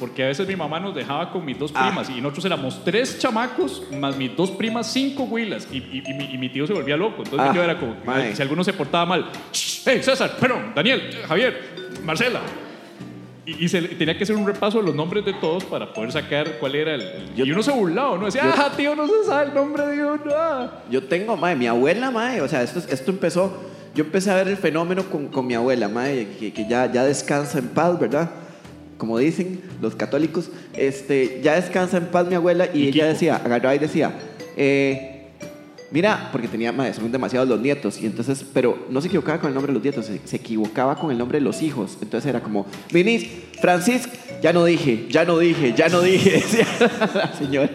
Porque 0.00 0.24
a 0.24 0.28
veces 0.28 0.48
mi 0.48 0.56
mamá 0.56 0.80
nos 0.80 0.94
dejaba 0.94 1.30
con 1.30 1.44
mis 1.44 1.58
dos 1.58 1.70
Ah. 1.74 1.86
primas 1.86 2.08
y 2.10 2.20
nosotros 2.20 2.46
éramos 2.46 2.82
tres 2.84 3.18
chamacos 3.18 3.82
más 3.92 4.16
mis 4.16 4.34
dos 4.34 4.50
primas, 4.50 4.90
cinco 4.92 5.24
huilas. 5.24 5.68
Y, 5.70 5.76
y- 5.76 6.02
y 6.06 6.14
mi, 6.14 6.24
y 6.34 6.38
mi 6.38 6.48
tío 6.48 6.66
se 6.66 6.72
volvía 6.72 6.96
loco. 6.96 7.22
Entonces 7.22 7.48
Ah, 7.48 7.52
tío 7.52 7.62
era 7.62 7.78
como, 7.78 7.94
mae. 8.04 8.34
si 8.34 8.40
alguno 8.42 8.64
se 8.64 8.72
portaba 8.72 9.04
mal, 9.06 9.26
"Shh, 9.52 9.82
hey 9.86 10.00
César, 10.02 10.36
perdón, 10.40 10.72
Daniel, 10.74 11.02
Javier, 11.28 11.60
Marcela. 12.02 12.40
Y, 13.46 13.68
se 13.68 13.82
tenía 13.82 14.16
que 14.16 14.22
hacer 14.22 14.36
un 14.36 14.46
repaso 14.46 14.78
de 14.78 14.84
los 14.84 14.94
nombres 14.94 15.24
de 15.24 15.32
todos 15.32 15.64
para 15.64 15.92
poder 15.92 16.12
sacar 16.12 16.58
cuál 16.60 16.74
era 16.76 16.94
el. 16.94 17.00
el- 17.36 17.46
y 17.48 17.50
uno 17.50 17.62
se 17.62 17.72
burlaba, 17.72 18.16
¿no? 18.16 18.26
Decía, 18.26 18.44
Yo- 18.44 18.52
ah, 18.56 18.70
tío, 18.76 18.94
no 18.94 19.06
se 19.08 19.24
sabe 19.26 19.48
el 19.48 19.54
nombre 19.54 19.86
de 19.86 20.04
uno. 20.04 20.20
ah". 20.36 20.70
Yo 20.90 21.02
tengo, 21.02 21.36
mae, 21.36 21.56
mi 21.56 21.66
abuela, 21.66 22.10
mae, 22.12 22.40
o 22.42 22.48
sea, 22.48 22.62
esto, 22.62 22.78
esto 22.88 23.10
empezó, 23.10 23.52
yo 23.94 24.04
empecé 24.04 24.30
a 24.30 24.36
ver 24.36 24.46
el 24.48 24.56
fenómeno 24.56 25.02
con, 25.04 25.28
con 25.28 25.46
mi 25.46 25.54
abuela, 25.54 25.88
mae, 25.88 26.28
que, 26.38 26.52
que 26.52 26.68
ya, 26.68 26.92
ya 26.92 27.02
descansa 27.04 27.58
en 27.58 27.68
paz, 27.68 27.98
¿verdad? 27.98 28.30
Como 29.00 29.16
dicen 29.18 29.60
los 29.80 29.94
católicos, 29.96 30.50
este, 30.74 31.40
ya 31.42 31.54
descansa 31.54 31.96
en 31.96 32.06
paz 32.06 32.26
mi 32.28 32.34
abuela 32.36 32.66
y, 32.72 32.80
Y 32.80 32.82
ella 32.88 32.92
Kiko. 32.92 33.06
decía, 33.06 33.36
agarraba 33.36 33.74
y 33.74 33.78
decía, 33.78 34.12
eh, 34.58 35.22
mira, 35.90 36.28
porque 36.30 36.46
tenía, 36.48 36.70
mae, 36.70 36.92
son 36.92 37.10
demasiados 37.10 37.48
los 37.48 37.58
nietos, 37.60 37.98
y 38.00 38.04
entonces, 38.04 38.44
pero 38.52 38.86
no 38.90 39.00
se 39.00 39.08
equivocaba 39.08 39.40
con 39.40 39.48
el 39.48 39.54
nombre 39.54 39.72
de 39.72 39.74
los 39.78 39.82
nietos, 39.82 40.04
se, 40.04 40.20
se 40.24 40.36
equivocaba 40.36 40.96
con 40.96 41.10
el 41.10 41.16
nombre 41.16 41.38
de 41.38 41.44
los 41.44 41.62
hijos, 41.62 41.96
entonces 42.02 42.28
era 42.28 42.40
como, 42.42 42.66
vinís, 42.92 43.26
Francisco, 43.60 44.12
ya 44.42 44.52
no 44.52 44.64
dije, 44.66 45.06
ya 45.08 45.24
no 45.24 45.38
dije, 45.38 45.72
ya 45.74 45.88
no 45.88 46.02
dije, 46.02 46.30
decía 46.32 46.66
la 47.14 47.32
señora. 47.32 47.70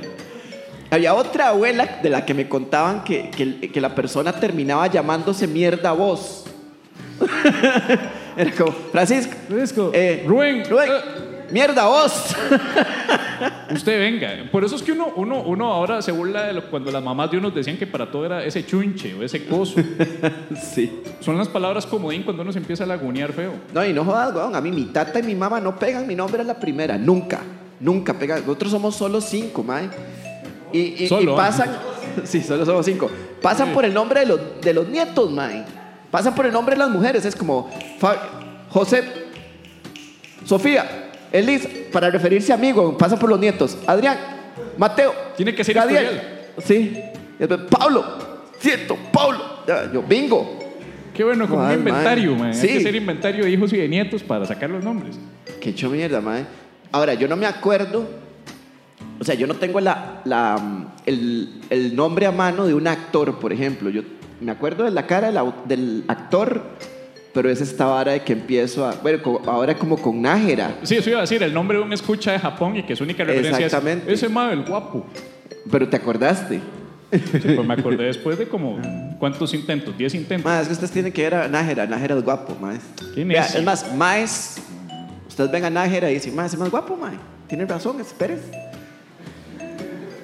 Había 0.91 1.15
otra 1.15 1.49
abuela 1.49 1.99
de 2.03 2.09
la 2.11 2.23
que 2.25 2.35
me 2.35 2.47
contaban 2.47 3.03
que, 3.03 3.31
que- 3.35 3.71
que 3.71 3.81
la 3.81 3.95
persona 3.95 4.31
terminaba 4.39 4.85
llamándose 4.87 5.47
mierda 5.47 5.91
vos. 5.91 6.45
Era 8.37 8.51
como, 8.51 8.71
Francisco, 8.91 9.33
Francisco, 9.47 9.91
eh, 9.93 10.23
Rubén, 10.27 10.63
Rubén, 10.69 10.89
eh. 10.91 11.01
mierda 11.51 11.85
vos. 11.85 12.35
Usted 13.73 13.99
venga. 13.99 14.49
Por 14.51 14.63
eso 14.63 14.75
es 14.75 14.83
que 14.83 14.91
uno, 14.91 15.11
uno, 15.15 15.41
uno 15.41 15.71
ahora 15.71 16.01
se 16.01 16.11
burla 16.11 16.43
de 16.43 16.53
lo- 16.53 16.69
cuando 16.69 16.91
las 16.91 17.03
mamás 17.03 17.31
de 17.31 17.37
uno 17.37 17.51
decían 17.51 17.77
que 17.77 17.87
para 17.87 18.09
todo 18.09 18.25
era 18.25 18.43
ese 18.43 18.65
chunche 18.65 19.13
o 19.13 19.23
ese 19.23 19.45
coso. 19.45 19.79
sí. 20.73 21.01
Son 21.19 21.37
las 21.37 21.47
palabras 21.47 21.85
comodín 21.85 22.23
cuando 22.23 22.43
uno 22.43 22.51
se 22.51 22.59
empieza 22.59 22.83
a 22.83 22.87
lagunear 22.87 23.31
feo. 23.33 23.53
No, 23.73 23.85
y 23.85 23.93
no 23.93 24.03
jodas, 24.05 24.33
weón. 24.33 24.55
A 24.55 24.61
mí 24.61 24.71
mi 24.71 24.85
tata 24.85 25.19
y 25.19 25.23
mi 25.23 25.35
mamá 25.35 25.59
no 25.59 25.75
pegan 25.77 26.07
mi 26.07 26.15
nombre 26.15 26.41
a 26.41 26.45
la 26.45 26.59
primera. 26.59 26.97
Nunca. 26.97 27.41
Nunca 27.79 28.13
pegan. 28.13 28.39
Nosotros 28.41 28.71
somos 28.71 28.95
solo 28.95 29.19
cinco, 29.21 29.63
mae. 29.63 29.89
Y, 30.71 30.79
y- 30.79 30.95
y 31.03 31.07
Solo. 31.07 31.35
pasan. 31.35 31.69
Sí, 32.23 32.41
solo 32.41 32.65
somos 32.65 32.85
cinco. 32.85 33.11
Pasan 33.41 33.73
por 33.73 33.83
el 33.83 33.93
nombre 33.93 34.21
de 34.21 34.25
los, 34.27 34.39
de 34.61 34.73
los 34.73 34.87
nietos, 34.87 35.29
mae. 35.31 35.65
Pasan 36.15 36.33
por 36.33 36.45
el 36.45 36.53
nombre 36.53 36.75
de 36.75 36.79
las 36.79 36.89
mujeres. 36.89 37.25
Es 37.25 37.35
como 37.35 37.69
Fa- 37.99 38.15
José, 38.69 39.03
Sofía, 40.45 41.09
Elis, 41.29 41.67
para 41.91 42.09
referirse 42.09 42.53
a 42.53 42.55
weón. 42.55 42.97
Pasan 42.97 43.19
por 43.19 43.29
los 43.29 43.37
nietos. 43.37 43.77
Adrián, 43.85 44.17
Mateo. 44.77 45.13
Tiene 45.35 45.53
que 45.53 45.61
ser 45.65 45.75
historial. 45.75 46.21
Sí. 46.63 46.97
Pablo. 47.69 48.05
Cierto, 48.59 48.97
Pablo. 49.11 49.43
Yo, 49.91 50.03
bingo. 50.03 50.57
Qué 51.13 51.25
bueno, 51.25 51.49
como 51.49 51.65
un 51.65 51.73
inventario, 51.73 52.31
man. 52.31 52.39
man. 52.39 52.53
Sí. 52.53 52.67
Hay 52.67 52.73
que 52.75 52.79
hacer 52.79 52.95
inventario 52.95 53.43
de 53.43 53.51
hijos 53.51 53.73
y 53.73 53.77
de 53.77 53.89
nietos 53.89 54.23
para 54.23 54.45
sacar 54.45 54.69
los 54.69 54.81
nombres. 54.81 55.19
Qué 55.59 55.71
hecho 55.71 55.89
mierda, 55.89 56.21
mae. 56.21 56.45
Ahora, 56.93 57.13
yo 57.15 57.27
no 57.27 57.35
me 57.35 57.45
acuerdo. 57.45 58.07
O 59.19 59.23
sea, 59.25 59.35
yo 59.35 59.47
no 59.47 59.55
tengo 59.55 59.81
la, 59.81 60.21
la, 60.23 60.87
el, 61.05 61.59
el 61.69 61.93
nombre 61.93 62.25
a 62.25 62.31
mano 62.31 62.65
de 62.65 62.73
un 62.73 62.87
actor, 62.87 63.37
por 63.37 63.51
ejemplo. 63.51 63.89
Yo 63.89 64.01
me 64.45 64.51
acuerdo 64.51 64.83
de 64.83 64.91
la 64.91 65.07
cara 65.07 65.31
del, 65.65 66.03
actor, 66.07 66.61
pero 67.33 67.49
es 67.49 67.61
esta 67.61 67.85
vara 67.85 68.13
de 68.13 68.21
que 68.21 68.33
empiezo 68.33 68.85
a. 68.85 68.93
Bueno, 68.93 69.41
ahora 69.47 69.75
como 69.75 69.97
con 69.97 70.21
Nájera. 70.21 70.77
Sí, 70.83 70.95
eso 70.95 71.09
iba 71.09 71.19
a 71.19 71.21
decir, 71.21 71.41
el 71.41 71.53
nombre 71.53 71.77
de 71.77 71.83
un 71.83 71.91
escucha 71.91 72.31
de 72.31 72.39
Japón 72.39 72.77
y 72.77 72.83
que 72.83 72.95
su 72.95 73.03
única 73.03 73.23
referencia 73.23 73.65
Exactamente. 73.65 74.11
es 74.11 74.21
ese 74.21 74.29
Mabel 74.31 74.63
guapo. 74.63 75.05
Pero 75.69 75.89
te 75.89 75.97
acordaste. 75.97 76.61
Sí, 77.11 77.39
pues 77.55 77.65
me 77.65 77.73
acordé 77.73 78.05
después 78.05 78.37
de 78.37 78.47
como, 78.47 78.79
¿cuántos 79.19 79.53
intentos? 79.53 79.95
¿10 79.95 80.15
intentos? 80.15 80.45
Más, 80.45 80.61
es 80.61 80.67
que 80.67 80.73
ustedes 80.73 80.91
tienen 80.91 81.11
que 81.11 81.23
ver 81.23 81.35
a 81.35 81.47
Nájera. 81.47 81.87
Nájera 81.87 82.15
es 82.15 82.23
guapo, 82.23 82.55
mae. 82.59 82.77
Qué 83.13 83.23
Vea, 83.23 83.41
necio. 83.41 83.59
es 83.59 83.65
más, 83.65 83.95
Maes. 83.95 84.61
Ustedes 85.27 85.51
ven 85.51 85.65
a 85.65 85.69
Nájera 85.69 86.11
y 86.11 86.15
dicen, 86.15 86.35
mae, 86.35 86.47
ese 86.47 86.55
es 86.55 86.59
más 86.59 86.69
guapo, 86.69 86.95
mae. 86.95 87.17
Tienen 87.47 87.67
razón, 87.67 87.99
espérense. 87.99 88.64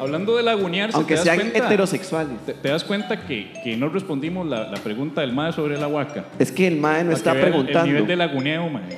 Hablando 0.02 0.36
de 0.36 0.44
lagunearse, 0.44 0.98
Aunque 0.98 1.14
¿te 1.14 1.20
das 1.20 1.24
sean 1.26 1.38
cuenta? 1.38 1.66
heterosexuales. 1.66 2.38
¿Te, 2.46 2.54
te 2.56 2.70
das 2.70 2.84
cuenta 2.84 3.26
que, 3.28 3.54
que 3.64 3.78
no 3.78 3.88
respondimos 3.90 4.48
la, 4.48 4.68
la 4.70 4.78
pregunta 4.78 5.22
del 5.22 5.32
MAE 5.32 5.54
sobre 5.54 5.78
la 5.78 5.88
huaca? 5.88 6.26
Es 6.40 6.52
que 6.52 6.68
el 6.68 6.78
mae 6.78 7.04
no 7.04 7.12
está 7.12 7.34
preguntando. 7.34 7.82
El 7.82 7.88
nivel 7.88 8.08
de 8.08 8.16
laguneo, 8.16 8.68
mae. 8.70 8.98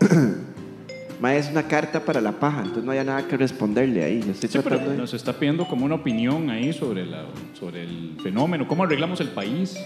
Ma, 1.20 1.34
es 1.34 1.50
una 1.50 1.64
carta 1.64 2.00
para 2.00 2.20
la 2.20 2.30
paja, 2.32 2.58
entonces 2.60 2.84
no 2.84 2.92
hay 2.92 3.04
nada 3.04 3.26
que 3.26 3.36
responderle 3.36 4.04
ahí. 4.04 4.22
Yo 4.24 4.30
estoy 4.30 4.48
Sí, 4.48 4.58
pero 4.62 4.78
de- 4.78 4.96
nos 4.96 5.12
está 5.14 5.32
pidiendo 5.32 5.66
como 5.66 5.84
una 5.84 5.96
opinión 5.96 6.48
ahí 6.48 6.72
sobre, 6.72 7.04
la, 7.04 7.24
sobre 7.58 7.82
el 7.82 8.16
fenómeno, 8.22 8.68
cómo 8.68 8.84
arreglamos 8.84 9.20
el 9.20 9.28
país. 9.28 9.76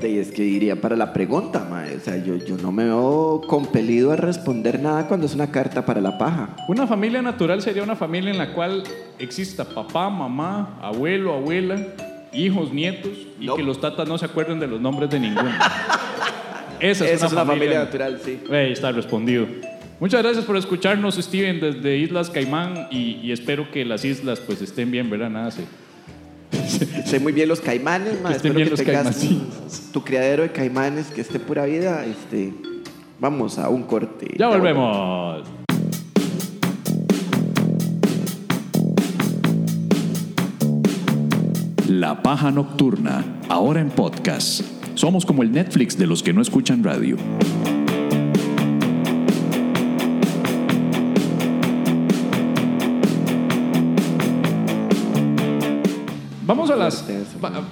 De- 0.00 0.20
es 0.20 0.30
que 0.32 0.42
iría 0.44 0.80
para 0.80 0.96
la 0.96 1.12
pregunta. 1.12 1.66
O 1.96 2.00
sea, 2.00 2.16
yo, 2.22 2.36
yo 2.36 2.56
no 2.56 2.72
me 2.72 2.84
veo 2.84 3.40
compelido 3.46 4.12
a 4.12 4.16
responder 4.16 4.80
nada 4.80 5.06
cuando 5.08 5.26
es 5.26 5.34
una 5.34 5.50
carta 5.50 5.84
para 5.86 6.00
la 6.00 6.18
paja. 6.18 6.54
Una 6.68 6.86
familia 6.86 7.22
natural 7.22 7.62
sería 7.62 7.82
una 7.82 7.96
familia 7.96 8.30
en 8.30 8.38
la 8.38 8.52
cual 8.52 8.82
exista 9.18 9.64
papá, 9.64 10.10
mamá, 10.10 10.78
abuelo, 10.82 11.34
abuela, 11.34 11.76
hijos, 12.32 12.72
nietos 12.72 13.12
y 13.40 13.46
No. 13.46 13.56
que 13.56 13.62
los 13.62 13.80
tatas 13.80 14.06
no 14.08 14.18
se 14.18 14.26
acuerden 14.26 14.60
de 14.60 14.66
los 14.66 14.80
nombres 14.80 15.08
de 15.10 15.20
ninguno. 15.20 15.50
Esa 16.80 17.06
es, 17.06 17.12
Esa 17.12 17.28
una, 17.28 17.44
familia, 17.46 17.78
natural, 17.78 18.20
sí. 18.22 18.38
Está 18.50 18.92
respondido. 18.92 19.46
Muchas 19.98 20.22
gracias 20.22 20.44
por 20.44 20.58
escucharnos, 20.58 21.14
Steven, 21.14 21.58
desde 21.58 21.96
Islas 21.96 22.28
Caimán 22.28 22.88
y, 22.90 23.18
y 23.22 23.32
espero 23.32 23.70
que 23.70 23.82
las 23.86 24.04
islas 24.04 24.40
pues 24.40 24.60
estén 24.60 24.90
bien, 24.90 25.08
¿verdad? 25.08 25.30
Nada. 25.30 25.50
Sé 27.06 27.20
muy 27.20 27.32
bien 27.32 27.48
los 27.48 27.60
caimanes, 27.60 28.20
ma. 28.22 28.30
Que 28.30 28.36
estén 28.36 28.52
Espero 28.52 28.54
bien 28.54 28.66
que 28.66 28.70
los 28.70 28.80
tengas 28.80 29.02
caimancitos. 29.16 29.80
tu 29.92 30.02
criadero 30.04 30.42
de 30.42 30.52
caimanes 30.52 31.06
que 31.08 31.20
esté 31.20 31.38
pura 31.38 31.64
vida. 31.66 32.04
Este, 32.04 32.52
vamos 33.18 33.58
a 33.58 33.68
un 33.68 33.82
corte. 33.84 34.34
Ya 34.38 34.48
volvemos. 34.48 35.46
La 41.88 42.22
Paja 42.22 42.50
Nocturna, 42.50 43.24
ahora 43.48 43.80
en 43.80 43.90
podcast. 43.90 44.62
Somos 44.94 45.24
como 45.24 45.42
el 45.42 45.52
Netflix 45.52 45.96
de 45.96 46.06
los 46.06 46.22
que 46.22 46.32
no 46.32 46.42
escuchan 46.42 46.82
radio. 46.82 47.16
Vamos 56.46 56.70
a 56.70 56.76
las. 56.76 57.04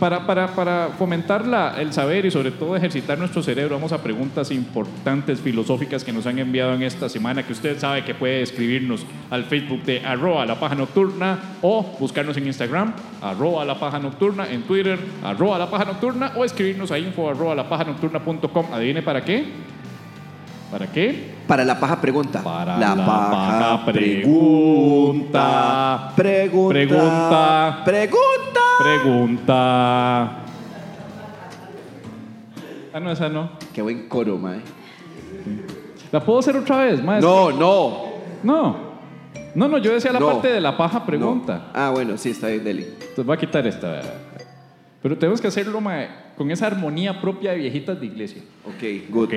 Para, 0.01 0.27
para, 0.27 0.49
para 0.49 0.89
fomentar 0.99 1.47
la- 1.47 1.81
el 1.81 1.93
saber 1.93 2.27
y 2.27 2.31
sobre 2.33 2.51
todo 2.51 2.75
ejercitar 2.75 3.17
nuestro 3.17 3.41
cerebro, 3.41 3.77
vamos 3.77 3.93
a 3.93 4.03
preguntas 4.03 4.51
importantes 4.51 5.39
filosóficas 5.41 6.03
que 6.03 6.13
nos 6.13 6.27
han 6.27 6.41
enviado 6.41 6.75
en 6.75 6.83
esta 6.83 7.09
semana, 7.09 7.45
que 7.47 7.53
usted 7.53 7.79
sabe 7.79 8.05
que 8.05 8.15
puede 8.15 8.43
escribirnos 8.43 9.07
al 9.31 9.45
Facebook 9.45 9.85
de 9.85 10.05
arroba 10.05 10.45
la 10.45 10.59
paja 10.59 10.75
nocturna 10.75 11.39
o 11.63 11.85
buscarnos 12.01 12.37
en 12.37 12.49
Instagram, 12.49 12.93
arroba 13.23 13.65
la 13.65 13.79
paja 13.79 14.01
nocturna, 14.01 14.51
en 14.51 14.63
Twitter, 14.63 14.99
arroba 15.23 15.57
la 15.57 15.71
paja 15.71 15.85
nocturna 15.85 16.33
o 16.37 16.45
escribirnos 16.45 16.91
a 16.91 16.99
info 16.99 17.31
arroba 17.31 17.55
la 17.55 17.69
paja 17.69 17.85
nocturna.com. 17.85 18.67
Adivine 18.73 19.03
para 19.03 19.25
qué. 19.25 19.45
¿Para 20.73 20.89
qué? 20.91 21.34
Para 21.47 21.65
la 21.65 21.79
paja 21.79 22.01
pregunta. 22.01 22.43
Para 22.43 22.79
la, 22.79 22.95
la 22.95 23.07
paja, 23.07 23.31
paja 23.31 23.85
pregunta. 23.85 25.43
pregunta. 26.17 26.93
Pregunta. 26.95 27.83
Pregunta. 27.85 28.61
Pregunta. 28.83 30.25
Ah, 32.93 33.01
no, 33.01 33.11
esa 33.11 33.29
no. 33.29 33.51
Qué 33.73 33.83
buen 33.83 34.09
coro, 34.09 34.39
mae. 34.39 34.61
¿La 36.13 36.21
puedo 36.25 36.39
hacer 36.39 36.57
otra 36.57 36.79
vez, 36.85 37.03
maestro? 37.03 37.51
No, 37.51 37.59
no. 37.59 38.05
No. 38.43 38.95
No, 39.55 39.69
no, 39.69 39.79
yo 39.79 39.93
decía 39.93 40.13
la 40.13 40.21
No. 40.21 40.27
parte 40.27 40.49
de 40.49 40.61
la 40.61 40.77
paja 40.77 41.05
pregunta. 41.05 41.57
No. 41.57 41.81
Ah, 41.81 41.91
bueno, 41.91 42.17
sí, 42.17 42.31
está 42.31 42.49
bien, 42.49 42.65
Deli. 42.65 42.85
Entonces 42.85 43.25
voy 43.27 43.37
a 43.37 43.39
quitar 43.41 43.67
esta. 43.67 44.01
Pero 45.03 45.19
tenemos 45.19 45.41
que 45.41 45.49
hacerlo 45.49 45.81
mae, 45.81 46.09
con 46.37 46.51
esa 46.51 46.67
armonía 46.67 47.21
propia 47.21 47.51
de 47.53 47.59
viejitas 47.59 48.01
de 48.01 48.07
iglesia. 48.07 48.43
Ok, 48.65 49.11
good. 49.11 49.25
Ok. 49.25 49.35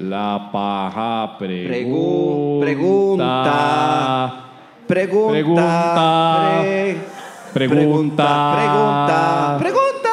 La 0.00 0.48
paja 0.52 1.36
Pregu- 1.38 2.60
pregunta. 2.60 2.64
pregunta. 2.64 4.44
Pregunta. 4.86 5.32
Pregunta. 5.32 6.62
pre- 6.62 7.68
Pregunta. 7.68 8.54
Pregunta. 8.54 9.56
Pregunta. 9.58 10.10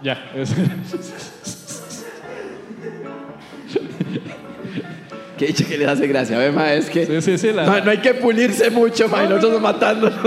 Ya. 0.00 0.16
Que 5.36 5.46
dicho 5.46 5.64
que 5.68 5.78
les 5.78 5.86
hace 5.88 6.06
gracia, 6.08 6.50
ma, 6.52 6.72
es 6.72 6.90
que 6.90 7.06
Sí, 7.06 7.22
sí, 7.22 7.38
sí, 7.38 7.52
la- 7.52 7.64
ma, 7.64 7.80
no 7.80 7.90
hay 7.92 7.98
que 7.98 8.12
pulirse 8.14 8.70
mucho, 8.70 9.08
ma, 9.08 9.22
y 9.24 9.28
nosotros 9.28 9.60
matándonos. 9.60 10.18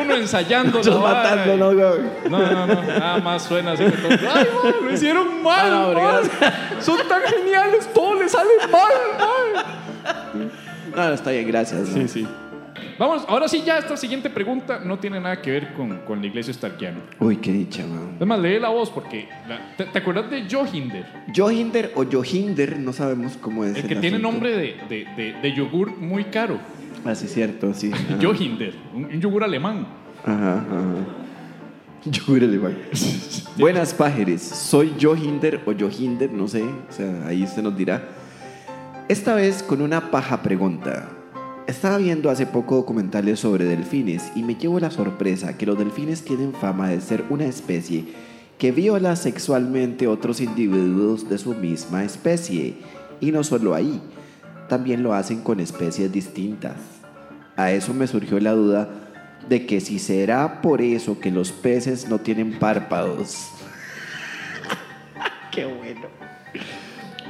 Uno 0.00 0.14
ensayando. 0.14 0.80
Vara. 1.00 1.14
matándonos, 1.22 1.74
güey. 1.74 2.30
No, 2.30 2.38
no, 2.38 2.66
no. 2.66 2.82
Nada 2.82 3.18
más 3.18 3.42
suena 3.44 3.72
así. 3.72 3.84
que 3.84 3.90
todo- 3.90 4.10
Ay, 4.34 4.46
man, 4.62 4.74
lo 4.82 4.92
hicieron 4.92 5.42
mal. 5.42 5.70
No, 5.70 5.92
no, 5.92 6.02
man. 6.02 6.22
Son 6.80 6.98
tan 7.08 7.22
geniales. 7.22 7.88
Todo 7.94 8.20
les 8.22 8.32
sale 8.32 8.50
mal. 8.70 8.92
man. 9.18 10.50
No, 10.94 11.08
no, 11.08 11.14
está 11.14 11.30
bien, 11.30 11.46
gracias. 11.48 11.88
Sí, 11.88 12.08
sí. 12.08 12.28
Vamos, 12.96 13.24
ahora 13.28 13.48
sí, 13.48 13.62
ya 13.66 13.78
esta 13.78 13.96
siguiente 13.96 14.30
pregunta 14.30 14.78
no 14.84 15.00
tiene 15.00 15.18
nada 15.18 15.42
que 15.42 15.50
ver 15.50 15.72
con, 15.74 15.98
con 16.00 16.20
la 16.20 16.28
iglesia 16.28 16.54
starkiana. 16.54 16.98
Uy, 17.18 17.38
qué 17.38 17.50
dicha, 17.50 17.82
man. 17.84 18.12
Además, 18.16 18.38
lee 18.38 18.60
la 18.60 18.68
voz 18.68 18.88
porque. 18.90 19.28
la- 19.48 19.74
¿te, 19.76 19.84
te 19.86 19.98
acuerdas 19.98 20.30
de 20.30 20.46
Johinder? 20.48 21.04
Johinder 21.34 21.90
o 21.96 22.04
Johinder, 22.04 22.78
no 22.78 22.92
sabemos 22.92 23.36
cómo 23.40 23.64
es. 23.64 23.76
El 23.76 23.88
que 23.88 23.96
tiene 23.96 24.18
nombre 24.20 24.50
de, 24.52 24.76
de, 24.88 25.06
de, 25.16 25.32
de 25.42 25.52
yogur 25.52 25.96
muy 25.96 26.24
caro. 26.26 26.58
Ah, 27.04 27.14
sí, 27.14 27.28
cierto, 27.28 27.74
sí. 27.74 27.90
Ajá. 27.92 28.18
Johinder, 28.20 28.74
un, 28.94 29.04
un 29.04 29.20
yogur 29.20 29.44
alemán. 29.44 29.86
Ajá, 30.24 30.54
ajá. 30.58 30.84
Yogur 32.10 32.42
alemán. 32.44 32.76
Buenas 33.58 33.94
pájaros, 33.94 34.40
soy 34.40 34.94
Johinder 35.00 35.60
o 35.66 35.72
Johinder, 35.72 36.32
no 36.32 36.48
sé, 36.48 36.62
o 36.62 36.92
sea, 36.92 37.26
ahí 37.26 37.46
se 37.46 37.62
nos 37.62 37.76
dirá. 37.76 38.02
Esta 39.08 39.34
vez 39.34 39.62
con 39.62 39.82
una 39.82 40.10
paja 40.10 40.42
pregunta. 40.42 41.10
Estaba 41.66 41.96
viendo 41.96 42.30
hace 42.30 42.46
poco 42.46 42.76
documentales 42.76 43.40
sobre 43.40 43.64
delfines 43.64 44.32
y 44.34 44.42
me 44.42 44.54
llevo 44.54 44.80
la 44.80 44.90
sorpresa 44.90 45.56
que 45.56 45.64
los 45.66 45.78
delfines 45.78 46.22
tienen 46.22 46.52
fama 46.52 46.88
de 46.88 47.00
ser 47.00 47.24
una 47.30 47.46
especie 47.46 48.04
que 48.58 48.70
viola 48.70 49.16
sexualmente 49.16 50.06
otros 50.08 50.40
individuos 50.40 51.28
de 51.28 51.38
su 51.38 51.54
misma 51.54 52.04
especie. 52.04 52.74
Y 53.20 53.30
no 53.30 53.44
solo 53.44 53.74
ahí, 53.74 54.00
también 54.68 55.02
lo 55.02 55.14
hacen 55.14 55.40
con 55.40 55.60
especies 55.60 56.12
distintas. 56.12 56.93
A 57.56 57.72
eso 57.72 57.94
me 57.94 58.06
surgió 58.06 58.40
la 58.40 58.52
duda 58.52 58.88
de 59.48 59.66
que 59.66 59.80
si 59.80 59.98
será 59.98 60.62
por 60.62 60.80
eso 60.80 61.20
que 61.20 61.30
los 61.30 61.52
peces 61.52 62.08
no 62.08 62.18
tienen 62.18 62.58
párpados. 62.58 63.48
Qué 65.52 65.64
bueno. 65.64 66.08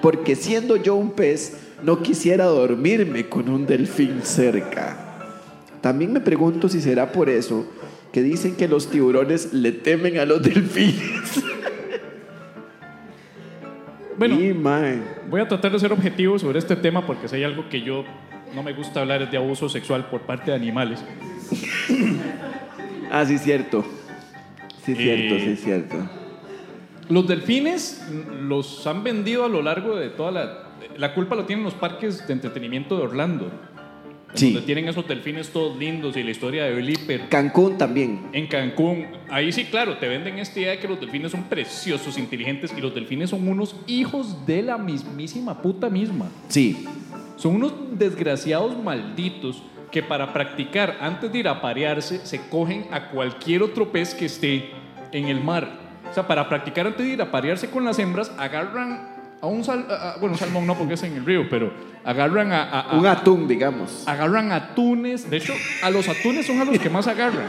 Porque 0.00 0.36
siendo 0.36 0.76
yo 0.76 0.94
un 0.94 1.12
pez, 1.12 1.58
no 1.82 2.02
quisiera 2.02 2.44
dormirme 2.46 3.28
con 3.28 3.48
un 3.48 3.66
delfín 3.66 4.22
cerca. 4.22 4.96
También 5.80 6.12
me 6.12 6.20
pregunto 6.20 6.68
si 6.68 6.80
será 6.80 7.12
por 7.12 7.28
eso 7.28 7.66
que 8.12 8.22
dicen 8.22 8.54
que 8.54 8.68
los 8.68 8.88
tiburones 8.90 9.52
le 9.52 9.72
temen 9.72 10.18
a 10.18 10.24
los 10.24 10.42
delfines. 10.42 11.42
Bueno, 14.16 14.40
Y, 14.40 14.52
voy 15.28 15.40
a 15.40 15.48
tratar 15.48 15.72
de 15.72 15.78
ser 15.80 15.92
objetivo 15.92 16.38
sobre 16.38 16.60
este 16.60 16.76
tema 16.76 17.04
porque 17.04 17.26
si 17.26 17.36
hay 17.36 17.44
algo 17.44 17.68
que 17.68 17.82
yo 17.82 18.04
no 18.54 18.62
me 18.62 18.72
gusta 18.72 19.00
hablar 19.00 19.30
de 19.30 19.36
abuso 19.36 19.68
sexual 19.68 20.06
por 20.08 20.22
parte 20.22 20.50
de 20.50 20.56
animales. 20.56 21.04
Ah, 23.10 23.24
sí, 23.24 23.38
cierto. 23.38 23.84
Sí, 24.84 24.94
cierto, 24.94 25.34
Eh, 25.34 25.56
sí, 25.56 25.62
cierto. 25.62 25.96
Los 27.08 27.26
delfines 27.28 28.02
los 28.42 28.86
han 28.86 29.04
vendido 29.04 29.44
a 29.44 29.48
lo 29.48 29.62
largo 29.62 29.96
de 29.96 30.08
toda 30.10 30.30
la... 30.30 30.60
La 30.96 31.14
culpa 31.14 31.34
lo 31.34 31.44
tienen 31.44 31.64
los 31.64 31.74
parques 31.74 32.26
de 32.26 32.32
entretenimiento 32.32 32.96
de 32.96 33.02
Orlando. 33.02 33.50
Sí. 34.34 34.52
Donde 34.52 34.66
tienen 34.66 34.88
esos 34.88 35.06
delfines 35.06 35.50
todos 35.50 35.78
lindos 35.78 36.16
y 36.16 36.22
la 36.22 36.30
historia 36.30 36.64
de 36.64 36.74
Blipper. 36.74 37.28
Cancún 37.28 37.78
también. 37.78 38.26
En 38.32 38.48
Cancún, 38.48 39.06
ahí 39.30 39.52
sí, 39.52 39.64
claro, 39.64 39.96
te 39.98 40.08
venden 40.08 40.38
esta 40.38 40.58
idea 40.58 40.72
de 40.72 40.78
que 40.78 40.88
los 40.88 41.00
delfines 41.00 41.30
son 41.30 41.44
preciosos, 41.44 42.18
inteligentes 42.18 42.74
y 42.76 42.80
los 42.80 42.94
delfines 42.94 43.30
son 43.30 43.46
unos 43.46 43.76
hijos 43.86 44.44
de 44.44 44.62
la 44.62 44.76
mismísima 44.76 45.62
puta 45.62 45.88
misma. 45.88 46.28
Sí. 46.48 46.84
Son 47.36 47.54
unos 47.56 47.72
desgraciados 47.92 48.76
malditos 48.82 49.62
que 49.90 50.02
para 50.02 50.32
practicar 50.32 50.98
antes 51.00 51.30
de 51.32 51.38
ir 51.38 51.48
a 51.48 51.60
parearse 51.60 52.24
se 52.26 52.40
cogen 52.48 52.86
a 52.90 53.10
cualquier 53.10 53.62
otro 53.62 53.90
pez 53.92 54.14
que 54.14 54.26
esté 54.26 54.70
en 55.12 55.28
el 55.28 55.42
mar. 55.42 55.68
O 56.10 56.14
sea, 56.14 56.26
para 56.26 56.48
practicar 56.48 56.86
antes 56.86 57.04
de 57.06 57.12
ir 57.12 57.22
a 57.22 57.30
parearse 57.30 57.70
con 57.70 57.84
las 57.84 57.98
hembras, 57.98 58.30
agarran 58.38 59.14
a 59.40 59.46
un 59.46 59.62
sal, 59.64 59.86
a- 59.90 60.16
bueno, 60.20 60.36
salmón 60.36 60.66
no 60.66 60.74
porque 60.76 60.94
es 60.94 61.02
en 61.02 61.14
el 61.16 61.24
río, 61.24 61.48
pero 61.50 61.72
agarran 62.04 62.52
a, 62.52 62.62
a- 62.62 62.80
a- 62.92 62.98
Un 62.98 63.06
atún, 63.06 63.46
digamos. 63.48 64.06
agarran 64.06 64.50
atunes. 64.52 65.28
De 65.28 65.36
hecho, 65.36 65.52
a 65.82 65.90
los 65.90 66.08
atunes 66.08 66.46
son 66.46 66.60
a 66.60 66.64
los 66.64 66.78
que 66.78 66.88
más 66.90 67.06
agarran. 67.06 67.46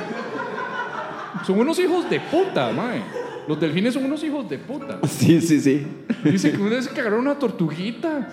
Son 1.46 1.60
unos 1.60 1.78
hijos 1.80 2.10
de 2.10 2.20
puta, 2.20 2.72
mae. 2.72 3.02
Los 3.48 3.60
delfines 3.60 3.94
son 3.94 4.06
unos 4.06 4.24
hijos 4.24 4.50
de 4.50 4.58
puta. 4.58 5.00
Sí, 5.08 5.40
sí, 5.42 5.60
sí. 5.62 5.86
Dice 6.24 6.52
que 6.52 6.58
uno 6.58 6.76
dice 6.76 6.90
que 6.92 7.02
agarran 7.02 7.20
una 7.20 7.36
tortuguita. 7.38 8.30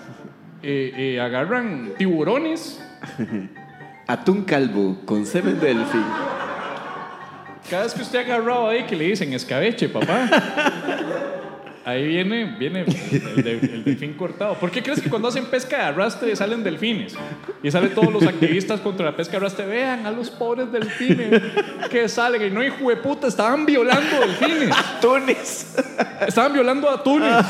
Eh, 0.63 0.93
eh, 1.15 1.19
agarran 1.21 1.91
tiburones. 1.97 2.81
Atún 4.07 4.43
calvo 4.43 4.97
con 5.05 5.25
semen 5.25 5.59
de 5.59 5.67
delfín. 5.67 6.03
Cada 7.69 7.83
vez 7.83 7.93
que 7.93 8.01
usted 8.01 8.19
ha 8.19 8.21
agarrado 8.21 8.67
ahí, 8.67 8.83
que 8.83 8.95
le 8.95 9.05
dicen 9.05 9.31
escabeche, 9.33 9.87
papá. 9.89 10.27
Ahí 11.85 12.07
viene, 12.07 12.55
viene 12.57 12.81
el, 12.81 13.43
de- 13.43 13.51
el 13.59 13.83
delfín 13.83 14.13
cortado. 14.13 14.55
¿Por 14.55 14.71
qué 14.71 14.81
crees 14.83 15.01
que 15.01 15.09
cuando 15.09 15.27
hacen 15.29 15.45
pesca 15.45 15.77
de 15.77 15.83
arrastre 15.83 16.33
salen 16.35 16.63
delfines? 16.63 17.15
Y 17.61 17.71
salen 17.71 17.93
todos 17.93 18.11
los 18.11 18.23
activistas 18.25 18.79
contra 18.81 19.05
la 19.05 19.15
pesca 19.15 19.31
de 19.33 19.37
arrastre. 19.37 19.65
Vean 19.65 20.05
a 20.05 20.11
los 20.11 20.29
pobres 20.29 20.71
delfines 20.71 21.41
que 21.89 22.07
salen. 22.09 22.41
Y 22.45 22.49
no, 22.51 22.63
hijo 22.63 22.89
de 22.89 22.97
puta, 22.97 23.27
estaban 23.27 23.65
violando 23.65 24.19
delfines. 24.19 24.69
Atunes. 24.77 25.75
Estaban 26.27 26.53
violando 26.53 26.89
atunes. 26.89 27.45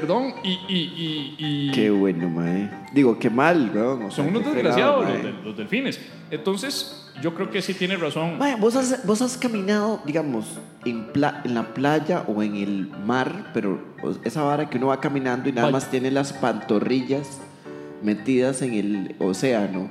Perdón, 0.00 0.34
y, 0.42 0.50
y, 0.68 0.76
y, 0.76 1.34
y- 1.68 1.70
Qué 1.70 1.88
bueno, 1.88 2.28
mae. 2.28 2.68
Digo, 2.92 3.16
qué 3.16 3.30
mal, 3.30 3.70
weón. 3.72 4.02
O 4.02 4.10
sea, 4.10 4.24
son 4.24 4.34
unos 4.34 4.52
desgraciados 4.52 5.06
los, 5.22 5.44
los 5.44 5.56
delfines. 5.56 6.00
Entonces, 6.32 7.08
yo 7.22 7.32
creo 7.32 7.48
que 7.48 7.62
sí 7.62 7.74
tiene 7.74 7.96
razón. 7.96 8.36
Mae, 8.38 8.56
¿vos 8.56 8.74
has, 8.74 9.06
vos 9.06 9.22
has 9.22 9.36
caminado, 9.38 10.00
digamos, 10.04 10.58
en, 10.84 11.12
pla- 11.12 11.42
en 11.44 11.54
la 11.54 11.72
playa 11.74 12.24
o 12.26 12.42
en 12.42 12.56
el 12.56 12.88
mar, 13.06 13.52
pero 13.54 13.80
esa 14.24 14.42
vara 14.42 14.68
que 14.68 14.78
uno 14.78 14.88
va 14.88 15.00
caminando 15.00 15.48
y 15.48 15.52
nada 15.52 15.70
más 15.70 15.88
tiene 15.88 16.10
las 16.10 16.32
pantorrillas 16.32 17.38
metidas 18.02 18.62
en 18.62 18.74
el 18.74 19.14
océano 19.20 19.88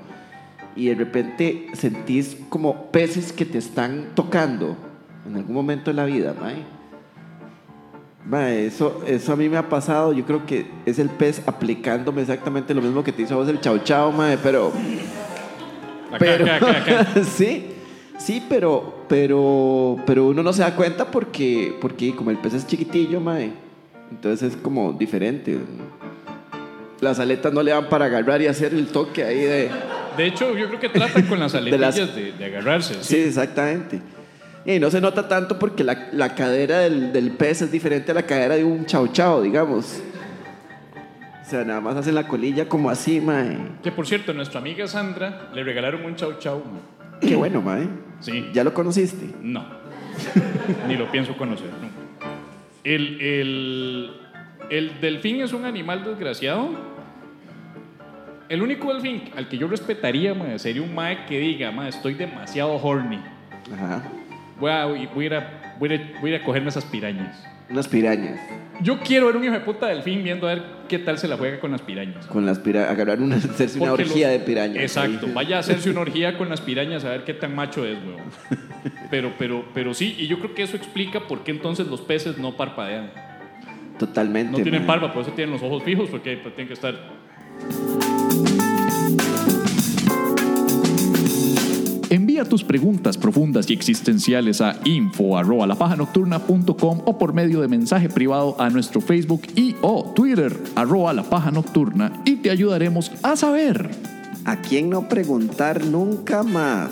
y 0.75 0.87
de 0.87 0.95
repente 0.95 1.67
sentís 1.73 2.35
como 2.49 2.87
peces 2.91 3.31
que 3.31 3.45
te 3.45 3.57
están 3.57 4.07
tocando 4.15 4.75
en 5.25 5.37
algún 5.37 5.55
momento 5.55 5.91
de 5.91 5.95
la 5.95 6.03
vida, 6.03 6.35
mae. 6.41 6.57
Mae, 8.25 8.67
eso, 8.67 9.03
eso 9.05 9.33
a 9.33 9.35
mí 9.35 9.49
me 9.49 9.57
ha 9.57 9.67
pasado. 9.67 10.13
Yo 10.13 10.23
creo 10.25 10.45
que 10.45 10.65
es 10.85 10.97
el 10.99 11.09
pez 11.09 11.41
aplicándome 11.45 12.21
exactamente 12.21 12.73
lo 12.73 12.81
mismo 12.81 13.03
que 13.03 13.11
te 13.11 13.23
hizo 13.23 13.33
a 13.33 13.37
vos 13.37 13.49
el 13.49 13.59
chau 13.59 13.79
chau, 13.79 14.11
mae, 14.13 14.37
pero 14.37 14.71
Acá, 16.07 16.17
pero 16.19 16.45
acá, 16.45 16.55
acá, 16.77 17.01
acá. 17.01 17.23
sí, 17.25 17.65
sí, 18.17 18.41
pero, 18.47 19.03
pero, 19.09 19.97
pero 20.05 20.27
uno 20.27 20.41
no 20.41 20.53
se 20.53 20.61
da 20.61 20.75
cuenta 20.75 21.09
porque, 21.11 21.75
porque 21.81 22.15
como 22.15 22.31
el 22.31 22.37
pez 22.37 22.53
es 22.53 22.65
chiquitillo, 22.67 23.19
mae, 23.19 23.51
entonces 24.09 24.53
es 24.53 24.57
como 24.61 24.93
diferente. 24.93 25.57
Las 27.01 27.19
aletas 27.19 27.51
no 27.51 27.61
le 27.61 27.71
dan 27.71 27.89
para 27.89 28.05
agarrar 28.05 28.41
y 28.41 28.47
hacer 28.47 28.73
el 28.73 28.87
toque 28.87 29.23
ahí 29.25 29.39
de. 29.41 29.69
De 30.15 30.25
hecho, 30.27 30.55
yo 30.55 30.67
creo 30.67 30.79
que 30.79 30.87
tratan 30.89 31.23
con 31.23 31.39
las 31.39 31.51
De 31.51 31.57
aletillas 31.57 31.97
las- 31.97 32.15
de, 32.15 32.31
de 32.31 32.45
agarrarse. 32.45 33.03
Sí, 33.03 33.17
exactamente. 33.17 33.99
Y 34.65 34.79
no 34.79 34.89
se 34.89 35.01
nota 35.01 35.27
tanto 35.27 35.59
porque 35.59 35.83
la, 35.83 36.07
la 36.13 36.35
cadera 36.35 36.79
del, 36.79 37.11
del 37.11 37.31
pez 37.31 37.61
es 37.61 37.71
diferente 37.71 38.11
a 38.11 38.15
la 38.15 38.23
cadera 38.23 38.55
de 38.55 38.63
un 38.63 38.85
chau 38.85 39.07
chau, 39.07 39.41
digamos. 39.41 40.01
O 41.41 41.49
sea, 41.49 41.65
nada 41.65 41.81
más 41.81 41.97
hacen 41.97 42.15
la 42.15 42.27
colilla 42.27 42.69
como 42.69 42.89
así, 42.89 43.19
mae. 43.19 43.57
Que 43.83 43.91
por 43.91 44.07
cierto, 44.07 44.31
a 44.31 44.33
nuestra 44.33 44.59
amiga 44.61 44.87
Sandra 44.87 45.49
le 45.53 45.63
regalaron 45.63 46.05
un 46.05 46.15
chau 46.15 46.39
chau. 46.39 46.59
ma. 46.59 47.19
Qué 47.19 47.35
bueno, 47.35 47.61
mae. 47.61 47.87
Sí. 48.21 48.49
¿Ya 48.53 48.63
lo 48.63 48.73
conociste? 48.73 49.29
No. 49.41 49.65
Ni 50.87 50.95
lo 50.95 51.11
pienso 51.11 51.35
conocer. 51.35 51.67
no. 51.81 52.03
El, 52.85 53.21
el, 53.21 54.11
el 54.69 54.99
delfín 55.01 55.41
es 55.41 55.53
un 55.53 55.63
animal 55.65 56.03
desgraciado. 56.03 56.69
El 58.49 58.61
único 58.61 58.93
delfín 58.93 59.23
al 59.37 59.47
que 59.47 59.57
yo 59.57 59.67
respetaría 59.67 60.33
ma, 60.33 60.57
sería 60.59 60.81
un 60.81 60.93
mae 60.93 61.25
que 61.25 61.39
diga, 61.39 61.71
ma, 61.71 61.87
estoy 61.87 62.13
demasiado 62.13 62.73
horny. 62.75 63.19
Ajá. 63.73 64.03
Voy 64.59 64.71
a, 64.71 64.85
voy 64.85 64.99
a 64.99 65.23
ir 65.25 65.33
a, 65.33 65.75
voy 65.79 65.89
a, 65.91 65.95
ir- 65.95 66.13
voy 66.21 66.31
a 66.31 66.35
ir 66.35 66.41
a 66.41 66.45
cogerme 66.45 66.69
esas 66.69 66.85
pirañas. 66.85 67.43
Unas 67.69 67.87
pirañas. 67.87 68.39
Yo 68.81 68.99
quiero 68.99 69.27
ver 69.27 69.37
un 69.37 69.43
hijo 69.43 69.53
de 69.53 69.61
puta 69.61 69.87
delfín 69.87 70.23
viendo 70.23 70.47
a 70.47 70.53
ver 70.55 70.63
qué 70.89 70.99
tal 70.99 71.17
se 71.17 71.27
la 71.27 71.37
juega 71.37 71.59
con 71.59 71.71
las 71.71 71.81
pirañas. 71.81 72.25
Con 72.27 72.45
las 72.45 72.59
pirañas. 72.59 72.89
Agarrar 72.91 73.19
una, 73.21 73.35
hacerse 73.37 73.79
una 73.79 73.89
Porque 73.91 74.03
orgía 74.03 74.27
los- 74.29 74.39
de 74.39 74.45
pirañas. 74.45 74.77
Exacto, 74.83 75.25
ahí. 75.27 75.31
vaya 75.35 75.57
a 75.57 75.59
hacerse 75.59 75.89
una 75.89 76.01
orgía 76.01 76.37
con 76.37 76.49
las 76.49 76.61
pirañas 76.61 77.03
a 77.05 77.09
ver 77.09 77.23
qué 77.23 77.33
tan 77.33 77.55
macho 77.55 77.85
es, 77.85 77.97
weón. 78.03 78.21
Pero, 79.09 79.33
pero, 79.39 79.65
pero 79.73 79.93
sí, 79.93 80.15
y 80.19 80.27
yo 80.27 80.39
creo 80.39 80.53
que 80.53 80.63
eso 80.63 80.75
explica 80.77 81.21
por 81.27 81.43
qué 81.43 81.51
entonces 81.51 81.87
los 81.87 82.01
peces 82.01 82.37
no 82.37 82.55
parpadean. 82.57 83.11
Totalmente. 83.97 84.51
No 84.57 84.63
tienen 84.63 84.85
barba, 84.85 85.13
por 85.13 85.21
eso 85.23 85.31
tienen 85.31 85.53
los 85.53 85.63
ojos 85.63 85.83
fijos, 85.83 86.09
porque 86.09 86.37
pues, 86.37 86.53
tienen 86.55 86.67
que 86.67 86.73
estar. 86.73 86.95
Envía 92.13 92.45
tus 92.45 92.63
preguntas 92.63 93.17
profundas 93.17 93.67
y 93.71 93.73
existenciales 93.73 94.61
a 94.61 94.75
info@lapajanocturna.com 94.85 97.01
o 97.05 97.17
por 97.17 97.33
medio 97.33 97.59
de 97.59 97.67
mensaje 97.67 98.07
privado 98.07 98.55
a 98.59 98.69
nuestro 98.69 99.01
Facebook 99.01 99.41
y 99.55 99.75
o 99.81 100.13
Twitter 100.15 100.55
arroba 100.75 101.11
la 101.13 101.23
paja 101.23 101.49
nocturna 101.49 102.21
y 102.23 102.35
te 102.35 102.51
ayudaremos 102.51 103.11
a 103.23 103.35
saber. 103.35 103.89
¿A 104.45 104.57
quién 104.57 104.91
no 104.91 105.09
preguntar 105.09 105.83
nunca 105.87 106.43
más? 106.43 106.91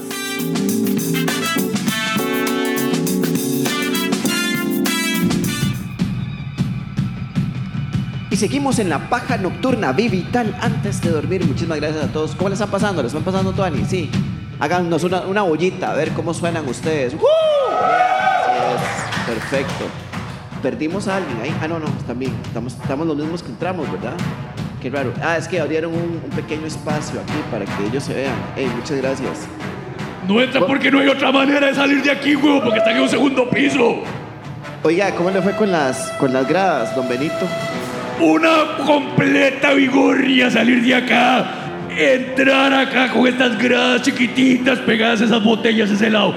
Y 8.31 8.37
seguimos 8.37 8.79
en 8.79 8.89
la 8.89 9.07
paja 9.07 9.37
nocturna 9.37 9.91
vital 9.91 10.57
antes 10.59 10.99
de 11.03 11.11
dormir. 11.11 11.45
Muchísimas 11.45 11.79
gracias 11.79 12.05
a 12.05 12.11
todos. 12.11 12.33
¿Cómo 12.33 12.49
les 12.49 12.59
están 12.59 12.71
pasando? 12.71 13.03
¿Les 13.03 13.11
están 13.11 13.23
pasando, 13.23 13.51
Tuani? 13.51 13.85
Sí. 13.85 14.09
Háganos 14.61 15.03
una, 15.03 15.21
una 15.21 15.41
bollita, 15.41 15.89
a 15.89 15.95
ver 15.95 16.11
cómo 16.11 16.35
suenan 16.35 16.67
ustedes. 16.67 17.15
Perfecto. 19.25 19.85
Perdimos 20.61 21.07
a 21.07 21.15
alguien 21.15 21.39
ahí. 21.41 21.55
Ah, 21.63 21.67
no, 21.67 21.79
no, 21.79 21.87
bien. 22.13 22.31
Estamos, 22.45 22.73
estamos 22.73 23.07
los 23.07 23.17
mismos 23.17 23.41
que 23.41 23.49
entramos, 23.49 23.91
¿verdad? 23.91 24.13
Qué 24.79 24.91
raro. 24.91 25.13
Ah, 25.23 25.35
es 25.35 25.47
que 25.47 25.59
abrieron 25.59 25.91
un, 25.91 26.21
un 26.23 26.29
pequeño 26.29 26.67
espacio 26.67 27.19
aquí 27.21 27.33
para 27.49 27.65
que 27.65 27.87
ellos 27.87 28.03
se 28.03 28.13
vean. 28.13 28.35
Ey, 28.55 28.67
muchas 28.67 28.97
gracias. 28.97 29.47
No 30.27 30.39
entra 30.39 30.63
porque 30.67 30.91
no 30.91 30.99
hay 30.99 31.07
otra 31.07 31.31
manera 31.31 31.65
de 31.65 31.73
salir 31.73 32.03
de 32.03 32.11
aquí, 32.11 32.35
huevo, 32.35 32.61
porque 32.63 32.77
está 32.77 32.91
en 32.91 33.01
un 33.01 33.09
segundo 33.09 33.49
piso. 33.49 34.03
Oiga, 34.83 35.09
¿cómo 35.15 35.31
le 35.31 35.41
fue 35.41 35.55
con 35.55 35.71
las, 35.71 36.11
con 36.19 36.31
las 36.31 36.47
gradas, 36.47 36.95
don 36.95 37.09
Benito? 37.09 37.47
Una 38.19 38.77
completa 38.85 39.71
vigorria 39.71 40.51
salir 40.51 40.83
de 40.83 40.93
acá. 40.93 41.60
Entrar 41.97 42.73
acá 42.73 43.11
con 43.11 43.27
estas 43.27 43.57
gradas 43.57 44.03
chiquititas 44.03 44.79
pegadas 44.79 45.21
a 45.21 45.25
esas 45.25 45.43
botellas 45.43 45.89
ese 45.91 46.09
lado. 46.09 46.33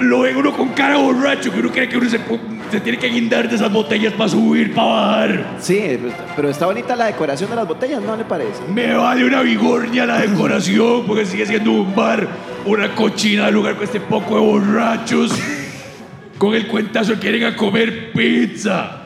Lo 0.00 0.20
ve 0.20 0.36
uno 0.36 0.52
con 0.52 0.70
cara 0.70 0.96
borracho, 0.96 1.52
que 1.52 1.60
uno 1.60 1.70
cree 1.70 1.88
que 1.88 1.96
uno 1.96 2.08
se, 2.08 2.80
tiene 2.80 2.98
que 2.98 3.08
guindar 3.08 3.48
de 3.48 3.54
esas 3.54 3.72
botellas 3.72 4.12
para 4.14 4.28
subir, 4.28 4.74
para 4.74 4.88
bajar. 4.88 5.56
Sí, 5.60 5.98
pero 6.36 6.50
está 6.50 6.66
bonita 6.66 6.96
la 6.96 7.06
decoración 7.06 7.50
de 7.50 7.56
las 7.56 7.66
botellas, 7.66 8.02
¿no 8.02 8.16
le 8.16 8.24
parece? 8.24 8.62
Me 8.72 8.94
vale 8.94 9.24
una 9.24 9.42
vigornia 9.42 10.06
la 10.06 10.20
decoración, 10.20 11.04
porque 11.06 11.24
sigue 11.24 11.46
siendo 11.46 11.72
un 11.72 11.94
bar, 11.94 12.28
una 12.64 12.94
cochina 12.94 13.46
de 13.46 13.52
lugar 13.52 13.74
con 13.74 13.84
este 13.84 14.00
poco 14.00 14.34
de 14.34 14.40
borrachos. 14.40 15.32
Con 16.36 16.54
el 16.54 16.68
cuentazo 16.68 17.14
que 17.14 17.20
quieren 17.20 17.44
a 17.44 17.56
comer 17.56 18.12
pizza. 18.12 19.04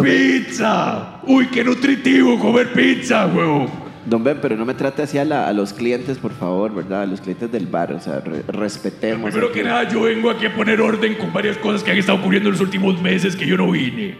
¡Pizza! 0.00 1.20
¡Uy, 1.24 1.46
qué 1.46 1.64
nutritivo 1.64 2.38
comer 2.38 2.72
pizza, 2.72 3.26
huevo! 3.26 3.87
Don 4.08 4.24
Ben, 4.24 4.38
pero 4.40 4.56
no 4.56 4.64
me 4.64 4.74
trate 4.74 5.02
así 5.02 5.18
a, 5.18 5.24
la- 5.24 5.46
a 5.48 5.52
los 5.52 5.72
clientes, 5.72 6.18
por 6.18 6.32
favor, 6.32 6.74
¿verdad? 6.74 7.02
A 7.02 7.06
los 7.06 7.20
clientes 7.20 7.50
del 7.52 7.66
bar, 7.66 7.92
o 7.92 8.00
sea, 8.00 8.20
re- 8.20 8.42
respetemos. 8.48 9.30
Primero 9.30 9.52
que 9.52 9.62
nada, 9.62 9.84
yo 9.88 10.02
vengo 10.02 10.30
aquí 10.30 10.46
a 10.46 10.54
poner 10.54 10.80
orden 10.80 11.14
con 11.16 11.32
varias 11.32 11.56
cosas 11.58 11.82
que 11.82 11.90
han 11.90 11.98
estado 11.98 12.18
ocurriendo 12.18 12.48
en 12.48 12.52
los 12.54 12.60
últimos 12.62 13.00
meses 13.02 13.36
que 13.36 13.46
yo 13.46 13.56
no 13.56 13.70
vine. 13.70 14.16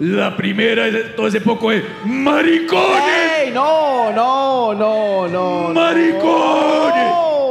La 0.00 0.36
primera 0.36 0.86
es 0.88 1.14
todo 1.14 1.28
ese 1.28 1.40
poco 1.40 1.70
de 1.70 1.82
maricones. 2.04 3.02
¡Ey! 3.44 3.50
No, 3.52 4.10
no, 4.12 4.74
no, 4.74 5.28
no. 5.28 5.68
no. 5.68 5.74
¡Maricones! 5.74 7.04
No, 7.08 7.41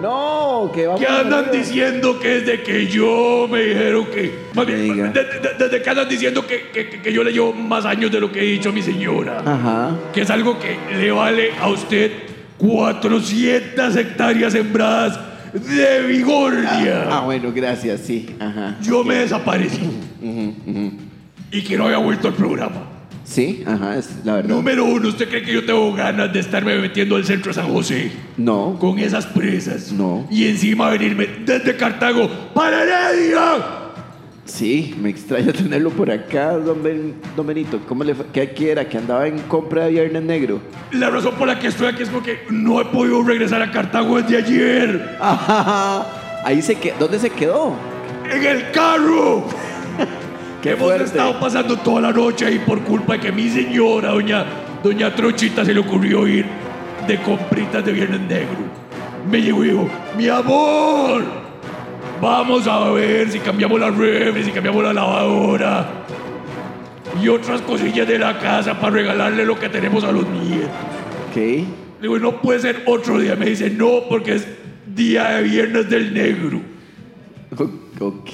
no, 0.00 0.70
que 0.72 0.86
vamos 0.86 1.00
que 1.00 1.06
a 1.06 1.20
andan 1.20 1.50
diciendo 1.52 2.18
que 2.20 2.28
desde 2.40 2.62
que 2.62 2.86
yo 2.86 3.46
me 3.50 3.60
dijeron 3.62 4.06
que. 4.06 4.32
Más 4.54 4.66
bien, 4.66 5.12
desde 5.12 5.82
que 5.82 5.90
andan 5.90 6.08
diciendo 6.08 6.46
que, 6.46 6.68
que- 6.72 6.88
que- 6.90 7.02
que 7.02 7.12
yo 7.12 7.22
le 7.24 7.32
llevo 7.32 7.52
más 7.52 7.84
años 7.84 8.10
de 8.12 8.20
lo 8.20 8.30
que 8.32 8.40
he 8.40 8.44
dicho 8.44 8.68
a 8.70 8.72
mi 8.72 8.82
señora. 8.82 9.42
Ajá. 9.44 9.90
Que 10.12 10.22
es 10.22 10.30
algo 10.30 10.58
que 10.58 10.76
le 10.96 11.10
vale 11.12 11.50
a 11.60 11.68
usted 11.68 12.10
400 12.58 13.96
hectáreas 13.96 14.52
sembradas 14.52 15.18
de 15.52 16.02
vigordia. 16.06 17.08
Ah, 17.10 17.20
bueno, 17.24 17.52
gracias, 17.54 18.00
sí. 18.00 18.34
Ajá. 18.40 18.76
Yo 18.82 19.04
me 19.04 19.16
desaparecí. 19.16 19.80
Y 21.52 21.62
que 21.62 21.76
no 21.76 21.84
había 21.84 21.98
vuelto 21.98 22.28
al 22.28 22.34
programa. 22.34 22.88
Sí, 23.24 23.64
ajá, 23.66 23.96
es 23.96 24.10
la 24.24 24.34
verdad. 24.36 24.50
Número 24.54 24.84
uno, 24.84 25.08
¿usted 25.08 25.28
cree 25.28 25.42
que 25.42 25.52
yo 25.54 25.64
tengo 25.64 25.92
ganas 25.94 26.32
de 26.32 26.40
estarme 26.40 26.76
metiendo 26.78 27.16
al 27.16 27.24
centro 27.24 27.50
de 27.50 27.54
San 27.54 27.72
José? 27.72 28.12
No. 28.36 28.76
Con 28.78 28.98
esas 28.98 29.24
presas. 29.26 29.90
No. 29.92 30.26
Y 30.30 30.46
encima 30.46 30.90
venirme 30.90 31.26
desde 31.44 31.74
Cartago 31.76 32.28
para 32.52 32.82
Heredia. 32.82 33.40
Sí, 34.44 34.94
me 35.00 35.08
extraña 35.08 35.52
tenerlo 35.54 35.88
por 35.88 36.10
acá, 36.10 36.52
don, 36.52 36.82
Ben- 36.82 37.14
don 37.34 37.46
Benito. 37.46 37.80
¿Cómo 37.88 38.04
le 38.04 38.14
fue? 38.14 38.26
¿Qué 38.30 38.50
quiera? 38.52 38.86
¿Que 38.86 38.98
andaba 38.98 39.26
en 39.26 39.38
compra 39.38 39.84
de 39.86 39.92
Viernes 39.92 40.22
Negro? 40.22 40.60
La 40.92 41.08
razón 41.08 41.34
por 41.36 41.48
la 41.48 41.58
que 41.58 41.68
estoy 41.68 41.86
aquí 41.86 42.02
es 42.02 42.10
porque 42.10 42.40
no 42.50 42.78
he 42.78 42.84
podido 42.84 43.22
regresar 43.22 43.62
a 43.62 43.70
Cartago 43.70 44.20
desde 44.20 44.36
ayer. 44.36 45.16
Ajá. 45.18 46.42
Ahí 46.44 46.60
se 46.60 46.74
quedó. 46.74 46.94
¿Dónde 47.00 47.18
se 47.18 47.30
quedó? 47.30 47.72
¡En 48.30 48.44
el 48.44 48.70
carro! 48.70 49.46
Qué 50.64 50.70
Hemos 50.70 50.84
fuerte. 50.84 51.04
estado 51.04 51.38
pasando 51.38 51.76
toda 51.76 52.00
la 52.00 52.10
noche 52.12 52.46
ahí 52.46 52.58
por 52.58 52.80
culpa 52.82 53.12
de 53.14 53.20
que 53.20 53.32
mi 53.32 53.50
señora, 53.50 54.12
doña, 54.12 54.44
doña 54.82 55.14
Trochita, 55.14 55.62
se 55.64 55.74
le 55.74 55.80
ocurrió 55.80 56.26
ir 56.26 56.46
de 57.06 57.18
compritas 57.20 57.84
de 57.84 57.92
Viernes 57.92 58.20
Negro. 58.22 58.56
Me 59.30 59.42
llegó 59.42 59.62
y 59.62 59.68
dijo, 59.68 59.88
mi 60.16 60.26
amor, 60.28 61.22
vamos 62.20 62.66
a 62.66 62.90
ver 62.92 63.30
si 63.30 63.40
cambiamos 63.40 63.78
la 63.78 63.90
refri, 63.90 64.42
si 64.42 64.50
cambiamos 64.52 64.82
la 64.82 64.94
lavadora 64.94 65.86
y 67.22 67.28
otras 67.28 67.60
cosillas 67.60 68.08
de 68.08 68.18
la 68.18 68.38
casa 68.38 68.80
para 68.80 68.94
regalarle 68.94 69.44
lo 69.44 69.58
que 69.58 69.68
tenemos 69.68 70.02
a 70.02 70.12
los 70.12 70.26
nietos. 70.28 70.70
Ok. 71.30 71.36
Le 71.36 71.66
digo, 72.00 72.18
no 72.18 72.40
puede 72.40 72.60
ser 72.60 72.82
otro 72.86 73.18
día. 73.20 73.36
Me 73.36 73.46
dice, 73.46 73.68
no, 73.68 74.00
porque 74.08 74.36
es 74.36 74.46
día 74.94 75.28
de 75.28 75.42
Viernes 75.42 75.90
del 75.90 76.14
Negro. 76.14 76.60
O- 77.58 77.84
Ok. 78.06 78.30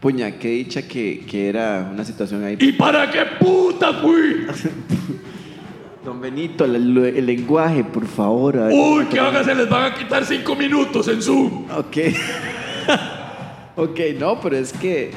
Puña, 0.00 0.38
qué 0.38 0.48
dicha 0.48 0.88
que, 0.88 1.26
que 1.28 1.48
era 1.50 1.90
una 1.92 2.04
situación 2.06 2.42
ahí. 2.42 2.56
¿Y 2.58 2.72
para 2.72 3.10
qué 3.10 3.20
puta 3.38 3.92
fui? 3.94 4.46
Don 6.04 6.18
Benito, 6.18 6.64
el, 6.64 6.96
el 6.96 7.26
lenguaje, 7.26 7.84
por 7.84 8.06
favor. 8.06 8.56
a 8.56 8.64
ver. 8.66 8.72
Uy, 8.74 9.04
¿qué 9.10 9.20
van 9.20 9.36
a 9.36 9.40
hacer? 9.40 9.58
Les 9.58 9.68
van 9.68 9.92
a 9.92 9.94
quitar 9.94 10.24
cinco 10.24 10.56
minutos 10.56 11.06
en 11.08 11.20
Zoom. 11.20 11.66
Ok. 11.70 11.98
ok, 13.76 14.00
no, 14.18 14.40
pero 14.40 14.56
es 14.56 14.72
que 14.72 15.08
eh, 15.08 15.12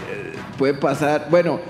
puede 0.58 0.74
pasar. 0.74 1.28
Bueno, 1.30 1.62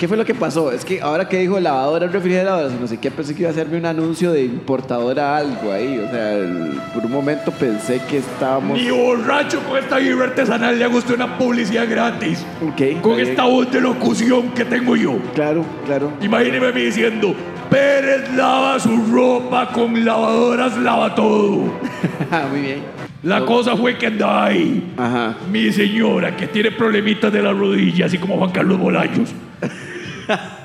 ¿qué 0.00 0.08
fue 0.08 0.16
lo 0.16 0.24
que 0.24 0.34
pasó? 0.34 0.72
Es 0.72 0.84
que 0.84 1.00
ahora 1.02 1.28
que 1.28 1.38
dijo 1.38 1.60
lavadora, 1.60 2.06
refrigeradora, 2.08 2.74
no 2.80 2.86
sé 2.86 2.96
qué, 2.98 3.10
pensé 3.10 3.34
que 3.34 3.42
iba 3.42 3.50
a 3.50 3.52
hacerme 3.52 3.76
un 3.76 3.84
anuncio 3.84 4.32
de 4.32 4.42
importadora 4.44 5.36
algo 5.36 5.70
ahí. 5.70 5.98
O 5.98 6.10
sea, 6.10 6.32
el- 6.38 6.72
por 6.94 7.04
un 7.04 7.12
momento 7.12 7.52
pensé 7.52 8.00
que 8.08 8.16
estábamos. 8.18 8.78
Ni 8.78 8.90
borracho 8.90 9.60
con 9.68 9.76
esta 9.78 9.98
vibra 9.98 10.24
artesanal 10.24 10.78
le 10.78 10.84
hago 10.86 10.96
usted 10.96 11.14
una 11.14 11.36
publicidad 11.36 11.86
gratis. 11.88 12.44
Ok. 12.66 13.02
Con 13.02 13.20
esta 13.20 13.44
voz 13.44 13.70
de 13.70 13.80
locución 13.82 14.48
que 14.52 14.64
tengo 14.64 14.96
yo. 14.96 15.18
Claro, 15.34 15.64
claro. 15.84 16.10
Imagíneme 16.22 16.68
a 16.68 16.72
mí 16.72 16.80
diciendo, 16.80 17.34
Pérez 17.68 18.34
lava 18.34 18.80
su 18.80 18.96
ropa 19.12 19.68
con 19.70 20.02
lavadoras, 20.04 20.76
lava 20.78 21.14
todo. 21.14 21.64
Ah, 22.32 22.46
Muy 22.50 22.60
bien. 22.62 22.78
La 23.22 23.44
cosa 23.44 23.76
fue 23.76 23.98
que 23.98 24.06
andaba 24.06 24.46
ahí. 24.46 24.94
Ajá. 24.96 25.34
Mi 25.52 25.70
señora, 25.72 26.34
que 26.36 26.46
tiene 26.46 26.70
problemitas 26.70 27.30
de 27.30 27.42
la 27.42 27.52
rodilla, 27.52 28.06
así 28.06 28.16
como 28.16 28.38
Juan 28.38 28.50
Carlos 28.50 28.78
Bolaños, 28.78 29.30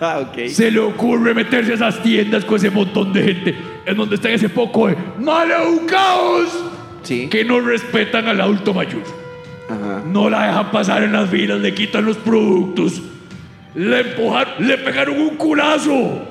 Ah, 0.02 0.20
ok. 0.30 0.48
se 0.48 0.70
le 0.72 0.80
ocurre 0.80 1.34
meterse 1.34 1.72
a 1.72 1.76
esas 1.76 2.02
tiendas 2.04 2.46
con 2.46 2.58
ese 2.58 2.70
montón 2.70 3.12
de 3.14 3.24
gente 3.24 3.56
en 3.86 3.98
donde 3.98 4.16
están 4.16 4.32
ese 4.32 4.50
poco 4.50 4.88
de 4.88 4.96
maleducados 5.20 6.50
Sí. 7.04 7.28
que 7.28 7.46
no 7.46 7.60
respetan 7.60 8.28
al 8.28 8.42
adulto 8.42 8.74
mayor. 8.74 9.04
Ajá. 9.70 10.02
No 10.08 10.30
la 10.30 10.48
dejan 10.48 10.72
pasar 10.72 11.04
en 11.04 11.14
las 11.14 11.30
filas, 11.30 11.60
le 11.60 11.74
quitan 11.74 12.04
los 12.06 12.18
productos, 12.18 13.02
le 13.76 14.00
empujaron, 14.02 14.54
le 14.68 14.78
pegaron 14.80 15.20
un 15.22 15.36
culazo. 15.38 16.22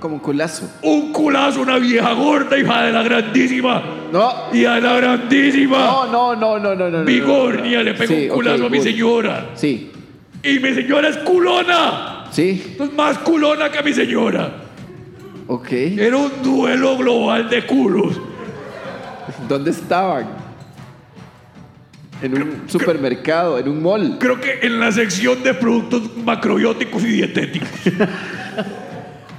Como 0.00 0.14
un 0.14 0.20
culazo. 0.20 0.68
Un 0.82 1.12
culazo, 1.12 1.60
una 1.60 1.78
vieja 1.78 2.12
gorda, 2.14 2.58
hija 2.58 2.84
de 2.84 2.92
la 2.92 3.02
grandísima. 3.02 3.82
No. 4.10 4.32
Hija 4.52 4.74
de 4.76 4.80
la 4.80 4.96
grandísima. 4.96 5.78
No, 5.78 6.06
no, 6.06 6.34
no, 6.34 6.58
no, 6.58 6.74
no, 6.74 6.88
no. 6.90 6.98
no. 7.00 7.04
Vigornia 7.04 7.82
le 7.82 7.94
pegó 7.94 8.14
Sí, 8.14 8.22
un 8.24 8.28
culazo 8.34 8.62
ok, 8.64 8.66
a 8.66 8.70
mi 8.70 8.78
good. 8.78 8.84
señora. 8.84 9.46
Sí. 9.54 9.90
Y 10.42 10.58
mi 10.58 10.72
señora 10.74 11.08
es 11.08 11.18
culona. 11.18 12.21
Sí. 12.32 12.76
Es 12.80 12.92
más 12.94 13.18
culona 13.18 13.70
que 13.70 13.82
mi 13.82 13.92
señora. 13.92 14.52
Ok. 15.46 15.70
Era 15.72 16.16
un 16.16 16.30
duelo 16.42 16.96
global 16.96 17.48
de 17.48 17.64
culos. 17.66 18.20
¿Dónde 19.48 19.70
estaban? 19.70 20.26
En 22.22 22.34
un 22.40 22.62
supermercado, 22.68 23.58
en 23.58 23.68
un 23.68 23.82
mall. 23.82 24.16
Creo 24.18 24.40
que 24.40 24.60
en 24.62 24.80
la 24.80 24.90
sección 24.92 25.42
de 25.42 25.54
productos 25.54 26.16
macrobióticos 26.24 27.02
y 27.04 27.06
dietéticos. 27.08 27.68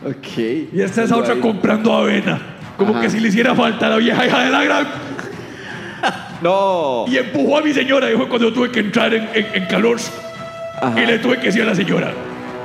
Ok. 0.06 0.38
Y 0.74 0.82
esta 0.82 1.04
es 1.04 1.12
otra 1.14 1.34
Ahí. 1.34 1.40
comprando 1.40 1.94
avena. 1.94 2.38
Como 2.78 2.92
Ajá. 2.92 3.04
que 3.04 3.10
si 3.10 3.22
le 3.22 3.30
hiciera 3.30 3.56
falta 3.56 3.86
a 3.88 3.90
la 3.92 3.96
vieja 3.98 4.26
hija 4.28 4.44
de 4.44 4.50
la 4.52 4.64
gran. 4.66 4.88
No. 6.42 7.06
Y 7.08 7.16
empujó 7.18 7.60
a 7.60 7.62
mi 7.62 7.72
señora. 7.72 8.08
Dijo 8.08 8.28
cuando 8.28 8.52
tuve 8.52 8.70
que 8.70 8.82
entrar 8.82 9.14
en, 9.14 9.30
en- 9.34 9.48
en 9.54 9.66
calor. 9.68 9.98
Ajá. 10.82 11.02
Y 11.02 11.06
le 11.06 11.20
tuve 11.20 11.38
que 11.40 11.46
decir 11.46 11.62
a 11.62 11.66
la 11.68 11.76
señora. 11.76 12.12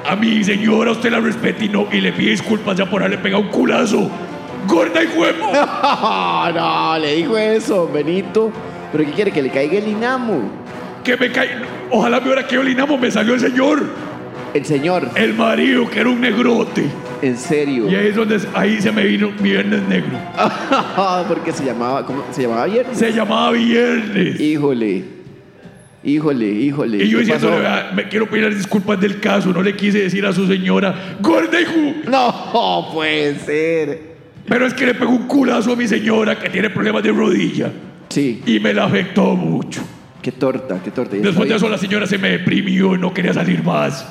A 0.08 0.16
mi 0.16 0.42
señora 0.42 0.92
usted 0.92 1.10
la 1.10 1.20
respeta 1.20 1.64
y 1.64 1.68
no. 1.68 1.86
Y 1.92 2.00
le 2.00 2.12
pide 2.12 2.30
disculpas 2.30 2.76
ya 2.76 2.86
por 2.88 3.02
haberle 3.02 3.18
pegado 3.18 3.42
un 3.42 3.48
culazo. 3.48 4.10
Gorda 4.66 5.02
y 5.02 5.06
huevo. 5.18 5.52
no, 6.54 6.98
le 6.98 7.14
dijo 7.16 7.36
eso, 7.36 7.88
Benito. 7.92 8.50
¿Pero 8.90 9.04
qué 9.04 9.10
quiere? 9.12 9.30
¿Que 9.32 9.42
le 9.42 9.50
caiga 9.50 9.78
el 9.78 9.88
inamo? 9.88 10.50
Que 11.04 11.16
me 11.16 11.30
cae. 11.30 11.50
Ojalá 11.90 12.20
me 12.20 12.26
hubiera 12.26 12.46
caído 12.46 12.62
el 12.62 12.70
inamo, 12.70 12.96
me 12.96 13.10
salió 13.10 13.34
el 13.34 13.40
señor. 13.40 13.82
El 14.54 14.64
señor, 14.64 15.10
El 15.14 15.34
marido, 15.34 15.88
que 15.90 16.00
era 16.00 16.08
un 16.08 16.22
negrote. 16.22 16.86
en 17.20 17.36
serio. 17.36 17.88
Y 17.90 17.94
ahí 17.94 18.06
es 18.08 18.16
donde 18.16 18.40
ahí 18.54 18.80
se 18.80 18.90
me 18.90 19.04
vino 19.04 19.30
mi 19.40 19.50
viernes 19.50 19.82
negro. 19.82 20.18
Porque 21.28 21.52
se 21.52 21.64
llamaba, 21.66 22.06
¿cómo? 22.06 22.24
¿Se 22.30 22.42
llamaba 22.42 22.64
viernes? 22.64 22.96
Se 22.96 23.12
llamaba 23.12 23.50
viernes. 23.52 24.40
Híjole. 24.40 25.17
Híjole, 26.08 26.46
híjole. 26.46 27.04
Y 27.04 27.08
yo 27.08 27.18
¿Qué 27.18 27.24
diciendo? 27.24 27.58
"Vea, 27.58 27.92
me 27.94 28.08
quiero 28.08 28.28
pedir 28.30 28.54
disculpas 28.54 28.98
del 29.00 29.20
caso, 29.20 29.52
no 29.52 29.62
le 29.62 29.76
quise 29.76 30.00
decir 30.02 30.24
a 30.24 30.32
su 30.32 30.46
señora, 30.46 31.16
gorda 31.20 31.60
hijo. 31.60 31.72
No 32.10 32.88
puede 32.94 33.34
ser. 33.40 34.16
Pero 34.48 34.66
es 34.66 34.72
que 34.72 34.86
le 34.86 34.94
pegó 34.94 35.10
un 35.10 35.26
culazo 35.26 35.72
a 35.72 35.76
mi 35.76 35.86
señora 35.86 36.38
que 36.38 36.48
tiene 36.48 36.70
problemas 36.70 37.02
de 37.02 37.12
rodilla 37.12 37.70
Sí, 38.08 38.42
y 38.46 38.58
me 38.58 38.72
la 38.72 38.84
afectó 38.84 39.34
mucho. 39.36 39.82
qué 40.22 40.32
torta, 40.32 40.80
qué 40.82 40.90
torta. 40.90 41.14
Después 41.16 41.46
de 41.48 41.54
eso 41.56 41.66
bien. 41.66 41.72
la 41.72 41.78
señora 41.78 42.06
se 42.06 42.16
me 42.16 42.30
deprimió 42.30 42.94
y 42.94 42.98
no 42.98 43.12
quería 43.12 43.34
salir 43.34 43.62
más. 43.62 44.06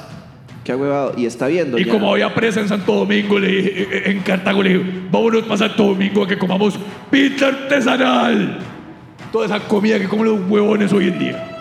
Qué 0.63 0.75
huevado. 0.75 1.13
Y 1.17 1.25
está 1.25 1.47
viendo. 1.47 1.79
Y 1.79 1.85
como 1.85 2.11
había 2.11 2.31
presa 2.35 2.59
en 2.59 2.67
Santo 2.67 2.93
Domingo, 2.93 3.39
le 3.39 3.47
dije, 3.47 3.87
eh, 3.91 4.01
en 4.11 4.19
Cartago, 4.19 4.61
le 4.61 4.69
dije, 4.77 4.85
vámonos 5.09 5.43
para 5.43 5.57
Santo 5.57 5.83
Domingo 5.85 6.23
a 6.23 6.27
que 6.27 6.37
comamos 6.37 6.77
pizza 7.09 7.47
artesanal. 7.47 8.59
Toda 9.31 9.45
esa 9.47 9.59
comida 9.61 9.97
que 9.97 10.07
comen 10.07 10.25
los 10.25 10.39
huevones 10.47 10.93
hoy 10.93 11.07
en 11.07 11.17
día. 11.19 11.56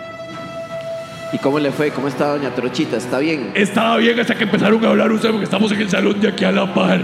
¿Y 1.33 1.37
cómo 1.39 1.59
le 1.59 1.71
fue? 1.71 1.91
¿Cómo 1.91 2.07
está 2.07 2.27
doña 2.29 2.49
Trochita? 2.55 2.97
¿Está 2.97 3.19
bien? 3.19 3.51
Estaba 3.53 3.97
bien 3.97 4.19
hasta 4.19 4.35
que 4.35 4.43
empezaron 4.45 4.83
a 4.85 4.89
hablar 4.89 5.11
ustedes 5.11 5.33
porque 5.33 5.43
estamos 5.45 5.71
en 5.73 5.81
el 5.81 5.89
salón 5.89 6.19
de 6.21 6.29
aquí 6.29 6.45
a 6.45 6.51
la 6.51 6.73
par. 6.73 7.01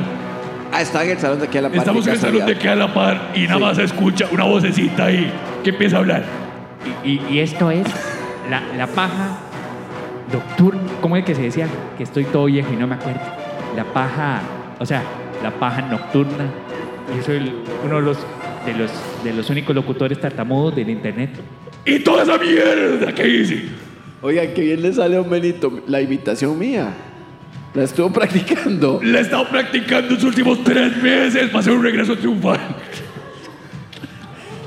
Ah, 0.71 0.81
está 0.81 1.03
en 1.03 1.11
el 1.11 1.19
salón 1.19 1.39
de 1.39 1.45
aquí 1.47 1.57
a 1.57 1.61
la 1.61 1.69
par. 1.69 1.77
Estamos 1.79 2.07
en 2.07 2.13
el 2.13 2.19
salón 2.19 2.45
de 2.45 2.51
aquí 2.53 2.67
a 2.67 2.75
la 2.75 2.93
par 2.93 3.31
y 3.35 3.41
nada 3.41 3.55
Sí. 3.57 3.61
más 3.63 3.75
se 3.77 3.83
escucha 3.83 4.27
una 4.31 4.45
vocecita 4.45 5.05
ahí 5.05 5.29
que 5.63 5.71
empieza 5.71 5.97
a 5.97 5.99
hablar. 5.99 6.23
Y, 7.03 7.09
y- 7.11 7.25
y 7.31 7.39
esto 7.39 7.69
es 7.69 7.85
la, 8.49 8.61
la 8.77 8.87
paja 8.87 9.39
nocturna. 10.31 10.81
¿Cómo 11.01 11.17
es 11.17 11.25
que 11.25 11.35
se 11.35 11.41
decía? 11.43 11.67
Que 11.97 12.03
estoy 12.03 12.23
todo 12.23 12.45
viejo 12.45 12.71
y 12.71 12.77
no 12.77 12.87
me 12.87 12.95
acuerdo. 12.95 13.19
La 13.75 13.83
paja, 13.83 14.41
o 14.79 14.85
sea, 14.85 15.03
la 15.43 15.51
paja 15.51 15.81
nocturna. 15.81 16.45
Y 17.19 17.21
soy 17.23 17.37
el- 17.37 17.53
uno 17.85 17.97
de 17.97 18.01
los, 18.03 18.17
de, 18.65 18.73
los, 18.73 18.91
de 19.23 19.33
los 19.33 19.49
únicos 19.49 19.75
locutores 19.75 20.19
tartamudos 20.19 20.75
del 20.77 20.89
internet. 20.89 21.29
Y 21.85 21.99
toda 21.99 22.23
esa 22.23 22.37
mierda 22.37 23.13
que 23.13 23.27
hice. 23.27 23.63
Oiga, 24.23 24.53
qué 24.53 24.61
bien 24.61 24.81
le 24.81 24.93
sale 24.93 25.17
a 25.17 25.21
un 25.21 25.29
Benito 25.29 25.81
la 25.85 25.99
invitación 25.99 26.57
mía. 26.57 26.93
La 27.73 27.83
estuvo 27.83 28.09
practicando. 28.09 29.01
La 29.03 29.19
he 29.19 29.21
estado 29.21 29.49
practicando 29.49 30.11
los 30.11 30.23
últimos 30.23 30.63
tres 30.63 30.95
meses 31.03 31.47
para 31.47 31.59
hacer 31.59 31.73
un 31.73 31.83
regreso 31.83 32.15
triunfal. 32.15 32.59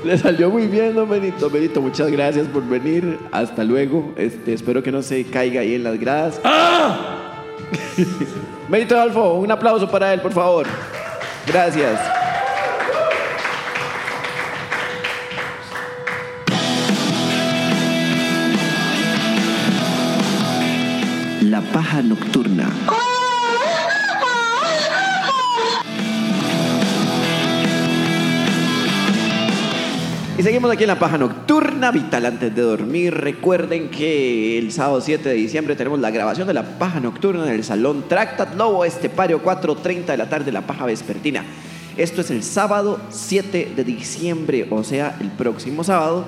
Le 0.05 0.15
salió 0.15 0.51
muy 0.51 0.67
bien, 0.67 0.93
don 0.93 1.09
Benito. 1.09 1.49
Benito, 1.49 1.81
muchas 1.81 2.11
gracias 2.11 2.45
por 2.47 2.67
venir. 2.69 3.17
Hasta 3.31 3.63
luego. 3.63 4.13
Este, 4.15 4.53
espero 4.53 4.83
que 4.83 4.91
no 4.91 5.01
se 5.01 5.23
caiga 5.25 5.61
ahí 5.61 5.73
en 5.73 5.83
las 5.83 5.99
gradas. 5.99 6.39
¡Ah! 6.43 7.33
Benito 8.69 8.95
Adolfo, 8.95 9.33
un 9.39 9.51
aplauso 9.51 9.89
para 9.89 10.13
él, 10.13 10.21
por 10.21 10.33
favor. 10.33 10.67
Gracias. 11.47 12.26
La 21.49 21.61
paja 21.61 22.01
nocturna. 22.01 22.69
Y 30.37 30.43
seguimos 30.43 30.69
aquí 30.69 30.83
en 30.83 30.89
la 30.89 30.99
paja 30.99 31.17
nocturna, 31.17 31.91
vital 31.91 32.25
antes 32.25 32.53
de 32.53 32.61
dormir. 32.61 33.13
Recuerden 33.13 33.89
que 33.89 34.57
el 34.57 34.73
sábado 34.73 34.99
7 34.99 35.29
de 35.29 35.35
diciembre 35.35 35.77
tenemos 35.77 35.99
la 36.01 36.11
grabación 36.11 36.49
de 36.49 36.53
la 36.53 36.77
paja 36.77 36.99
nocturna 36.99 37.47
en 37.47 37.53
el 37.53 37.63
Salón 37.63 38.09
Tractat 38.09 38.53
Lobo 38.55 38.83
Estepario, 38.83 39.41
4.30 39.41 40.03
de 40.03 40.17
la 40.17 40.27
tarde, 40.27 40.51
la 40.51 40.67
paja 40.67 40.85
vespertina. 40.85 41.45
Esto 41.95 42.19
es 42.19 42.29
el 42.29 42.43
sábado 42.43 42.99
7 43.09 43.71
de 43.73 43.83
diciembre, 43.85 44.67
o 44.69 44.83
sea, 44.83 45.15
el 45.21 45.29
próximo 45.29 45.85
sábado. 45.85 46.25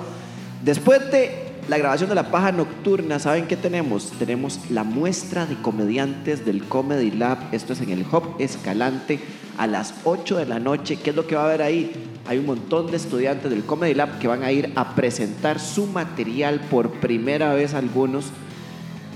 Después 0.64 1.10
de 1.10 1.49
la 1.70 1.78
grabación 1.78 2.08
de 2.08 2.16
la 2.16 2.32
paja 2.32 2.50
nocturna, 2.50 3.20
¿saben 3.20 3.46
qué 3.46 3.56
tenemos? 3.56 4.10
Tenemos 4.18 4.58
la 4.70 4.82
muestra 4.82 5.46
de 5.46 5.54
comediantes 5.54 6.44
del 6.44 6.64
Comedy 6.64 7.12
Lab. 7.12 7.38
Esto 7.52 7.74
es 7.74 7.80
en 7.80 7.90
el 7.90 8.04
Hop 8.10 8.24
Escalante 8.40 9.20
a 9.56 9.68
las 9.68 9.94
8 10.02 10.38
de 10.38 10.46
la 10.46 10.58
noche. 10.58 10.96
¿Qué 10.96 11.10
es 11.10 11.16
lo 11.16 11.28
que 11.28 11.36
va 11.36 11.42
a 11.42 11.44
haber 11.44 11.62
ahí? 11.62 11.92
Hay 12.26 12.38
un 12.38 12.46
montón 12.46 12.90
de 12.90 12.96
estudiantes 12.96 13.52
del 13.52 13.64
Comedy 13.64 13.94
Lab 13.94 14.18
que 14.18 14.26
van 14.26 14.42
a 14.42 14.50
ir 14.50 14.72
a 14.74 14.96
presentar 14.96 15.60
su 15.60 15.86
material 15.86 16.58
por 16.58 16.90
primera 16.90 17.54
vez 17.54 17.72
algunos. 17.72 18.32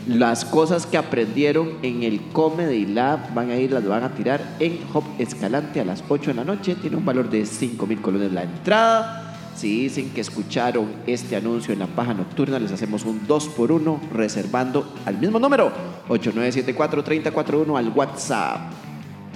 Las 0.06 0.44
cosas 0.44 0.86
que 0.86 0.96
aprendieron 0.96 1.78
en 1.82 2.04
el 2.04 2.20
Comedy 2.32 2.86
Lab 2.86 3.34
van 3.34 3.50
a 3.50 3.56
ir, 3.56 3.72
las 3.72 3.84
van 3.84 4.04
a 4.04 4.14
tirar 4.14 4.40
en 4.60 4.78
Hop 4.92 5.02
Escalante 5.18 5.80
a 5.80 5.84
las 5.84 6.04
8 6.08 6.30
de 6.30 6.34
la 6.34 6.44
noche. 6.44 6.76
Tiene 6.76 6.98
un 6.98 7.04
valor 7.04 7.28
de 7.28 7.46
5 7.46 7.84
mil 7.84 8.00
colones 8.00 8.30
la 8.30 8.44
entrada. 8.44 9.23
Si 9.64 9.80
dicen 9.80 10.10
que 10.10 10.20
escucharon 10.20 10.92
este 11.06 11.36
anuncio 11.36 11.72
en 11.72 11.78
la 11.78 11.86
paja 11.86 12.12
nocturna, 12.12 12.58
les 12.58 12.70
hacemos 12.70 13.06
un 13.06 13.26
2 13.26 13.48
por 13.56 13.72
1 13.72 13.98
reservando 14.12 14.86
al 15.06 15.16
mismo 15.16 15.38
número 15.38 15.72
8974-3041 16.10 17.78
al 17.78 17.88
WhatsApp. 17.88 18.70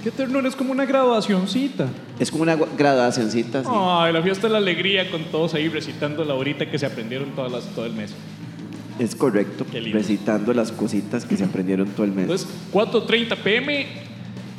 Qué 0.03 0.11
ternura, 0.11 0.47
es 0.47 0.55
como 0.55 0.71
una 0.71 0.85
graduacioncita. 0.85 1.87
Es 2.19 2.29
como 2.29 2.43
una 2.43 2.55
graduacioncita. 2.55 3.63
sí. 3.63 3.69
Ay, 3.73 4.13
la 4.13 4.21
fiesta 4.21 4.45
de 4.45 4.53
la 4.53 4.59
alegría 4.59 5.09
con 5.09 5.23
todos 5.31 5.55
ahí 5.55 5.67
recitando 5.67 6.23
la 6.23 6.35
horita 6.35 6.69
que 6.69 6.77
se 6.77 6.85
aprendieron 6.85 7.31
todas 7.31 7.51
las, 7.51 7.63
todo 7.73 7.87
el 7.87 7.93
mes. 7.93 8.13
Es 8.99 9.15
correcto. 9.15 9.65
Qué 9.71 9.81
lindo. 9.81 9.97
Recitando 9.97 10.53
las 10.53 10.71
cositas 10.71 11.25
que 11.25 11.37
se 11.37 11.45
aprendieron 11.45 11.87
todo 11.87 12.03
el 12.03 12.11
mes. 12.11 12.25
Entonces, 12.25 12.47
4.30 12.71 13.35
pm, 13.35 13.87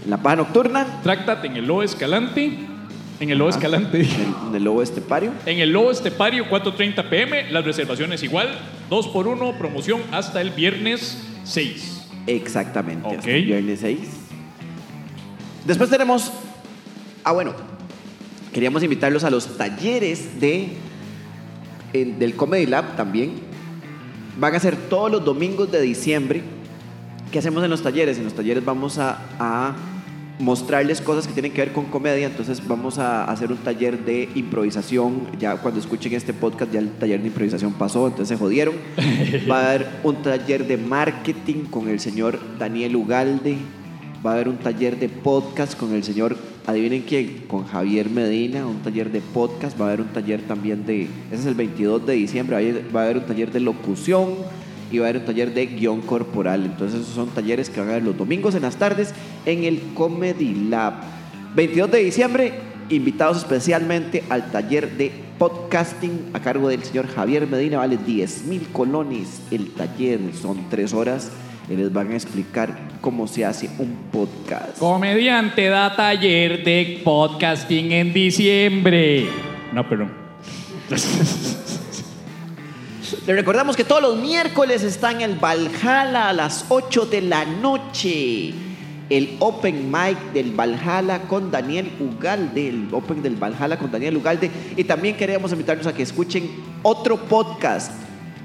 la 0.08 0.16
paja 0.16 0.34
nocturna 0.34 1.00
Tractat 1.04 1.44
en 1.44 1.58
el 1.58 1.68
Lobo 1.68 1.84
Escalante. 1.84 2.69
En 3.20 3.30
el 3.30 3.38
Lobo 3.38 3.50
Escalante. 3.50 4.00
en 4.00 4.06
el, 4.06 4.34
en 4.48 4.54
el 4.56 4.64
lobo 4.64 4.82
estepario. 4.82 5.32
En 5.46 5.58
el 5.58 5.70
Lobo 5.70 5.90
Estepario, 5.90 6.46
4.30 6.48 7.08
pm. 7.08 7.50
Las 7.52 7.64
reservaciones 7.64 8.22
igual. 8.22 8.48
2 8.88 9.08
por 9.08 9.28
1 9.28 9.58
promoción 9.58 10.00
hasta 10.10 10.40
el 10.40 10.50
viernes 10.50 11.18
6. 11.44 12.08
Exactamente, 12.26 13.06
Ok. 13.06 13.14
hasta 13.18 13.30
el 13.30 13.44
viernes 13.44 13.80
6. 13.80 13.98
Después 15.66 15.90
tenemos. 15.90 16.32
Ah, 17.22 17.32
bueno. 17.32 17.52
Queríamos 18.52 18.82
invitarlos 18.82 19.22
a 19.24 19.30
los 19.30 19.56
talleres 19.58 20.40
de, 20.40 20.70
del 21.92 22.34
Comedy 22.34 22.66
Lab 22.66 22.96
también. 22.96 23.34
Van 24.38 24.54
a 24.54 24.58
ser 24.60 24.76
todos 24.76 25.10
los 25.10 25.24
domingos 25.24 25.70
de 25.70 25.80
diciembre. 25.82 26.42
¿Qué 27.30 27.38
hacemos 27.38 27.62
en 27.62 27.70
los 27.70 27.82
talleres? 27.82 28.18
En 28.18 28.24
los 28.24 28.32
talleres 28.34 28.64
vamos 28.64 28.98
a, 28.98 29.20
a 29.38 29.76
mostrarles 30.40 31.00
cosas 31.00 31.26
que 31.26 31.32
tienen 31.32 31.52
que 31.52 31.60
ver 31.60 31.72
con 31.72 31.84
comedia. 31.86 32.26
Entonces 32.26 32.66
vamos 32.66 32.98
a 32.98 33.24
hacer 33.24 33.52
un 33.52 33.58
taller 33.58 34.04
de 34.04 34.28
improvisación. 34.34 35.28
Ya 35.38 35.56
cuando 35.56 35.78
escuchen 35.80 36.12
este 36.14 36.32
podcast 36.32 36.72
ya 36.72 36.80
el 36.80 36.90
taller 36.92 37.20
de 37.20 37.28
improvisación 37.28 37.72
pasó, 37.74 38.06
entonces 38.08 38.28
se 38.36 38.42
jodieron. 38.42 38.74
Va 39.50 39.60
a 39.60 39.68
haber 39.68 39.86
un 40.02 40.16
taller 40.22 40.66
de 40.66 40.76
marketing 40.76 41.64
con 41.70 41.88
el 41.88 42.00
señor 42.00 42.38
Daniel 42.58 42.96
Ugalde. 42.96 43.56
Va 44.24 44.32
a 44.32 44.34
haber 44.34 44.48
un 44.48 44.58
taller 44.58 44.98
de 44.98 45.08
podcast 45.08 45.78
con 45.78 45.94
el 45.94 46.04
señor, 46.04 46.36
adivinen 46.66 47.02
quién, 47.08 47.44
con 47.48 47.64
Javier 47.64 48.10
Medina, 48.10 48.66
un 48.66 48.82
taller 48.82 49.10
de 49.10 49.22
podcast. 49.22 49.80
Va 49.80 49.86
a 49.86 49.88
haber 49.88 50.02
un 50.02 50.08
taller 50.08 50.42
también 50.42 50.84
de, 50.84 51.04
ese 51.30 51.40
es 51.40 51.46
el 51.46 51.54
22 51.54 52.04
de 52.06 52.12
diciembre, 52.14 52.84
va 52.94 53.00
a 53.00 53.04
haber- 53.04 53.16
un 53.16 53.24
taller 53.24 53.50
de 53.50 53.60
locución 53.60 54.34
y 54.90 54.98
va 54.98 55.06
a 55.06 55.08
haber 55.10 55.22
un 55.22 55.26
taller 55.26 55.54
de 55.54 55.66
guion 55.66 56.00
corporal. 56.02 56.64
Entonces 56.64 57.02
esos 57.02 57.14
son 57.14 57.28
talleres 57.28 57.70
que 57.70 57.80
van 57.80 57.88
a 57.88 57.92
haber 57.92 58.04
los 58.04 58.16
domingos 58.16 58.54
en 58.54 58.62
las 58.62 58.76
tardes 58.76 59.14
en 59.46 59.64
el 59.64 59.80
Comedy 59.94 60.68
Lab. 60.68 60.94
22 61.54 61.90
de 61.90 61.98
diciembre, 62.04 62.52
invitados 62.88 63.38
especialmente 63.38 64.24
al 64.28 64.50
taller 64.50 64.96
de 64.96 65.12
podcasting 65.38 66.30
a 66.34 66.40
cargo 66.40 66.68
del 66.68 66.84
señor 66.84 67.06
Javier 67.06 67.46
Medina, 67.46 67.78
vale 67.78 67.96
10 67.96 68.44
mil 68.44 68.68
colones 68.72 69.40
el 69.50 69.70
taller, 69.70 70.20
son 70.40 70.68
tres 70.68 70.92
horas 70.92 71.30
y 71.70 71.76
les 71.76 71.92
van 71.92 72.10
a 72.10 72.14
explicar 72.14 72.76
cómo 73.00 73.26
se 73.26 73.44
hace 73.44 73.70
un 73.78 73.96
podcast. 74.12 74.78
Comediante 74.78 75.68
da 75.68 75.96
taller 75.96 76.62
de 76.62 77.00
podcasting 77.02 77.92
en 77.92 78.12
diciembre. 78.12 79.28
No, 79.72 79.88
perdón. 79.88 80.12
Les 83.26 83.36
recordamos 83.36 83.76
que 83.76 83.84
todos 83.84 84.02
los 84.02 84.16
miércoles 84.16 84.82
está 84.82 85.10
en 85.10 85.20
el 85.22 85.34
Valhalla 85.36 86.28
a 86.28 86.32
las 86.32 86.66
8 86.68 87.06
de 87.06 87.22
la 87.22 87.44
noche. 87.44 88.52
El 89.08 89.36
Open 89.40 89.90
Mic 89.90 90.32
del 90.32 90.52
Valhalla 90.52 91.22
con 91.22 91.50
Daniel 91.50 91.90
Ugalde. 91.98 92.68
El 92.68 92.88
Open 92.92 93.22
del 93.22 93.36
Valhalla 93.36 93.78
con 93.78 93.90
Daniel 93.90 94.16
Ugalde. 94.16 94.50
Y 94.76 94.84
también 94.84 95.16
queremos 95.16 95.50
invitarlos 95.52 95.86
a 95.86 95.94
que 95.94 96.02
escuchen 96.02 96.48
otro 96.82 97.16
podcast. 97.16 97.92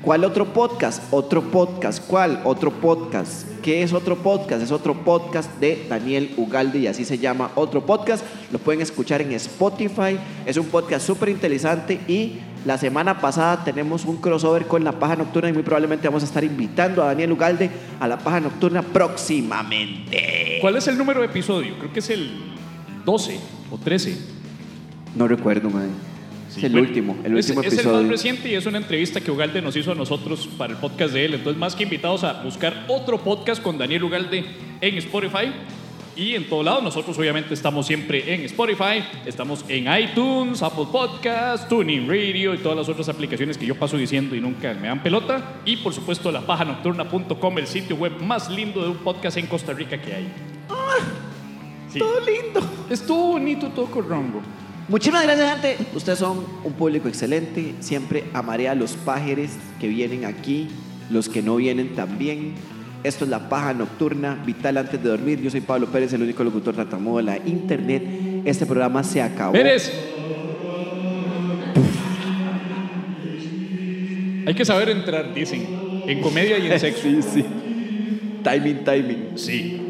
¿Cuál 0.02 0.24
otro 0.24 0.46
podcast? 0.54 1.04
Otro 1.12 1.42
podcast. 1.44 2.04
¿Cuál? 2.08 2.42
Otro 2.44 2.72
podcast 2.72 3.56
¿qué 3.66 3.82
es 3.82 3.94
otro 3.94 4.16
podcast? 4.16 4.62
Es 4.62 4.72
otro 4.72 4.94
podcast 4.94 5.52
de 5.60 5.88
Daniel 5.90 6.32
Ugalde 6.38 6.78
y 6.78 6.86
así 6.86 7.04
se 7.04 7.18
llama 7.18 7.50
otro 7.56 7.84
podcast. 7.84 8.24
Lo 8.52 8.60
pueden 8.60 8.80
escuchar 8.80 9.24
en 9.24 9.32
Spotify. 9.32 10.20
Es 10.46 10.58
un 10.58 10.68
podcast 10.68 11.08
súper 11.08 11.30
interesante 11.30 12.00
y 12.08 12.42
la 12.66 12.78
semana 12.80 13.22
pasada 13.22 13.64
tenemos 13.64 14.06
un 14.06 14.18
crossover 14.18 14.66
con 14.66 14.84
La 14.84 14.94
Paja 14.94 15.16
Nocturna 15.16 15.50
y 15.50 15.54
muy 15.54 15.62
probablemente 15.62 16.08
vamos 16.08 16.24
a 16.24 16.26
estar 16.26 16.44
invitando 16.44 17.04
a 17.04 17.08
Daniel 17.08 17.32
Ugalde 17.32 17.70
a 18.00 18.08
La 18.08 18.18
Paja 18.18 18.40
Nocturna 18.40 18.82
próximamente. 18.82 20.58
¿Cuál 20.62 20.76
es 20.78 20.88
el 20.88 20.98
número 20.98 21.22
de 21.22 21.28
episodio? 21.28 21.78
Creo 21.78 21.94
que 21.94 22.00
es 22.00 22.10
el 22.10 22.32
12 23.06 23.40
o 23.70 23.78
13. 23.78 24.18
No 25.16 25.28
recuerdo. 25.28 25.70
Sí, 26.50 26.60
es 26.60 26.64
el 26.64 26.72
bueno, 26.72 26.88
último, 26.88 27.18
el 27.24 27.38
es, 27.38 27.50
último 27.50 27.62
es 27.62 27.68
el 27.68 27.80
episodio. 27.80 28.02
más 28.02 28.10
reciente 28.10 28.50
y 28.50 28.56
es 28.56 28.66
una 28.66 28.78
entrevista 28.80 29.22
que 29.22 29.30
Ugalde 29.30 29.62
nos 29.62 29.76
hizo 29.76 29.92
a 29.92 29.96
nosotros 29.96 30.50
para 30.58 30.74
el 30.74 30.80
podcast 30.80 31.14
de 31.14 31.26
él. 31.26 31.34
Entonces, 31.36 31.60
más 31.60 31.76
que 31.76 31.84
invitados 31.84 32.24
a 32.24 32.42
buscar 32.42 32.86
otro 32.88 33.20
podcast 33.24 33.62
con 33.62 33.78
Daniel 33.78 34.04
Ugalde 34.06 34.44
en 34.82 34.98
Spotify 34.98 35.54
y 36.16 36.36
en 36.36 36.48
todo 36.48 36.64
lado. 36.64 36.82
Nosotros, 36.82 37.18
obviamente, 37.18 37.54
estamos 37.54 37.86
siempre 37.88 38.34
en 38.34 38.42
Spotify, 38.42 39.04
estamos 39.26 39.66
en 39.68 39.86
iTunes, 39.94 40.62
Apple 40.62 40.88
Podcasts, 40.92 41.68
Tuning 41.68 42.08
Radio 42.08 42.54
y 42.54 42.58
todas 42.60 42.78
las 42.78 42.90
otras 42.90 43.10
aplicaciones 43.10 43.58
que 43.58 43.66
yo 43.66 43.76
paso 43.76 43.98
diciendo 43.98 44.36
y 44.36 44.42
nunca 44.42 44.74
me 44.74 44.88
dan 44.88 45.02
pelota. 45.02 45.62
Y, 45.66 45.78
por 45.78 45.94
supuesto, 45.94 46.32
lapajanocturna.com, 46.32 47.58
el 47.58 47.68
sitio 47.68 47.96
web 47.96 48.20
más 48.22 48.50
lindo 48.50 48.82
de 48.82 48.90
un 48.90 48.98
podcast 48.98 49.38
en 49.38 49.48
Costa 49.48 49.74
Rica 49.74 50.02
que 50.02 50.14
hay. 50.14 50.28
Sí. 51.92 52.00
Todo 52.00 52.20
lindo. 52.22 52.62
Estuvo 52.90 53.28
bonito 53.34 53.70
todo 53.70 53.86
con 53.86 54.10
Rongo. 54.10 54.42
Muchísimas 54.88 55.24
gracias, 55.24 55.52
gente. 55.52 55.78
Ustedes 55.96 56.20
son 56.20 56.46
un 56.64 56.74
público 56.74 57.08
excelente. 57.08 57.74
Siempre 57.80 58.26
amaré 58.34 58.70
a 58.70 58.76
los 58.76 58.94
pájaros 58.94 59.50
que 59.80 59.88
vienen 59.88 60.26
aquí, 60.26 60.68
los 61.10 61.28
que 61.28 61.42
no 61.42 61.56
vienen 61.56 61.96
también. 61.96 62.54
Esto 63.06 63.24
es 63.24 63.30
La 63.30 63.50
Paja 63.50 63.72
Nocturna, 63.72 64.42
vital 64.44 64.78
antes 64.78 65.02
de 65.02 65.10
dormir. 65.10 65.40
Yo 65.40 65.52
soy 65.52 65.62
Pablo 65.62 65.88
Pérez, 65.88 66.12
el 66.14 66.24
único 66.24 66.44
locutor 66.44 66.76
tartamudo 66.76 67.18
de 67.18 67.24
la 67.24 67.38
internet. 67.38 68.04
Este 68.46 68.66
programa 68.66 69.04
se 69.04 69.22
acabó. 69.22 69.54
Pérez. 69.54 69.92
Hay 74.48 74.56
que 74.56 74.66
saber 74.66 74.90
entrar, 74.90 75.36
dicen. 75.36 75.68
En 76.08 76.20
comedia 76.20 76.58
y 76.58 76.66
en 76.66 76.80
sexo. 76.80 77.04
Sí, 77.08 77.22
sí. 77.22 77.46
Timing, 78.44 78.84
timing. 78.84 79.30
Sí. 79.36 79.82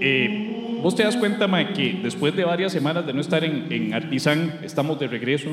Eh, 0.00 0.48
Vos 0.82 0.94
te 0.94 1.02
das 1.02 1.16
cuenta, 1.16 1.48
Mae, 1.48 1.72
que 1.72 1.98
después 2.02 2.36
de 2.36 2.44
varias 2.44 2.72
semanas 2.72 3.04
de 3.04 3.12
no 3.12 3.20
estar 3.20 3.42
en, 3.42 3.66
en 3.72 3.94
Artisan, 3.94 4.60
estamos 4.62 4.98
de 5.00 5.08
regreso. 5.08 5.50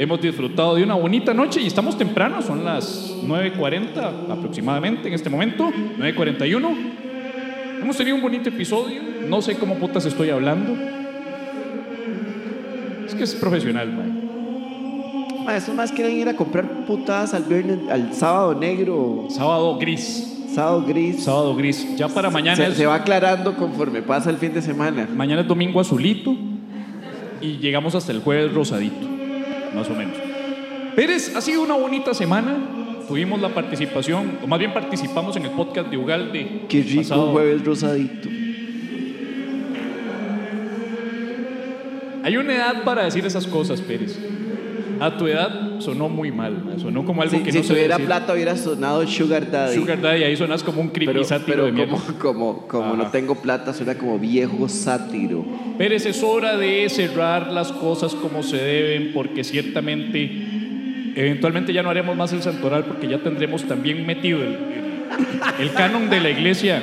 Hemos 0.00 0.20
disfrutado 0.20 0.76
de 0.76 0.84
una 0.84 0.94
bonita 0.94 1.34
noche 1.34 1.60
y 1.60 1.66
estamos 1.66 1.98
temprano, 1.98 2.40
son 2.40 2.64
las 2.64 3.16
9.40 3.24 4.30
aproximadamente 4.30 5.08
en 5.08 5.14
este 5.14 5.28
momento, 5.28 5.72
9.41. 5.98 7.82
Hemos 7.82 7.96
tenido 7.96 8.14
un 8.14 8.22
bonito 8.22 8.48
episodio, 8.48 9.02
no 9.28 9.42
sé 9.42 9.56
cómo 9.56 9.74
putas 9.74 10.06
estoy 10.06 10.30
hablando. 10.30 10.76
Es 13.06 13.12
que 13.12 13.24
es 13.24 13.34
profesional, 13.34 13.92
Mae. 13.92 15.44
Ma, 15.44 15.56
Esos 15.56 15.74
más 15.74 15.90
quieren 15.90 16.16
ir 16.16 16.28
a 16.28 16.36
comprar 16.36 16.86
putadas 16.86 17.34
al, 17.34 17.42
viernes, 17.42 17.80
al 17.90 18.14
sábado 18.14 18.54
negro, 18.54 19.26
Sábado 19.30 19.78
gris, 19.78 20.44
sábado 20.54 20.84
gris. 20.86 21.24
sábado 21.24 21.56
gris. 21.56 21.96
Ya 21.96 22.06
para 22.06 22.30
mañana 22.30 22.54
se, 22.54 22.68
es, 22.68 22.74
se 22.74 22.86
va 22.86 22.94
aclarando 22.94 23.56
conforme 23.56 24.02
pasa 24.02 24.30
el 24.30 24.36
fin 24.36 24.54
de 24.54 24.62
semana. 24.62 25.08
mañana 25.12 25.40
es 25.40 25.48
domingo 25.48 25.80
azulito 25.80 26.36
y 27.40 27.56
llegamos 27.56 27.96
hasta 27.96 28.12
el 28.12 28.20
jueves 28.20 28.52
rosadito, 28.54 29.07
más 29.74 29.88
o 29.88 29.94
menos. 29.94 30.16
Pérez, 30.94 31.34
ha 31.34 31.40
sido 31.40 31.62
una 31.62 31.74
bonita 31.74 32.14
semana. 32.14 32.56
Tuvimos 33.06 33.40
la 33.40 33.48
participación, 33.48 34.38
o 34.42 34.46
más 34.46 34.58
bien 34.58 34.74
participamos 34.74 35.36
en 35.36 35.46
el 35.46 35.52
podcast 35.52 35.88
de 35.88 35.96
Ugalde. 35.96 36.62
Qué 36.68 36.82
rico 36.82 37.02
pasado. 37.02 37.30
jueves 37.32 37.64
rosadito. 37.64 38.28
Hay 42.22 42.36
una 42.36 42.54
edad 42.54 42.84
para 42.84 43.04
decir 43.04 43.24
esas 43.24 43.46
cosas, 43.46 43.80
Pérez. 43.80 44.18
A 45.00 45.16
tu 45.16 45.26
edad 45.26 45.78
sonó 45.80 46.08
muy 46.08 46.32
mal, 46.32 46.74
sonó 46.80 47.04
como 47.04 47.22
algo 47.22 47.36
Si, 47.38 47.42
que 47.44 47.52
si 47.52 47.58
no 47.58 47.64
se 47.64 47.74
tuviera 47.74 47.98
plata 47.98 48.32
hubiera 48.34 48.56
sonado 48.56 49.06
Sugar 49.06 49.50
Daddy. 49.50 49.74
Sugar 49.76 50.00
Daddy, 50.00 50.24
ahí 50.24 50.36
sonas 50.36 50.62
como 50.62 50.80
un 50.80 50.88
creepy 50.88 51.06
pero 51.12 51.24
sátiro 51.24 51.66
de 51.66 51.72
mierda. 51.72 51.96
como, 52.18 52.66
como, 52.66 52.66
como 52.68 52.96
no 52.96 53.06
tengo 53.10 53.36
plata, 53.36 53.72
suena 53.72 53.96
como 53.96 54.18
viejo 54.18 54.68
sátiro. 54.68 55.44
Pérez, 55.78 56.06
es 56.06 56.22
hora 56.22 56.56
de 56.56 56.88
cerrar 56.88 57.52
las 57.52 57.70
cosas 57.72 58.14
como 58.14 58.42
se 58.42 58.56
deben, 58.56 59.12
porque 59.12 59.44
ciertamente, 59.44 60.30
eventualmente 61.14 61.72
ya 61.72 61.82
no 61.82 61.90
haremos 61.90 62.16
más 62.16 62.32
el 62.32 62.42
santoral, 62.42 62.84
porque 62.84 63.08
ya 63.08 63.18
tendremos 63.18 63.64
también 63.64 64.04
metido 64.06 64.38
el, 64.40 64.48
el- 64.48 64.88
el 65.60 65.72
canon 65.72 66.10
de 66.10 66.20
la 66.20 66.30
iglesia, 66.30 66.80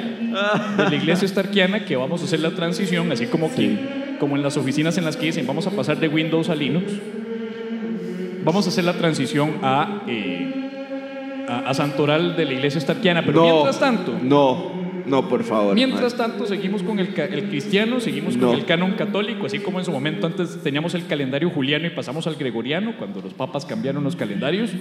de 0.78 0.84
la 0.89 0.95
iglesia 0.95 1.26
estarquiana, 1.26 1.86
que 1.86 1.95
vamos 1.95 2.22
a 2.22 2.26
hacer 2.26 2.39
la 2.39 2.51
transición, 2.51 3.11
así 3.11 3.28
como 3.28 3.53
que, 3.53 3.78
como 4.20 4.36
en 4.36 4.41
las 4.41 4.57
oficinas 4.57 4.97
en 4.97 5.05
las 5.05 5.16
que 5.16 5.28
dicen, 5.28 5.45
vamos 5.45 5.68
a 5.68 5.72
pasar 5.72 5.99
de 5.99 6.07
Windows 6.07 6.49
a 6.49 6.55
Linux, 6.55 6.91
vamos 8.45 8.65
a 8.65 8.69
hacer 8.69 8.83
la 8.83 8.93
transición 8.93 9.55
a, 9.61 10.03
eh, 10.07 11.45
a, 11.49 11.69
a 11.69 11.73
santoral 11.73 12.37
de 12.37 12.45
la 12.45 12.53
iglesia 12.53 12.77
estarquiana, 12.77 13.23
pero 13.25 13.43
mientras 13.43 13.79
tanto... 13.79 14.17
No, 14.21 14.71
no, 15.05 15.27
por 15.27 15.43
favor. 15.43 15.75
Mientras 15.75 16.17
man. 16.17 16.31
tanto, 16.31 16.45
seguimos 16.45 16.81
con 16.83 16.99
el, 16.99 17.13
cristiano, 17.13 17.99
seguimos 17.99 18.37
No. 18.37 18.47
con 18.47 18.55
el 18.57 18.65
canon 18.65 18.93
católico, 18.93 19.45
así 19.47 19.59
como 19.59 19.79
en 19.79 19.85
su 19.85 19.91
momento 19.91 20.27
antes 20.27 20.61
teníamos 20.63 20.93
el 20.93 21.05
calendario 21.07 21.49
juliano 21.49 21.85
y 21.87 21.89
pasamos 21.89 22.25
al 22.27 22.35
gregoriano, 22.35 22.93
cuando 22.97 23.21
los 23.21 23.33
papas 23.33 23.65
cambiaron 23.65 24.03
los 24.03 24.15
calendarios. 24.15 24.71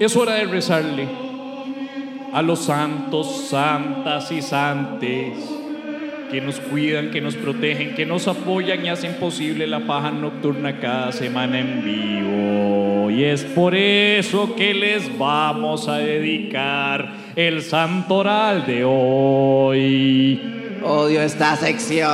Es 0.00 0.16
hora 0.16 0.34
de 0.34 0.44
rezarle 0.44 1.06
a 2.32 2.42
los 2.42 2.60
santos, 2.60 3.48
santas 3.48 4.32
y 4.32 4.40
santes 4.40 5.59
que 6.30 6.40
nos 6.40 6.60
cuidan, 6.60 7.10
que 7.10 7.20
nos 7.20 7.36
protegen, 7.36 7.94
que 7.94 8.06
nos 8.06 8.28
apoyan 8.28 8.84
y 8.84 8.88
hacen 8.88 9.14
posible 9.14 9.66
la 9.66 9.80
paja 9.80 10.10
nocturna 10.10 10.78
cada 10.80 11.12
semana 11.12 11.58
en 11.60 11.84
vivo. 11.84 13.10
Y 13.10 13.24
es 13.24 13.42
por 13.44 13.74
eso 13.74 14.54
que 14.54 14.72
les 14.72 15.18
vamos 15.18 15.88
a 15.88 15.98
dedicar 15.98 17.12
el 17.36 17.62
santoral 17.62 18.66
de 18.66 18.84
hoy. 18.84 20.40
Odio 20.82 21.20
esta 21.20 21.56
sección. 21.56 22.08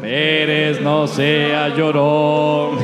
Pérez, 0.00 0.80
no 0.80 1.06
sea 1.06 1.68
llorón. 1.76 2.78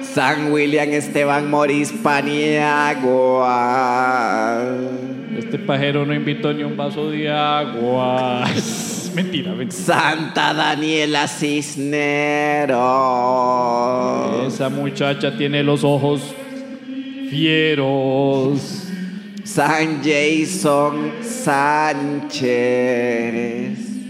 San 0.00 0.50
William 0.52 0.90
Esteban 0.90 1.48
Moris 1.48 1.92
Paniagua. 1.92 3.46
Este 5.48 5.58
pajero 5.60 6.04
no 6.04 6.12
invitó 6.12 6.52
ni 6.52 6.62
un 6.62 6.76
vaso 6.76 7.08
de 7.08 7.30
agua. 7.30 8.44
mentira, 9.14 9.54
mentira. 9.54 9.82
Santa 9.82 10.52
Daniela 10.52 11.26
Cisneros. 11.26 12.76
Esa 14.46 14.68
muchacha 14.68 15.34
tiene 15.38 15.62
los 15.62 15.84
ojos 15.84 16.20
fieros. 17.30 18.90
San 19.42 20.02
Jason 20.04 21.12
Sánchez. 21.22 22.48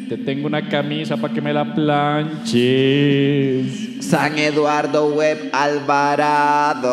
Te 0.09 0.17
tengo 0.17 0.47
una 0.47 0.67
camisa 0.71 1.19
para 1.19 1.35
que 1.35 1.43
me 1.43 1.53
la 1.53 1.75
planches. 1.75 2.57
San 4.01 4.39
Eduardo 4.39 5.11
Web 5.15 5.51
Alvarado. 5.53 6.87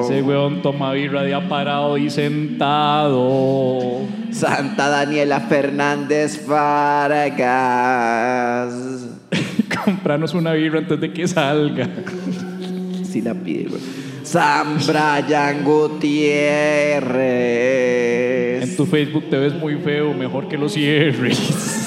Ese 0.00 0.22
weón 0.22 0.62
toma 0.62 0.94
birra 0.94 1.24
de 1.24 1.34
aparado 1.34 1.98
y 1.98 2.08
sentado. 2.08 4.00
Santa 4.30 4.88
Daniela 4.88 5.40
Fernández 5.40 6.46
Vargas. 6.46 7.42
Compranos 9.84 10.32
una 10.32 10.54
birra 10.54 10.78
antes 10.78 10.98
de 10.98 11.12
que 11.12 11.28
salga. 11.28 11.86
Si 13.04 13.20
la 13.20 13.34
pide, 13.34 13.64
güey. 13.64 13.82
San 14.22 14.78
Brian 14.86 15.64
Gutiérrez. 15.64 17.12
En 18.62 18.74
tu 18.74 18.86
Facebook 18.86 19.24
te 19.28 19.36
ves 19.36 19.52
muy 19.52 19.74
feo, 19.74 20.14
mejor 20.14 20.48
que 20.48 20.56
lo 20.56 20.70
cierres. 20.70 21.81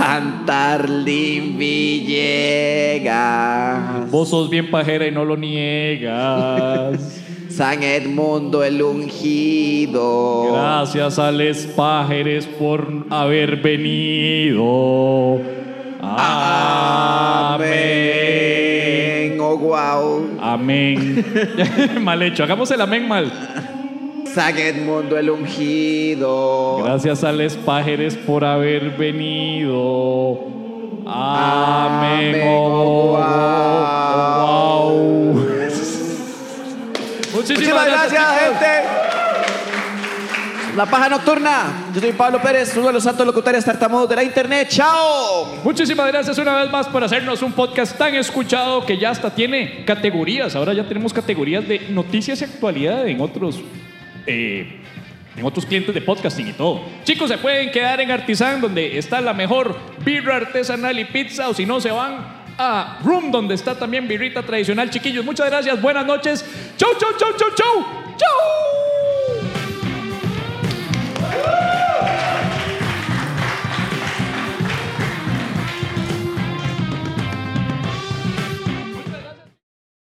Santa 0.00 0.72
Arlene 0.76 1.58
Villegas. 1.58 3.10
Vos 4.10 4.30
sos 4.30 4.48
bien 4.48 4.70
pajera 4.70 5.06
y 5.06 5.10
no 5.10 5.26
lo 5.26 5.36
niegas. 5.36 7.20
San 7.50 7.82
Edmundo 7.82 8.64
el 8.64 8.80
Ungido. 8.80 10.54
Gracias 10.54 11.18
a 11.18 11.30
Les 11.30 11.66
Pájeres 11.66 12.46
por 12.46 13.04
haber 13.10 13.56
venido. 13.56 15.38
Amén. 16.00 17.60
Amén. 19.28 19.38
Oh, 19.38 19.58
wow. 19.58 20.30
Amén. 20.40 21.26
mal 22.00 22.22
hecho. 22.22 22.42
Hagamos 22.42 22.70
el 22.70 22.80
amén 22.80 23.06
mal. 23.06 23.30
San 24.34 24.56
Edmundo 24.56 25.18
el 25.18 25.30
Ungido. 25.30 26.82
Gracias 26.84 27.24
a 27.24 27.32
Les 27.32 27.56
Pájeres 27.56 28.16
por 28.16 28.44
haber 28.44 28.90
venido. 28.90 30.38
Amén. 31.06 32.34
Amén. 32.34 32.42
Oh, 32.46 33.18
Oh, 34.42 34.92
wow. 34.92 35.34
Muchísimas, 37.34 37.34
Muchísimas 37.34 37.86
gracias, 37.86 38.40
gente. 38.40 38.66
La 40.76 40.86
Paja 40.86 41.08
Nocturna. 41.08 41.90
Yo 41.92 42.00
soy 42.00 42.12
Pablo 42.12 42.40
Pérez, 42.40 42.76
uno 42.76 42.86
de 42.86 42.92
los 42.92 43.02
santos 43.02 43.26
locutores 43.26 43.64
tartamudos 43.64 44.08
de 44.08 44.16
la 44.16 44.22
internet. 44.22 44.68
¡Chao! 44.70 45.56
Muchísimas 45.64 46.06
gracias 46.06 46.38
una 46.38 46.56
vez 46.62 46.70
más 46.70 46.86
por 46.86 47.02
hacernos 47.02 47.42
un 47.42 47.52
podcast 47.52 47.98
tan 47.98 48.14
escuchado 48.14 48.86
que 48.86 48.96
ya 48.96 49.10
hasta 49.10 49.34
tiene 49.34 49.84
categorías. 49.84 50.54
Ahora 50.54 50.72
ya 50.72 50.86
tenemos 50.86 51.12
categorías 51.12 51.66
de 51.66 51.88
noticias 51.90 52.40
y 52.40 52.44
actualidad 52.44 53.08
en 53.08 53.20
otros, 53.20 53.58
eh, 54.26 54.80
en 55.36 55.44
otros 55.44 55.64
clientes 55.64 55.94
de 55.94 56.00
podcasting 56.00 56.48
y 56.48 56.52
todo. 56.52 56.82
Chicos, 57.04 57.30
se 57.30 57.38
pueden 57.38 57.70
quedar 57.70 58.00
en 58.00 58.10
Artisan, 58.10 58.60
donde 58.60 58.98
está 58.98 59.20
la 59.20 59.32
mejor 59.32 59.78
birra 60.04 60.36
artesanal 60.36 60.98
y 60.98 61.04
pizza, 61.04 61.48
o 61.48 61.54
si 61.54 61.66
no, 61.66 61.80
se 61.80 61.90
van 61.90 62.40
a 62.58 62.98
Room, 63.02 63.30
donde 63.30 63.54
está 63.54 63.78
también 63.78 64.06
birrita 64.06 64.42
tradicional. 64.42 64.90
Chiquillos, 64.90 65.24
muchas 65.24 65.48
gracias, 65.48 65.80
buenas 65.80 66.06
noches. 66.06 66.44
Chau, 66.76 66.90
chau, 66.98 67.10
chau, 67.18 67.30
chau, 67.36 67.48
chau. 67.54 67.86
Chau. 68.16 69.39